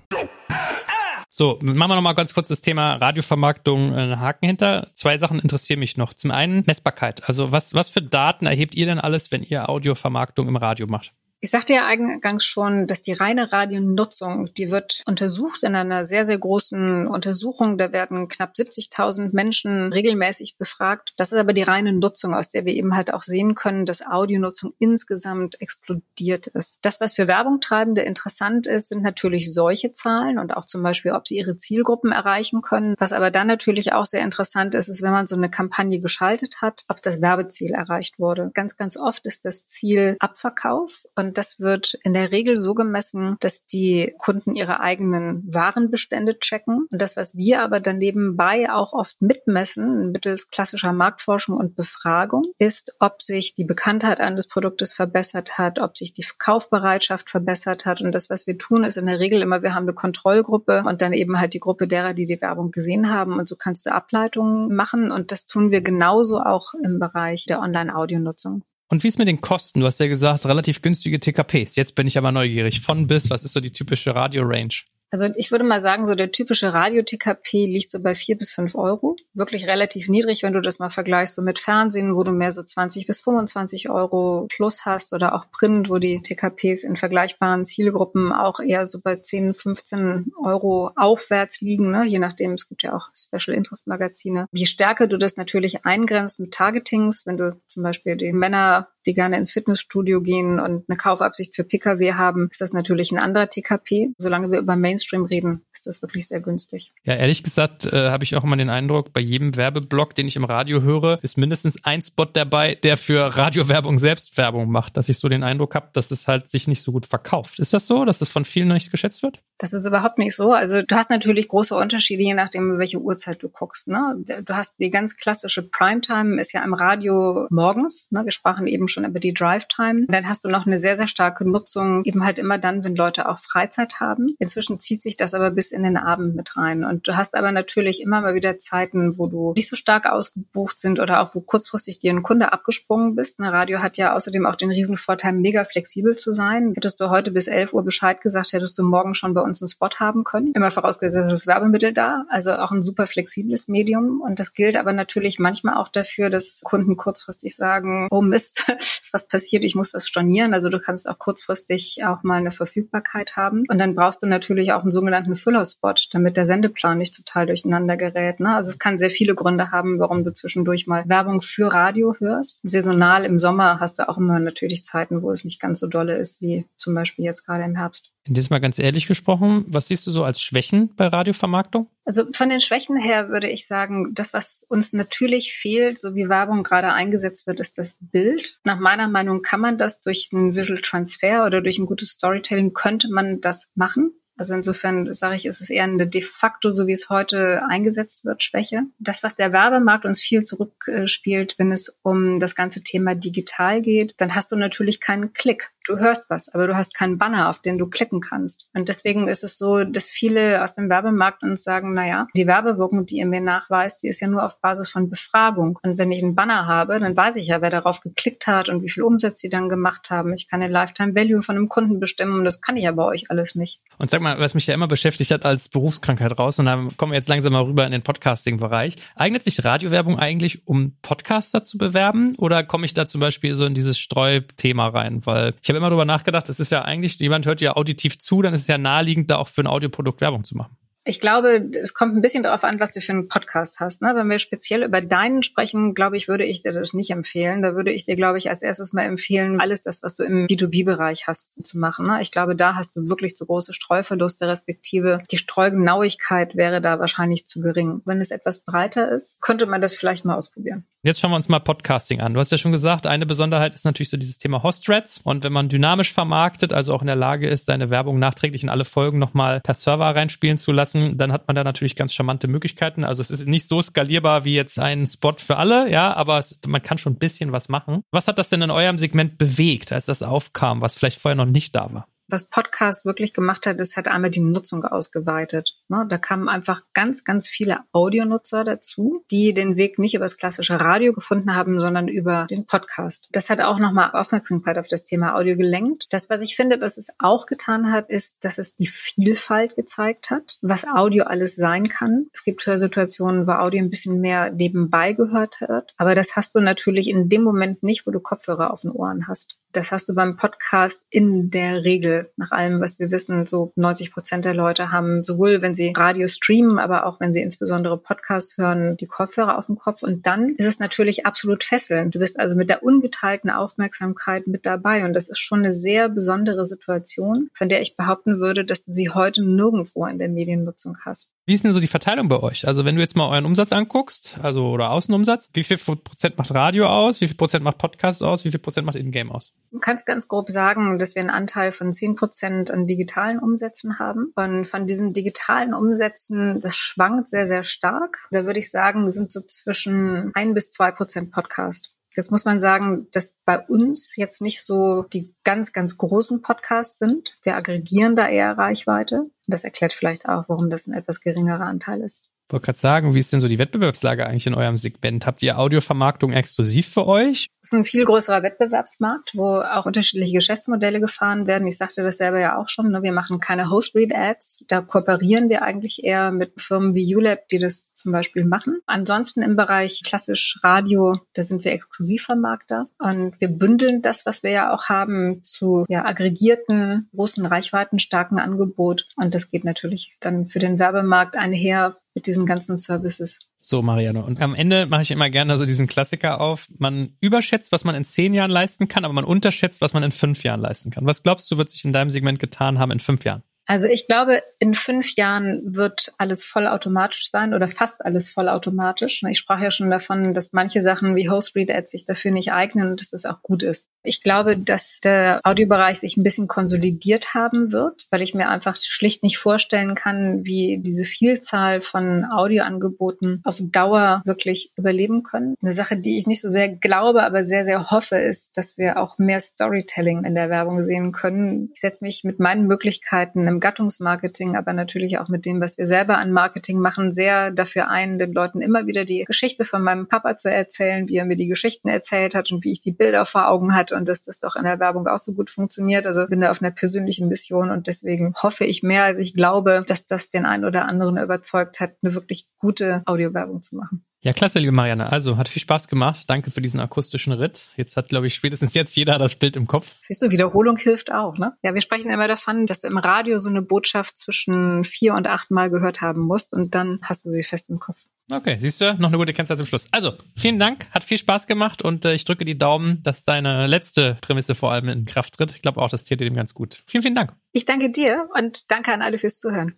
So, 1.29 1.59
machen 1.61 1.91
wir 1.91 1.95
nochmal 1.95 2.15
ganz 2.15 2.33
kurz 2.33 2.47
das 2.47 2.61
Thema 2.61 2.95
Radiovermarktung 2.95 3.93
einen 3.93 4.13
äh, 4.13 4.15
Haken 4.15 4.47
hinter. 4.47 4.89
Zwei 4.93 5.19
Sachen 5.19 5.37
interessieren 5.39 5.79
mich 5.79 5.97
noch. 5.97 6.15
Zum 6.15 6.31
einen 6.31 6.63
Messbarkeit. 6.65 7.29
Also 7.29 7.51
was, 7.51 7.75
was 7.75 7.91
für 7.91 8.01
Daten 8.01 8.47
erhebt 8.47 8.73
ihr 8.73 8.87
denn 8.87 8.97
alles, 8.99 9.31
wenn 9.31 9.43
ihr 9.43 9.69
Audiovermarktung 9.69 10.47
im 10.47 10.55
Radio 10.55 10.87
macht? 10.87 11.13
Ich 11.39 11.51
sagte 11.51 11.73
ja 11.73 11.85
eingangs 11.85 12.45
schon, 12.45 12.87
dass 12.87 13.03
die 13.03 13.13
reine 13.13 13.53
Radionutzung, 13.53 14.51
die 14.55 14.71
wird 14.71 15.03
untersucht 15.05 15.61
in 15.61 15.75
einer 15.75 16.03
sehr, 16.03 16.25
sehr 16.25 16.39
großen 16.39 17.07
Untersuchung. 17.07 17.77
Da 17.77 17.93
werden 17.93 18.27
knapp 18.27 18.53
70.000 18.57 19.29
Menschen 19.33 19.93
regelmäßig 19.93 20.57
befragt. 20.57 21.13
Das 21.17 21.31
ist 21.31 21.37
aber 21.37 21.53
die 21.53 21.61
reine 21.61 21.93
Nutzung, 21.93 22.33
aus 22.33 22.49
der 22.49 22.65
wir 22.65 22.73
eben 22.73 22.95
halt 22.95 23.13
auch 23.13 23.21
sehen 23.21 23.53
können, 23.53 23.85
dass 23.85 24.05
Audionutzung 24.05 24.73
insgesamt 24.79 25.61
explodiert 25.61 26.47
ist. 26.47 26.79
Das, 26.81 26.99
was 27.01 27.13
für 27.13 27.27
Werbungtreibende 27.27 28.01
interessant 28.01 28.65
ist, 28.65 28.89
sind 28.89 29.03
natürlich 29.03 29.53
solche 29.53 29.91
Zahlen 29.91 30.39
und 30.39 30.57
auch 30.57 30.65
zum 30.65 30.81
Beispiel, 30.81 31.11
ob 31.11 31.27
sie 31.27 31.37
ihre 31.37 31.55
Zielgruppen 31.55 32.11
erreichen 32.11 32.61
können. 32.61 32.95
Was 32.97 33.13
aber 33.13 33.29
dann 33.29 33.45
natürlich 33.45 33.93
auch 33.93 34.05
sehr 34.05 34.23
interessant 34.23 34.73
ist, 34.73 34.87
ist, 34.87 35.03
wenn 35.03 35.11
man 35.11 35.27
so 35.27 35.35
eine 35.35 35.51
Kampagne 35.51 35.99
geschaltet 35.99 36.63
hat, 36.63 36.83
ob 36.87 37.03
das 37.03 37.21
Werbeziel 37.21 37.73
erreicht 37.73 38.17
wurde. 38.17 38.49
Ganz, 38.55 38.75
ganz 38.75 38.97
oft 38.97 39.23
ist 39.27 39.45
das 39.45 39.67
Ziel 39.67 40.17
Abverkauf 40.19 41.05
und 41.15 41.26
und 41.27 41.37
das 41.37 41.59
wird 41.59 41.95
in 42.03 42.13
der 42.13 42.31
Regel 42.31 42.55
so 42.55 42.73
gemessen, 42.73 43.35
dass 43.41 43.65
die 43.65 44.15
Kunden 44.17 44.55
ihre 44.55 44.79
eigenen 44.79 45.43
Warenbestände 45.45 46.39
checken. 46.39 46.87
Und 46.89 47.01
das, 47.01 47.17
was 47.17 47.35
wir 47.35 47.61
aber 47.61 47.81
dann 47.81 47.97
nebenbei 47.97 48.71
auch 48.71 48.93
oft 48.93 49.21
mitmessen, 49.21 50.13
mittels 50.13 50.49
klassischer 50.49 50.93
Marktforschung 50.93 51.57
und 51.57 51.75
Befragung, 51.75 52.45
ist, 52.59 52.95
ob 52.99 53.21
sich 53.21 53.55
die 53.55 53.65
Bekanntheit 53.65 54.21
eines 54.21 54.47
Produktes 54.47 54.93
verbessert 54.93 55.57
hat, 55.57 55.79
ob 55.79 55.97
sich 55.97 56.13
die 56.13 56.25
Kaufbereitschaft 56.37 57.29
verbessert 57.29 57.85
hat. 57.85 57.99
Und 58.01 58.13
das, 58.13 58.29
was 58.29 58.47
wir 58.47 58.57
tun, 58.57 58.85
ist 58.85 58.95
in 58.95 59.07
der 59.07 59.19
Regel 59.19 59.41
immer, 59.41 59.61
wir 59.63 59.75
haben 59.75 59.83
eine 59.83 59.93
Kontrollgruppe 59.93 60.83
und 60.87 61.01
dann 61.01 61.11
eben 61.11 61.41
halt 61.41 61.53
die 61.53 61.59
Gruppe 61.59 61.89
derer, 61.89 62.13
die 62.13 62.25
die 62.25 62.39
Werbung 62.39 62.71
gesehen 62.71 63.11
haben. 63.11 63.37
Und 63.37 63.49
so 63.49 63.57
kannst 63.57 63.85
du 63.85 63.91
Ableitungen 63.91 64.73
machen. 64.73 65.11
Und 65.11 65.33
das 65.33 65.45
tun 65.45 65.71
wir 65.71 65.81
genauso 65.81 66.39
auch 66.39 66.73
im 66.73 66.99
Bereich 66.99 67.45
der 67.45 67.59
Online-Audionutzung. 67.59 68.63
Und 68.89 69.03
wie 69.03 69.07
ist 69.07 69.19
mit 69.19 69.27
den 69.27 69.41
Kosten? 69.41 69.81
Du 69.81 69.85
hast 69.85 69.99
ja 69.99 70.07
gesagt, 70.07 70.45
relativ 70.45 70.81
günstige 70.81 71.19
TKPs. 71.19 71.75
Jetzt 71.75 71.95
bin 71.95 72.07
ich 72.07 72.17
aber 72.17 72.31
neugierig. 72.31 72.79
Von 72.81 73.07
bis, 73.07 73.29
was 73.29 73.43
ist 73.43 73.53
so 73.53 73.59
die 73.59 73.71
typische 73.71 74.15
Radio-Range? 74.15 74.73
Also 75.09 75.27
ich 75.35 75.51
würde 75.51 75.63
mal 75.63 75.79
sagen, 75.79 76.05
so 76.05 76.15
der 76.15 76.31
typische 76.31 76.73
Radio-TKP 76.73 77.65
liegt 77.65 77.89
so 77.89 77.99
bei 77.99 78.13
vier 78.13 78.37
bis 78.37 78.51
fünf 78.51 78.75
Euro. 78.75 79.15
Wirklich 79.33 79.67
relativ 79.67 80.09
niedrig, 80.09 80.43
wenn 80.43 80.53
du 80.53 80.61
das 80.61 80.79
mal 80.79 80.89
vergleichst 80.89 81.35
so 81.35 81.41
mit 81.41 81.59
Fernsehen, 81.59 82.15
wo 82.15 82.23
du 82.23 82.31
mehr 82.31 82.51
so 82.51 82.63
20 82.63 83.07
bis 83.07 83.21
25 83.21 83.89
Euro 83.89 84.47
plus 84.53 84.85
hast 84.85 85.13
oder 85.13 85.33
auch 85.33 85.45
Print, 85.51 85.89
wo 85.89 85.97
die 85.97 86.21
TKPs 86.21 86.83
in 86.83 86.97
vergleichbaren 86.97 87.65
Zielgruppen 87.65 88.33
auch 88.33 88.59
eher 88.59 88.85
so 88.85 88.99
bei 89.01 89.15
10, 89.15 89.53
15 89.53 90.33
Euro 90.43 90.91
aufwärts 90.95 91.61
liegen, 91.61 91.91
ne? 91.91 92.05
je 92.05 92.19
nachdem. 92.19 92.53
Es 92.53 92.67
gibt 92.67 92.83
ja 92.83 92.95
auch 92.95 93.09
Special 93.15 93.55
Interest 93.55 93.87
Magazine. 93.87 94.47
Je 94.51 94.65
stärker 94.65 95.07
du 95.07 95.17
das 95.17 95.37
natürlich 95.37 95.85
eingrenzt 95.85 96.39
mit 96.39 96.53
Targetings, 96.53 97.25
wenn 97.25 97.37
du 97.37 97.59
zum 97.67 97.83
Beispiel 97.83 98.17
die 98.17 98.33
Männer 98.33 98.89
die 99.07 99.13
gerne 99.13 99.37
ins 99.37 99.51
Fitnessstudio 99.51 100.21
gehen 100.21 100.59
und 100.59 100.83
eine 100.87 100.97
Kaufabsicht 100.97 101.55
für 101.55 101.63
Pkw 101.63 102.13
haben, 102.13 102.49
ist 102.51 102.61
das 102.61 102.73
natürlich 102.73 103.11
ein 103.11 103.19
anderer 103.19 103.49
TKP. 103.49 104.11
Solange 104.17 104.51
wir 104.51 104.59
über 104.59 104.75
Mainstream 104.75 105.25
reden, 105.25 105.63
ist 105.73 105.87
das 105.87 106.01
wirklich 106.01 106.27
sehr 106.27 106.41
günstig. 106.41 106.93
Ja, 107.03 107.15
ehrlich 107.15 107.43
gesagt 107.43 107.85
äh, 107.85 108.09
habe 108.09 108.23
ich 108.23 108.35
auch 108.35 108.43
immer 108.43 108.57
den 108.57 108.69
Eindruck, 108.69 109.13
bei 109.13 109.21
jedem 109.21 109.55
Werbeblock, 109.55 110.15
den 110.15 110.27
ich 110.27 110.35
im 110.35 110.43
Radio 110.43 110.81
höre, 110.81 111.19
ist 111.23 111.37
mindestens 111.37 111.83
ein 111.83 112.01
Spot 112.01 112.25
dabei, 112.25 112.75
der 112.75 112.97
für 112.97 113.37
Radiowerbung 113.37 113.97
selbst 113.97 114.37
Werbung 114.37 114.69
macht, 114.69 114.97
dass 114.97 115.09
ich 115.09 115.17
so 115.17 115.29
den 115.29 115.43
Eindruck 115.43 115.75
habe, 115.75 115.89
dass 115.93 116.11
es 116.11 116.27
halt 116.27 116.49
sich 116.49 116.67
nicht 116.67 116.81
so 116.81 116.91
gut 116.91 117.05
verkauft. 117.05 117.59
Ist 117.59 117.73
das 117.73 117.87
so, 117.87 118.05
dass 118.05 118.21
es 118.21 118.29
von 118.29 118.45
vielen 118.45 118.67
nicht 118.67 118.91
geschätzt 118.91 119.23
wird? 119.23 119.39
Das 119.57 119.73
ist 119.73 119.85
überhaupt 119.85 120.17
nicht 120.17 120.35
so. 120.35 120.51
Also 120.51 120.81
du 120.81 120.95
hast 120.95 121.09
natürlich 121.09 121.47
große 121.47 121.75
Unterschiede, 121.75 122.23
je 122.23 122.33
nachdem, 122.33 122.77
welche 122.77 122.99
Uhrzeit 122.99 123.41
du 123.41 123.49
guckst. 123.49 123.87
Ne? 123.87 124.15
Du 124.45 124.55
hast 124.55 124.79
die 124.79 124.89
ganz 124.89 125.15
klassische 125.15 125.63
Primetime, 125.63 126.39
ist 126.39 126.53
ja 126.53 126.63
im 126.63 126.73
Radio 126.73 127.47
morgens. 127.49 128.07
Ne? 128.11 128.23
Wir 128.23 128.31
sprachen 128.31 128.67
eben 128.67 128.87
schon 128.87 128.96
über 129.05 129.19
die 129.19 129.33
Drive-Time. 129.33 130.05
Dann 130.07 130.27
hast 130.27 130.45
du 130.45 130.49
noch 130.49 130.65
eine 130.65 130.79
sehr, 130.79 130.95
sehr 130.95 131.07
starke 131.07 131.49
Nutzung, 131.49 132.03
eben 132.05 132.25
halt 132.25 132.39
immer 132.39 132.57
dann, 132.57 132.83
wenn 132.83 132.95
Leute 132.95 133.29
auch 133.29 133.39
Freizeit 133.39 133.99
haben. 133.99 134.35
Inzwischen 134.39 134.79
zieht 134.79 135.01
sich 135.01 135.17
das 135.17 135.33
aber 135.33 135.51
bis 135.51 135.71
in 135.71 135.83
den 135.83 135.97
Abend 135.97 136.35
mit 136.35 136.57
rein. 136.57 136.83
Und 136.83 137.07
du 137.07 137.15
hast 137.15 137.35
aber 137.35 137.51
natürlich 137.51 138.01
immer 138.01 138.21
mal 138.21 138.35
wieder 138.35 138.59
Zeiten, 138.59 139.17
wo 139.17 139.27
du 139.27 139.53
nicht 139.55 139.69
so 139.69 139.75
stark 139.75 140.07
ausgebucht 140.07 140.79
sind 140.79 140.99
oder 140.99 141.21
auch 141.21 141.35
wo 141.35 141.41
kurzfristig 141.41 141.99
dir 141.99 142.11
ein 142.11 142.23
Kunde 142.23 142.53
abgesprungen 142.53 143.15
bist. 143.15 143.39
Ein 143.39 143.45
Radio 143.45 143.79
hat 143.79 143.97
ja 143.97 144.13
außerdem 144.15 144.45
auch 144.45 144.55
den 144.55 144.69
Riesenvorteil, 144.69 145.33
mega 145.33 145.63
flexibel 145.63 146.13
zu 146.13 146.33
sein. 146.33 146.73
Hättest 146.75 146.99
du 146.99 147.09
heute 147.09 147.31
bis 147.31 147.47
11 147.47 147.73
Uhr 147.73 147.83
Bescheid 147.83 148.21
gesagt, 148.21 148.53
hättest 148.53 148.77
du 148.77 148.83
morgen 148.83 149.13
schon 149.13 149.33
bei 149.33 149.41
uns 149.41 149.61
einen 149.61 149.67
Spot 149.67 149.89
haben 149.99 150.23
können. 150.23 150.51
Immer 150.53 150.71
vorausgesetzt, 150.71 151.31
das 151.31 151.47
Werbemittel 151.47 151.93
da. 151.93 152.25
Also 152.29 152.53
auch 152.53 152.71
ein 152.71 152.83
super 152.83 153.07
flexibles 153.07 153.67
Medium. 153.67 154.21
Und 154.21 154.39
das 154.39 154.53
gilt 154.53 154.77
aber 154.77 154.93
natürlich 154.93 155.39
manchmal 155.39 155.75
auch 155.75 155.89
dafür, 155.89 156.29
dass 156.29 156.61
Kunden 156.63 156.97
kurzfristig 156.97 157.55
sagen, 157.55 158.07
oh 158.11 158.21
Mist, 158.21 158.65
ist 158.89 159.13
was 159.13 159.27
passiert, 159.27 159.63
ich 159.63 159.75
muss 159.75 159.93
was 159.93 160.07
stornieren. 160.07 160.53
Also 160.53 160.69
du 160.69 160.79
kannst 160.79 161.09
auch 161.09 161.17
kurzfristig 161.17 162.03
auch 162.05 162.23
mal 162.23 162.37
eine 162.37 162.51
Verfügbarkeit 162.51 163.35
haben. 163.35 163.63
Und 163.69 163.77
dann 163.77 163.95
brauchst 163.95 164.23
du 164.23 164.27
natürlich 164.27 164.73
auch 164.73 164.81
einen 164.81 164.91
sogenannten 164.91 165.35
Füller-Spot, 165.35 165.93
damit 166.11 166.37
der 166.37 166.45
Sendeplan 166.45 166.97
nicht 166.97 167.15
total 167.15 167.45
durcheinander 167.45 167.97
gerät. 167.97 168.39
Ne? 168.39 168.55
Also 168.55 168.71
es 168.71 168.79
kann 168.79 168.99
sehr 168.99 169.09
viele 169.09 169.35
Gründe 169.35 169.71
haben, 169.71 169.99
warum 169.99 170.23
du 170.23 170.33
zwischendurch 170.33 170.87
mal 170.87 171.03
Werbung 171.07 171.41
für 171.41 171.71
Radio 171.71 172.15
hörst. 172.19 172.59
Saisonal 172.63 173.25
im 173.25 173.37
Sommer 173.37 173.79
hast 173.79 173.99
du 173.99 174.09
auch 174.09 174.17
immer 174.17 174.39
natürlich 174.39 174.85
Zeiten, 174.85 175.21
wo 175.21 175.31
es 175.31 175.45
nicht 175.45 175.59
ganz 175.59 175.79
so 175.79 175.87
dolle 175.87 176.17
ist, 176.17 176.41
wie 176.41 176.65
zum 176.77 176.93
Beispiel 176.93 177.25
jetzt 177.25 177.45
gerade 177.45 177.63
im 177.63 177.75
Herbst. 177.75 178.11
Jetzt 178.27 178.49
mal 178.49 178.59
ganz 178.59 178.79
ehrlich 178.79 179.07
gesprochen, 179.07 179.65
was 179.67 179.87
siehst 179.87 180.05
du 180.07 180.11
so 180.11 180.23
als 180.23 180.41
Schwächen 180.41 180.93
bei 180.95 181.07
Radiovermarktung? 181.07 181.89
Also 182.05 182.23
von 182.33 182.49
den 182.49 182.59
Schwächen 182.59 182.97
her 182.97 183.29
würde 183.29 183.49
ich 183.49 183.67
sagen, 183.67 184.13
das, 184.13 184.33
was 184.33 184.65
uns 184.69 184.93
natürlich 184.93 185.53
fehlt, 185.53 185.97
so 185.97 186.15
wie 186.15 186.29
Werbung 186.29 186.63
gerade 186.63 186.93
eingesetzt 186.93 187.47
wird, 187.47 187.59
ist 187.59 187.77
das 187.77 187.97
Bild. 187.99 188.59
Nach 188.63 188.79
meiner 188.79 189.07
Meinung 189.07 189.41
kann 189.41 189.59
man 189.59 189.77
das 189.77 190.01
durch 190.01 190.29
einen 190.33 190.55
Visual 190.55 190.81
Transfer 190.81 191.45
oder 191.45 191.61
durch 191.61 191.77
ein 191.77 191.85
gutes 191.85 192.09
Storytelling 192.09 192.73
könnte 192.73 193.09
man 193.11 193.41
das 193.41 193.71
machen. 193.75 194.11
Also 194.37 194.53
insofern 194.53 195.11
sage 195.13 195.35
ich, 195.35 195.45
ist 195.47 195.61
es 195.61 195.69
eher 195.69 195.83
eine 195.83 196.07
de 196.07 196.21
facto, 196.21 196.71
so 196.71 196.85
wie 196.85 196.91
es 196.91 197.09
heute 197.09 197.63
eingesetzt 197.67 198.23
wird, 198.23 198.43
Schwäche. 198.43 198.83
Das, 198.99 199.23
was 199.23 199.35
der 199.35 199.51
Werbemarkt 199.51 200.05
uns 200.05 200.21
viel 200.21 200.43
zurückspielt, 200.43 201.55
wenn 201.57 201.71
es 201.71 201.99
um 202.03 202.39
das 202.39 202.55
ganze 202.55 202.83
Thema 202.83 203.15
digital 203.15 203.81
geht, 203.81 204.13
dann 204.17 204.35
hast 204.35 204.51
du 204.51 204.55
natürlich 204.55 204.99
keinen 204.99 205.33
Klick 205.33 205.71
du 205.87 205.97
hörst 205.97 206.29
was, 206.29 206.49
aber 206.53 206.67
du 206.67 206.75
hast 206.75 206.93
keinen 206.93 207.17
Banner, 207.17 207.49
auf 207.49 207.59
den 207.59 207.77
du 207.77 207.87
klicken 207.87 208.19
kannst. 208.19 208.67
Und 208.73 208.89
deswegen 208.89 209.27
ist 209.27 209.43
es 209.43 209.57
so, 209.57 209.83
dass 209.83 210.09
viele 210.09 210.63
aus 210.63 210.75
dem 210.75 210.89
Werbemarkt 210.89 211.43
uns 211.43 211.63
sagen, 211.63 211.93
na 211.93 212.07
ja, 212.07 212.27
die 212.35 212.47
Werbewirkung, 212.47 213.05
die 213.05 213.17
ihr 213.17 213.25
mir 213.25 213.41
nachweist, 213.41 214.03
die 214.03 214.07
ist 214.07 214.19
ja 214.19 214.27
nur 214.27 214.45
auf 214.45 214.61
Basis 214.61 214.89
von 214.89 215.09
Befragung. 215.09 215.79
Und 215.83 215.97
wenn 215.97 216.11
ich 216.11 216.23
einen 216.23 216.35
Banner 216.35 216.67
habe, 216.67 216.99
dann 216.99 217.15
weiß 217.15 217.37
ich 217.37 217.47
ja, 217.47 217.61
wer 217.61 217.69
darauf 217.69 218.01
geklickt 218.01 218.47
hat 218.47 218.69
und 218.69 218.83
wie 218.83 218.89
viel 218.89 219.03
Umsatz 219.03 219.39
sie 219.39 219.49
dann 219.49 219.69
gemacht 219.69 220.09
haben. 220.09 220.33
Ich 220.33 220.49
kann 220.49 220.61
den 220.61 220.71
Lifetime 220.71 221.15
Value 221.15 221.41
von 221.41 221.55
einem 221.55 221.67
Kunden 221.67 221.99
bestimmen. 221.99 222.43
Das 222.43 222.61
kann 222.61 222.77
ich 222.77 222.83
ja 222.83 222.91
bei 222.91 223.03
euch 223.03 223.29
alles 223.29 223.55
nicht. 223.55 223.81
Und 223.97 224.09
sag 224.09 224.21
mal, 224.21 224.39
was 224.39 224.53
mich 224.53 224.67
ja 224.67 224.73
immer 224.73 224.87
beschäftigt 224.87 225.31
hat 225.31 225.45
als 225.45 225.69
Berufskrankheit 225.69 226.37
raus, 226.37 226.59
und 226.59 226.65
dann 226.65 226.95
kommen 226.97 227.11
wir 227.11 227.17
jetzt 227.17 227.29
langsam 227.29 227.53
mal 227.53 227.63
rüber 227.63 227.85
in 227.85 227.91
den 227.91 228.03
Podcasting-Bereich. 228.03 228.95
Eignet 229.15 229.43
sich 229.43 229.63
Radiowerbung 229.63 230.19
eigentlich, 230.19 230.67
um 230.67 230.97
Podcaster 231.01 231.63
zu 231.63 231.77
bewerben? 231.77 232.35
Oder 232.37 232.63
komme 232.63 232.85
ich 232.85 232.93
da 232.93 233.05
zum 233.05 233.21
Beispiel 233.21 233.55
so 233.55 233.65
in 233.65 233.73
dieses 233.73 233.97
Streuthema 233.97 234.87
rein? 234.87 235.25
Weil 235.25 235.53
ich 235.61 235.69
habe 235.69 235.76
habe 235.77 235.85
immer 235.85 235.89
darüber 235.89 236.05
nachgedacht, 236.05 236.49
es 236.49 236.59
ist 236.59 236.71
ja 236.71 236.83
eigentlich, 236.83 237.19
jemand 237.19 237.45
hört 237.45 237.61
ja 237.61 237.75
auditiv 237.75 238.19
zu, 238.19 238.41
dann 238.41 238.53
ist 238.53 238.61
es 238.61 238.67
ja 238.67 238.77
naheliegend, 238.77 239.29
da 239.31 239.37
auch 239.37 239.47
für 239.47 239.61
ein 239.61 239.67
Audioprodukt 239.67 240.21
Werbung 240.21 240.43
zu 240.43 240.57
machen. 240.57 240.75
Ich 241.09 241.21
glaube, 241.21 241.69
es 241.81 241.93
kommt 241.93 242.17
ein 242.17 242.21
bisschen 242.21 242.43
darauf 242.43 242.65
an, 242.65 242.81
was 242.81 242.91
du 242.91 242.99
für 242.99 243.13
einen 243.13 243.29
Podcast 243.29 243.79
hast. 243.79 244.01
Ne? 244.01 244.11
Wenn 244.13 244.29
wir 244.29 244.39
speziell 244.39 244.83
über 244.83 244.99
deinen 244.99 245.41
sprechen, 245.41 245.93
glaube 245.93 246.17
ich, 246.17 246.27
würde 246.27 246.43
ich 246.43 246.63
dir 246.63 246.73
das 246.73 246.93
nicht 246.93 247.11
empfehlen. 247.11 247.61
Da 247.61 247.75
würde 247.75 247.93
ich 247.93 248.03
dir, 248.03 248.17
glaube 248.17 248.37
ich, 248.37 248.49
als 248.49 248.61
erstes 248.61 248.91
mal 248.91 249.03
empfehlen, 249.03 249.61
alles 249.61 249.83
das, 249.83 250.03
was 250.03 250.15
du 250.15 250.25
im 250.25 250.47
B2B-Bereich 250.47 251.25
hast, 251.25 251.65
zu 251.65 251.79
machen. 251.79 252.07
Ne? 252.07 252.21
Ich 252.21 252.31
glaube, 252.31 252.57
da 252.57 252.75
hast 252.75 252.97
du 252.97 253.07
wirklich 253.07 253.37
zu 253.37 253.45
große 253.45 253.71
Streuverluste, 253.71 254.49
respektive 254.49 255.23
die 255.31 255.37
Streugenauigkeit 255.37 256.57
wäre 256.57 256.81
da 256.81 256.99
wahrscheinlich 256.99 257.47
zu 257.47 257.61
gering. 257.61 258.01
Wenn 258.03 258.19
es 258.19 258.31
etwas 258.31 258.65
breiter 258.65 259.09
ist, 259.09 259.39
könnte 259.39 259.65
man 259.65 259.79
das 259.79 259.93
vielleicht 259.93 260.25
mal 260.25 260.35
ausprobieren. 260.35 260.85
Jetzt 261.07 261.21
schauen 261.21 261.31
wir 261.31 261.37
uns 261.37 261.47
mal 261.47 261.59
Podcasting 261.59 262.19
an. 262.19 262.33
Du 262.33 262.41
hast 262.41 262.51
ja 262.51 262.57
schon 262.57 262.73
gesagt, 262.73 263.07
eine 263.07 263.25
Besonderheit 263.25 263.73
ist 263.73 263.85
natürlich 263.85 264.09
so 264.09 264.17
dieses 264.17 264.39
Thema 264.39 264.61
Host-Threads. 264.61 265.21
Und 265.23 265.45
wenn 265.45 265.53
man 265.53 265.69
dynamisch 265.69 266.11
vermarktet, 266.11 266.73
also 266.73 266.93
auch 266.93 266.99
in 266.99 267.07
der 267.07 267.15
Lage 267.15 267.47
ist, 267.47 267.65
seine 267.65 267.89
Werbung 267.89 268.19
nachträglich 268.19 268.61
in 268.61 268.67
alle 268.67 268.83
Folgen 268.83 269.17
nochmal 269.17 269.61
per 269.61 269.73
Server 269.73 270.13
reinspielen 270.13 270.57
zu 270.57 270.73
lassen, 270.73 271.17
dann 271.17 271.31
hat 271.31 271.47
man 271.47 271.55
da 271.55 271.63
natürlich 271.63 271.95
ganz 271.95 272.13
charmante 272.13 272.49
Möglichkeiten. 272.49 273.05
Also 273.05 273.21
es 273.21 273.31
ist 273.31 273.47
nicht 273.47 273.69
so 273.69 273.81
skalierbar 273.81 274.43
wie 274.43 274.55
jetzt 274.55 274.79
ein 274.79 275.05
Spot 275.05 275.35
für 275.37 275.55
alle, 275.55 275.89
ja, 275.89 276.13
aber 276.13 276.39
es, 276.39 276.59
man 276.67 276.83
kann 276.83 276.97
schon 276.97 277.13
ein 277.13 277.19
bisschen 277.19 277.53
was 277.53 277.69
machen. 277.69 278.01
Was 278.11 278.27
hat 278.27 278.37
das 278.37 278.49
denn 278.49 278.61
in 278.61 278.69
eurem 278.69 278.97
Segment 278.97 279.37
bewegt, 279.37 279.93
als 279.93 280.07
das 280.07 280.23
aufkam, 280.23 280.81
was 280.81 280.97
vielleicht 280.97 281.21
vorher 281.21 281.37
noch 281.37 281.45
nicht 281.45 281.73
da 281.73 281.93
war? 281.93 282.09
Was 282.27 282.49
Podcast 282.49 283.05
wirklich 283.05 283.33
gemacht 283.33 283.65
hat, 283.65 283.79
ist, 283.79 283.97
hat 283.97 284.07
einmal 284.07 284.29
die 284.29 284.41
Nutzung 284.41 284.83
ausgeweitet. 284.83 285.77
Ne? 285.87 286.05
Da 286.09 286.17
kamen 286.17 286.49
einfach 286.49 286.81
ganz, 286.93 287.23
ganz 287.23 287.47
viele 287.47 287.79
Audionutzer 287.91 288.63
dazu, 288.63 289.23
die 289.31 289.53
den 289.53 289.77
Weg 289.77 289.97
nicht 289.99 290.15
über 290.15 290.25
das 290.25 290.37
klassische 290.37 290.79
Radio 290.79 291.13
gefunden 291.13 291.55
haben, 291.55 291.79
sondern 291.79 292.07
über 292.07 292.47
den 292.49 292.65
Podcast. 292.65 293.27
Das 293.31 293.49
hat 293.49 293.61
auch 293.61 293.79
nochmal 293.79 294.11
Aufmerksamkeit 294.11 294.77
auf 294.77 294.87
das 294.87 295.03
Thema 295.03 295.35
Audio 295.35 295.55
gelenkt. 295.55 296.07
Das, 296.09 296.29
was 296.29 296.41
ich 296.41 296.55
finde, 296.55 296.81
was 296.81 296.97
es 296.97 297.09
auch 297.19 297.45
getan 297.45 297.91
hat, 297.91 298.09
ist, 298.09 298.43
dass 298.43 298.57
es 298.57 298.75
die 298.75 298.87
Vielfalt 298.87 299.75
gezeigt 299.75 300.29
hat, 300.29 300.57
was 300.61 300.87
Audio 300.87 301.25
alles 301.25 301.55
sein 301.55 301.87
kann. 301.87 302.27
Es 302.33 302.43
gibt 302.43 302.65
Hörsituationen, 302.65 303.47
wo 303.47 303.51
Audio 303.51 303.81
ein 303.81 303.89
bisschen 303.89 304.19
mehr 304.19 304.51
nebenbei 304.51 305.13
gehört 305.13 305.61
wird. 305.61 305.93
Aber 305.97 306.15
das 306.15 306.35
hast 306.35 306.55
du 306.55 306.59
natürlich 306.59 307.09
in 307.09 307.29
dem 307.29 307.43
Moment 307.43 307.83
nicht, 307.83 308.05
wo 308.05 308.11
du 308.11 308.19
Kopfhörer 308.19 308.71
auf 308.71 308.81
den 308.81 308.91
Ohren 308.91 309.27
hast. 309.27 309.57
Das 309.73 309.91
hast 309.91 310.09
du 310.09 310.15
beim 310.15 310.37
Podcast 310.37 311.03
in 311.09 311.51
der 311.51 311.83
Regel. 311.83 312.16
Nach 312.35 312.51
allem, 312.51 312.81
was 312.81 312.99
wir 312.99 313.11
wissen, 313.11 313.45
so 313.45 313.71
90 313.75 314.11
Prozent 314.11 314.45
der 314.45 314.53
Leute 314.53 314.91
haben 314.91 315.23
sowohl, 315.23 315.61
wenn 315.61 315.75
sie 315.75 315.93
Radio 315.95 316.27
streamen, 316.27 316.79
aber 316.79 317.05
auch 317.05 317.19
wenn 317.19 317.33
sie 317.33 317.41
insbesondere 317.41 317.97
Podcasts 317.97 318.57
hören, 318.57 318.97
die 318.97 319.07
Kopfhörer 319.07 319.57
auf 319.57 319.67
dem 319.67 319.77
Kopf. 319.77 320.03
Und 320.03 320.25
dann 320.25 320.55
ist 320.55 320.65
es 320.65 320.79
natürlich 320.79 321.25
absolut 321.25 321.63
fesselnd. 321.63 322.15
Du 322.15 322.19
bist 322.19 322.39
also 322.39 322.55
mit 322.55 322.69
der 322.69 322.83
ungeteilten 322.83 323.49
Aufmerksamkeit 323.49 324.47
mit 324.47 324.65
dabei. 324.65 325.05
Und 325.05 325.13
das 325.13 325.29
ist 325.29 325.39
schon 325.39 325.59
eine 325.59 325.73
sehr 325.73 326.09
besondere 326.09 326.65
Situation, 326.65 327.49
von 327.53 327.69
der 327.69 327.81
ich 327.81 327.95
behaupten 327.95 328.39
würde, 328.39 328.65
dass 328.65 328.83
du 328.83 328.93
sie 328.93 329.09
heute 329.09 329.43
nirgendwo 329.43 330.05
in 330.05 330.19
der 330.19 330.29
Mediennutzung 330.29 330.97
hast. 331.05 331.31
Wie 331.47 331.53
ist 331.53 331.63
denn 331.63 331.71
so 331.71 331.79
die 331.79 331.87
Verteilung 331.87 332.27
bei 332.27 332.43
euch? 332.43 332.67
Also 332.67 332.83
wenn 332.83 332.95
du 332.95 333.01
jetzt 333.01 333.15
mal 333.15 333.29
euren 333.29 333.45
Umsatz 333.45 333.71
anguckst, 333.71 334.37
also 334.43 334.69
oder 334.69 334.91
Außenumsatz, 334.91 335.49
wie 335.53 335.63
viel 335.63 335.77
Prozent 335.77 336.37
macht 336.37 336.53
Radio 336.53 336.87
aus, 336.87 337.21
wie 337.21 337.27
viel 337.27 337.37
Prozent 337.37 337.63
macht 337.63 337.77
Podcast 337.77 338.21
aus, 338.21 338.43
wie 338.43 338.51
viel 338.51 338.59
Prozent 338.59 338.85
macht 338.85 338.97
In-Game 338.97 339.31
aus? 339.31 339.53
Du 339.71 339.79
kannst 339.79 340.05
ganz 340.05 340.27
grob 340.27 340.49
sagen, 340.49 340.99
dass 340.99 341.15
wir 341.15 341.21
einen 341.21 341.29
Anteil 341.29 341.71
von 341.71 341.93
zehn 341.93 342.15
Prozent 342.15 342.69
an 342.69 342.85
digitalen 342.85 343.39
Umsätzen 343.39 343.97
haben. 343.97 344.33
Und 344.35 344.67
von 344.67 344.87
diesen 344.87 345.13
digitalen 345.13 345.73
Umsätzen, 345.73 346.59
das 346.61 346.75
schwankt 346.75 347.29
sehr, 347.29 347.47
sehr 347.47 347.63
stark. 347.63 348.27
Da 348.29 348.45
würde 348.45 348.59
ich 348.59 348.69
sagen, 348.69 349.09
sind 349.09 349.31
so 349.31 349.39
zwischen 349.39 350.31
ein 350.33 350.53
bis 350.53 350.69
zwei 350.69 350.91
Prozent 350.91 351.31
Podcast. 351.31 351.93
Jetzt 352.17 352.31
muss 352.31 352.45
man 352.45 352.59
sagen, 352.59 353.07
dass 353.11 353.35
bei 353.45 353.59
uns 353.59 354.15
jetzt 354.15 354.41
nicht 354.41 354.63
so 354.63 355.03
die 355.13 355.35
ganz, 355.43 355.71
ganz 355.71 355.97
großen 355.97 356.41
Podcasts 356.41 356.97
sind. 356.97 357.37
Wir 357.43 357.55
aggregieren 357.55 358.15
da 358.15 358.27
eher 358.27 358.57
Reichweite. 358.57 359.23
Das 359.45 359.63
erklärt 359.63 359.93
vielleicht 359.93 360.27
auch, 360.27 360.49
warum 360.49 360.71
das 360.71 360.87
ein 360.87 360.95
etwas 360.95 361.21
geringerer 361.21 361.65
Anteil 361.65 362.01
ist. 362.01 362.27
Wollte 362.51 362.65
gerade 362.65 362.79
sagen, 362.79 363.15
wie 363.15 363.19
ist 363.19 363.33
denn 363.33 363.39
so 363.39 363.47
die 363.47 363.59
Wettbewerbslage 363.59 364.25
eigentlich 364.25 364.47
in 364.47 364.55
eurem 364.55 364.77
Segment? 364.77 365.25
Habt 365.25 365.43
ihr 365.43 365.59
Audiovermarktung 365.59 366.31
exklusiv 366.31 366.87
für 366.87 367.05
euch? 367.05 367.47
Es 367.61 367.71
ist 367.71 367.73
ein 367.73 367.83
viel 367.83 368.05
größerer 368.05 368.43
Wettbewerbsmarkt, 368.43 369.31
wo 369.35 369.59
auch 369.59 369.85
unterschiedliche 369.85 370.33
Geschäftsmodelle 370.33 370.99
gefahren 370.99 371.47
werden. 371.47 371.67
Ich 371.67 371.77
sagte 371.77 372.03
das 372.03 372.17
selber 372.17 372.39
ja 372.39 372.57
auch 372.57 372.69
schon. 372.69 372.91
Ne? 372.91 373.03
Wir 373.03 373.11
machen 373.11 373.39
keine 373.39 373.69
Host-Read-Ads. 373.69 374.65
Da 374.67 374.81
kooperieren 374.81 375.49
wir 375.49 375.63
eigentlich 375.63 376.03
eher 376.03 376.31
mit 376.31 376.53
Firmen 376.61 376.95
wie 376.95 377.15
ULab, 377.15 377.47
die 377.49 377.59
das 377.59 377.91
zum 377.93 378.11
Beispiel 378.11 378.45
machen. 378.45 378.79
Ansonsten 378.85 379.41
im 379.41 379.55
Bereich 379.55 380.01
klassisch 380.05 380.59
Radio, 380.63 381.19
da 381.33 381.43
sind 381.43 381.65
wir 381.65 381.73
Exklusivvermarkter 381.73 382.87
und 382.99 383.39
wir 383.41 383.49
bündeln 383.49 384.01
das, 384.01 384.25
was 384.25 384.43
wir 384.43 384.51
ja 384.51 384.73
auch 384.73 384.85
haben, 384.85 385.43
zu 385.43 385.85
ja, 385.89 386.05
aggregierten, 386.05 387.09
großen 387.13 387.45
Reichweiten, 387.45 387.99
starken 387.99 388.39
Angebot. 388.39 389.07
Und 389.15 389.35
das 389.35 389.49
geht 389.49 389.65
natürlich 389.65 390.15
dann 390.19 390.47
für 390.47 390.59
den 390.59 390.79
Werbemarkt 390.79 391.35
einher 391.35 391.97
mit 392.17 392.25
diesen 392.25 392.47
ganzen 392.47 392.79
Services. 392.79 393.41
So, 393.59 393.83
Mariano. 393.83 394.25
Und 394.25 394.41
am 394.41 394.55
Ende 394.55 394.87
mache 394.87 395.03
ich 395.03 395.11
immer 395.11 395.29
gerne 395.29 395.55
so 395.55 395.67
diesen 395.67 395.85
Klassiker 395.85 396.41
auf. 396.41 396.67
Man 396.79 397.15
überschätzt, 397.21 397.71
was 397.71 397.83
man 397.83 397.93
in 397.93 398.03
zehn 398.05 398.33
Jahren 398.33 398.49
leisten 398.49 398.87
kann, 398.87 399.05
aber 399.05 399.13
man 399.13 399.23
unterschätzt, 399.23 399.81
was 399.81 399.93
man 399.93 400.01
in 400.01 400.11
fünf 400.11 400.43
Jahren 400.43 400.59
leisten 400.59 400.89
kann. 400.89 401.05
Was 401.05 401.21
glaubst 401.21 401.51
du, 401.51 401.59
wird 401.59 401.69
sich 401.69 401.85
in 401.85 401.93
deinem 401.93 402.09
Segment 402.09 402.39
getan 402.39 402.79
haben 402.79 402.89
in 402.89 402.99
fünf 402.99 403.23
Jahren? 403.23 403.43
Also 403.67 403.87
ich 403.87 404.07
glaube, 404.07 404.41
in 404.59 404.73
fünf 404.73 405.15
Jahren 405.17 405.61
wird 405.65 406.13
alles 406.17 406.43
vollautomatisch 406.43 407.29
sein 407.29 407.53
oder 407.53 407.67
fast 407.67 408.03
alles 408.03 408.29
vollautomatisch. 408.29 409.23
Ich 409.29 409.37
sprach 409.37 409.61
ja 409.61 409.71
schon 409.71 409.91
davon, 409.91 410.33
dass 410.33 410.53
manche 410.53 410.81
Sachen 410.81 411.15
wie 411.17 411.29
Host 411.29 411.55
Read 411.55 411.69
Ads 411.69 411.91
sich 411.91 412.05
dafür 412.05 412.31
nicht 412.31 412.53
eignen 412.53 412.91
und 412.91 413.01
dass 413.01 413.09
das 413.09 413.25
auch 413.25 413.41
gut 413.41 413.63
ist. 413.63 413.89
Ich 414.03 414.23
glaube, 414.23 414.57
dass 414.57 414.99
der 415.03 415.41
Audiobereich 415.43 415.99
sich 415.99 416.15
ein 416.15 416.23
bisschen 416.23 416.47
konsolidiert 416.47 417.33
haben 417.33 417.73
wird, 417.73 418.07
weil 418.09 418.21
ich 418.21 418.33
mir 418.33 418.47
einfach 418.47 418.77
schlicht 418.77 419.21
nicht 419.21 419.37
vorstellen 419.37 419.95
kann, 419.95 420.45
wie 420.45 420.81
diese 420.81 421.03
Vielzahl 421.03 421.81
von 421.81 422.25
Audioangeboten 422.25 423.41
auf 423.43 423.59
Dauer 423.61 424.21
wirklich 424.25 424.71
überleben 424.77 425.23
können. 425.23 425.55
Eine 425.61 425.73
Sache, 425.73 425.97
die 425.97 426.17
ich 426.17 426.25
nicht 426.25 426.41
so 426.41 426.47
sehr 426.47 426.69
glaube, 426.69 427.23
aber 427.23 427.43
sehr, 427.43 427.65
sehr 427.65 427.91
hoffe, 427.91 428.15
ist, 428.15 428.57
dass 428.57 428.77
wir 428.77 428.97
auch 428.97 429.17
mehr 429.17 429.41
Storytelling 429.41 430.23
in 430.23 430.35
der 430.35 430.49
Werbung 430.49 430.85
sehen 430.85 431.11
können. 431.11 431.69
Ich 431.73 431.81
setze 431.81 432.05
mich 432.05 432.23
mit 432.23 432.39
meinen 432.39 432.65
Möglichkeiten 432.67 433.45
im 433.45 433.56
Gattungsmarketing, 433.59 434.55
aber 434.55 434.73
natürlich 434.73 435.19
auch 435.19 435.27
mit 435.27 435.45
dem, 435.45 435.61
was 435.61 435.77
wir 435.77 435.87
selber 435.87 436.17
an 436.17 436.31
Marketing 436.31 436.79
machen, 436.79 437.13
sehr 437.13 437.51
dafür 437.51 437.89
ein, 437.89 438.19
den 438.19 438.33
Leuten 438.33 438.61
immer 438.61 438.87
wieder 438.87 439.05
die 439.05 439.23
Geschichte 439.23 439.65
von 439.65 439.83
meinem 439.83 440.07
Papa 440.07 440.37
zu 440.37 440.49
erzählen, 440.49 441.07
wie 441.07 441.17
er 441.17 441.25
mir 441.25 441.35
die 441.35 441.47
Geschichten 441.47 441.89
erzählt 441.89 442.35
hat 442.35 442.51
und 442.51 442.63
wie 442.63 442.71
ich 442.71 442.81
die 442.81 442.91
Bilder 442.91 443.25
vor 443.25 443.49
Augen 443.49 443.75
hatte 443.75 443.95
und 443.95 444.07
dass 444.07 444.21
das 444.21 444.39
doch 444.39 444.55
in 444.55 444.63
der 444.63 444.79
Werbung 444.79 445.07
auch 445.07 445.19
so 445.19 445.33
gut 445.33 445.49
funktioniert. 445.49 446.07
Also 446.07 446.27
bin 446.27 446.41
da 446.41 446.51
auf 446.51 446.61
einer 446.61 446.71
persönlichen 446.71 447.27
Mission 447.27 447.69
und 447.69 447.87
deswegen 447.87 448.33
hoffe 448.41 448.65
ich 448.65 448.83
mehr, 448.83 449.03
als 449.03 449.19
ich 449.19 449.33
glaube, 449.33 449.83
dass 449.87 450.05
das 450.05 450.29
den 450.29 450.45
einen 450.45 450.65
oder 450.65 450.85
anderen 450.85 451.17
überzeugt 451.17 451.79
hat, 451.79 451.93
eine 452.01 452.13
wirklich 452.13 452.47
gute 452.57 453.03
Audiowerbung 453.05 453.61
zu 453.61 453.75
machen. 453.75 454.06
Ja, 454.21 454.33
klasse, 454.33 454.57
liebe 454.57 454.71
Marianne. 454.71 455.11
Also, 455.11 455.37
hat 455.37 455.47
viel 455.47 455.61
Spaß 455.61 455.87
gemacht. 455.87 456.25
Danke 456.27 456.49
für 456.49 456.59
diesen 456.59 456.79
akustischen 456.79 457.33
Ritt. 457.33 457.67
Jetzt 457.77 457.95
hat, 457.97 458.09
glaube 458.09 458.25
ich, 458.27 458.33
spätestens 458.33 458.73
jetzt 458.73 458.95
jeder 458.95 459.19
das 459.19 459.35
Bild 459.35 459.55
im 459.55 459.67
Kopf. 459.67 459.93
Siehst 460.01 460.23
du, 460.23 460.31
Wiederholung 460.31 460.75
hilft 460.77 461.11
auch, 461.11 461.37
ne? 461.37 461.55
Ja, 461.61 461.75
wir 461.75 461.81
sprechen 461.81 462.09
immer 462.09 462.27
davon, 462.27 462.65
dass 462.65 462.79
du 462.79 462.87
im 462.87 462.97
Radio 462.97 463.37
so 463.37 463.49
eine 463.49 463.61
Botschaft 463.61 464.17
zwischen 464.17 464.83
vier 464.85 465.13
und 465.13 465.27
acht 465.27 465.51
Mal 465.51 465.69
gehört 465.69 466.01
haben 466.01 466.21
musst 466.21 466.53
und 466.53 466.73
dann 466.73 466.99
hast 467.03 467.25
du 467.25 467.29
sie 467.29 467.43
fest 467.43 467.69
im 467.69 467.79
Kopf. 467.79 467.99
Okay, 468.31 468.57
siehst 468.59 468.81
du, 468.81 468.93
noch 468.95 469.07
eine 469.09 469.17
gute 469.17 469.33
Kennzahl 469.33 469.55
zum 469.55 469.67
Schluss. 469.67 469.87
Also, 469.91 470.13
vielen 470.35 470.59
Dank, 470.59 470.87
hat 470.91 471.03
viel 471.03 471.17
Spaß 471.17 471.47
gemacht 471.47 471.83
und 471.83 472.03
äh, 472.03 472.13
ich 472.13 472.25
drücke 472.25 472.43
die 472.43 472.57
Daumen, 472.57 473.01
dass 473.03 473.23
deine 473.23 473.67
letzte 473.67 474.17
Prämisse 474.21 474.55
vor 474.55 474.71
allem 474.71 474.89
in 474.89 475.05
Kraft 475.05 475.37
tritt. 475.37 475.51
Ich 475.51 475.61
glaube 475.61 475.79
auch, 475.79 475.89
das 475.89 476.03
täte 476.03 476.25
dem 476.25 476.33
ganz 476.33 476.53
gut. 476.53 476.81
Vielen, 476.87 477.03
vielen 477.03 477.15
Dank. 477.15 477.33
Ich 477.53 477.65
danke 477.65 477.91
dir 477.91 478.27
und 478.35 478.69
danke 478.71 478.91
an 478.91 479.01
alle 479.01 479.17
fürs 479.19 479.39
Zuhören. 479.39 479.77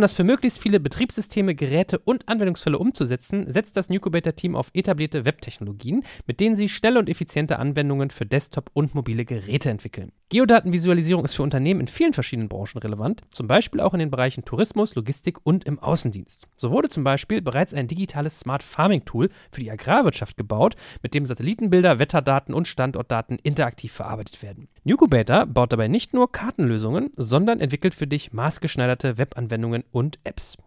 das 0.00 0.12
für 0.12 0.24
möglichst 0.24 0.60
viele 0.60 0.80
Betriebssysteme, 0.80 1.54
Geräte 1.54 1.98
und 1.98 2.28
Anwendungsfälle 2.28 2.78
umzusetzen, 2.78 3.50
setzt 3.52 3.76
das 3.76 3.88
Nucubator-Team 3.88 4.54
auf 4.54 4.70
etablierte 4.74 5.24
Webtechnologien, 5.24 6.04
mit 6.26 6.40
denen 6.40 6.56
sie 6.56 6.68
schnelle 6.68 6.98
und 6.98 7.08
effiziente 7.08 7.58
Anwendungen 7.58 8.10
für 8.10 8.26
Desktop 8.26 8.70
und 8.72 8.94
mobile 8.94 9.24
Geräte 9.24 9.70
entwickeln. 9.70 10.12
Geodatenvisualisierung 10.28 11.24
ist 11.24 11.36
für 11.36 11.44
Unternehmen 11.44 11.78
in 11.78 11.86
vielen 11.86 12.12
verschiedenen 12.12 12.48
Branchen 12.48 12.78
relevant, 12.78 13.22
zum 13.30 13.46
Beispiel 13.46 13.80
auch 13.80 13.94
in 13.94 14.00
den 14.00 14.10
Bereichen 14.10 14.44
Tourismus, 14.44 14.96
Logistik 14.96 15.38
und 15.44 15.62
im 15.62 15.78
Außendienst. 15.78 16.48
So 16.56 16.72
wurde 16.72 16.88
zum 16.88 17.04
Beispiel 17.04 17.40
bereits 17.40 17.72
ein 17.72 17.86
digitales 17.86 18.40
Smart 18.40 18.64
Farming 18.64 19.04
Tool 19.04 19.28
für 19.52 19.60
die 19.60 19.70
Agrarwirtschaft 19.70 20.36
gebaut, 20.36 20.74
mit 21.00 21.14
dem 21.14 21.26
Satellitenbilder, 21.26 22.00
Wetterdaten 22.00 22.54
und 22.54 22.66
Standortdaten 22.66 23.38
interaktiv 23.40 23.92
verarbeitet 23.92 24.42
werden. 24.42 24.66
Nucubator 24.82 25.46
baut 25.46 25.72
dabei 25.72 25.86
nicht 25.86 26.12
nur 26.12 26.32
Kartenlösungen, 26.32 27.12
sondern 27.16 27.60
entwickelt 27.60 27.94
für 27.94 28.08
dich 28.08 28.32
maßgeschneiderte 28.32 29.18
Webanwendungen 29.18 29.84
und 29.92 30.18
Apps. 30.24 30.56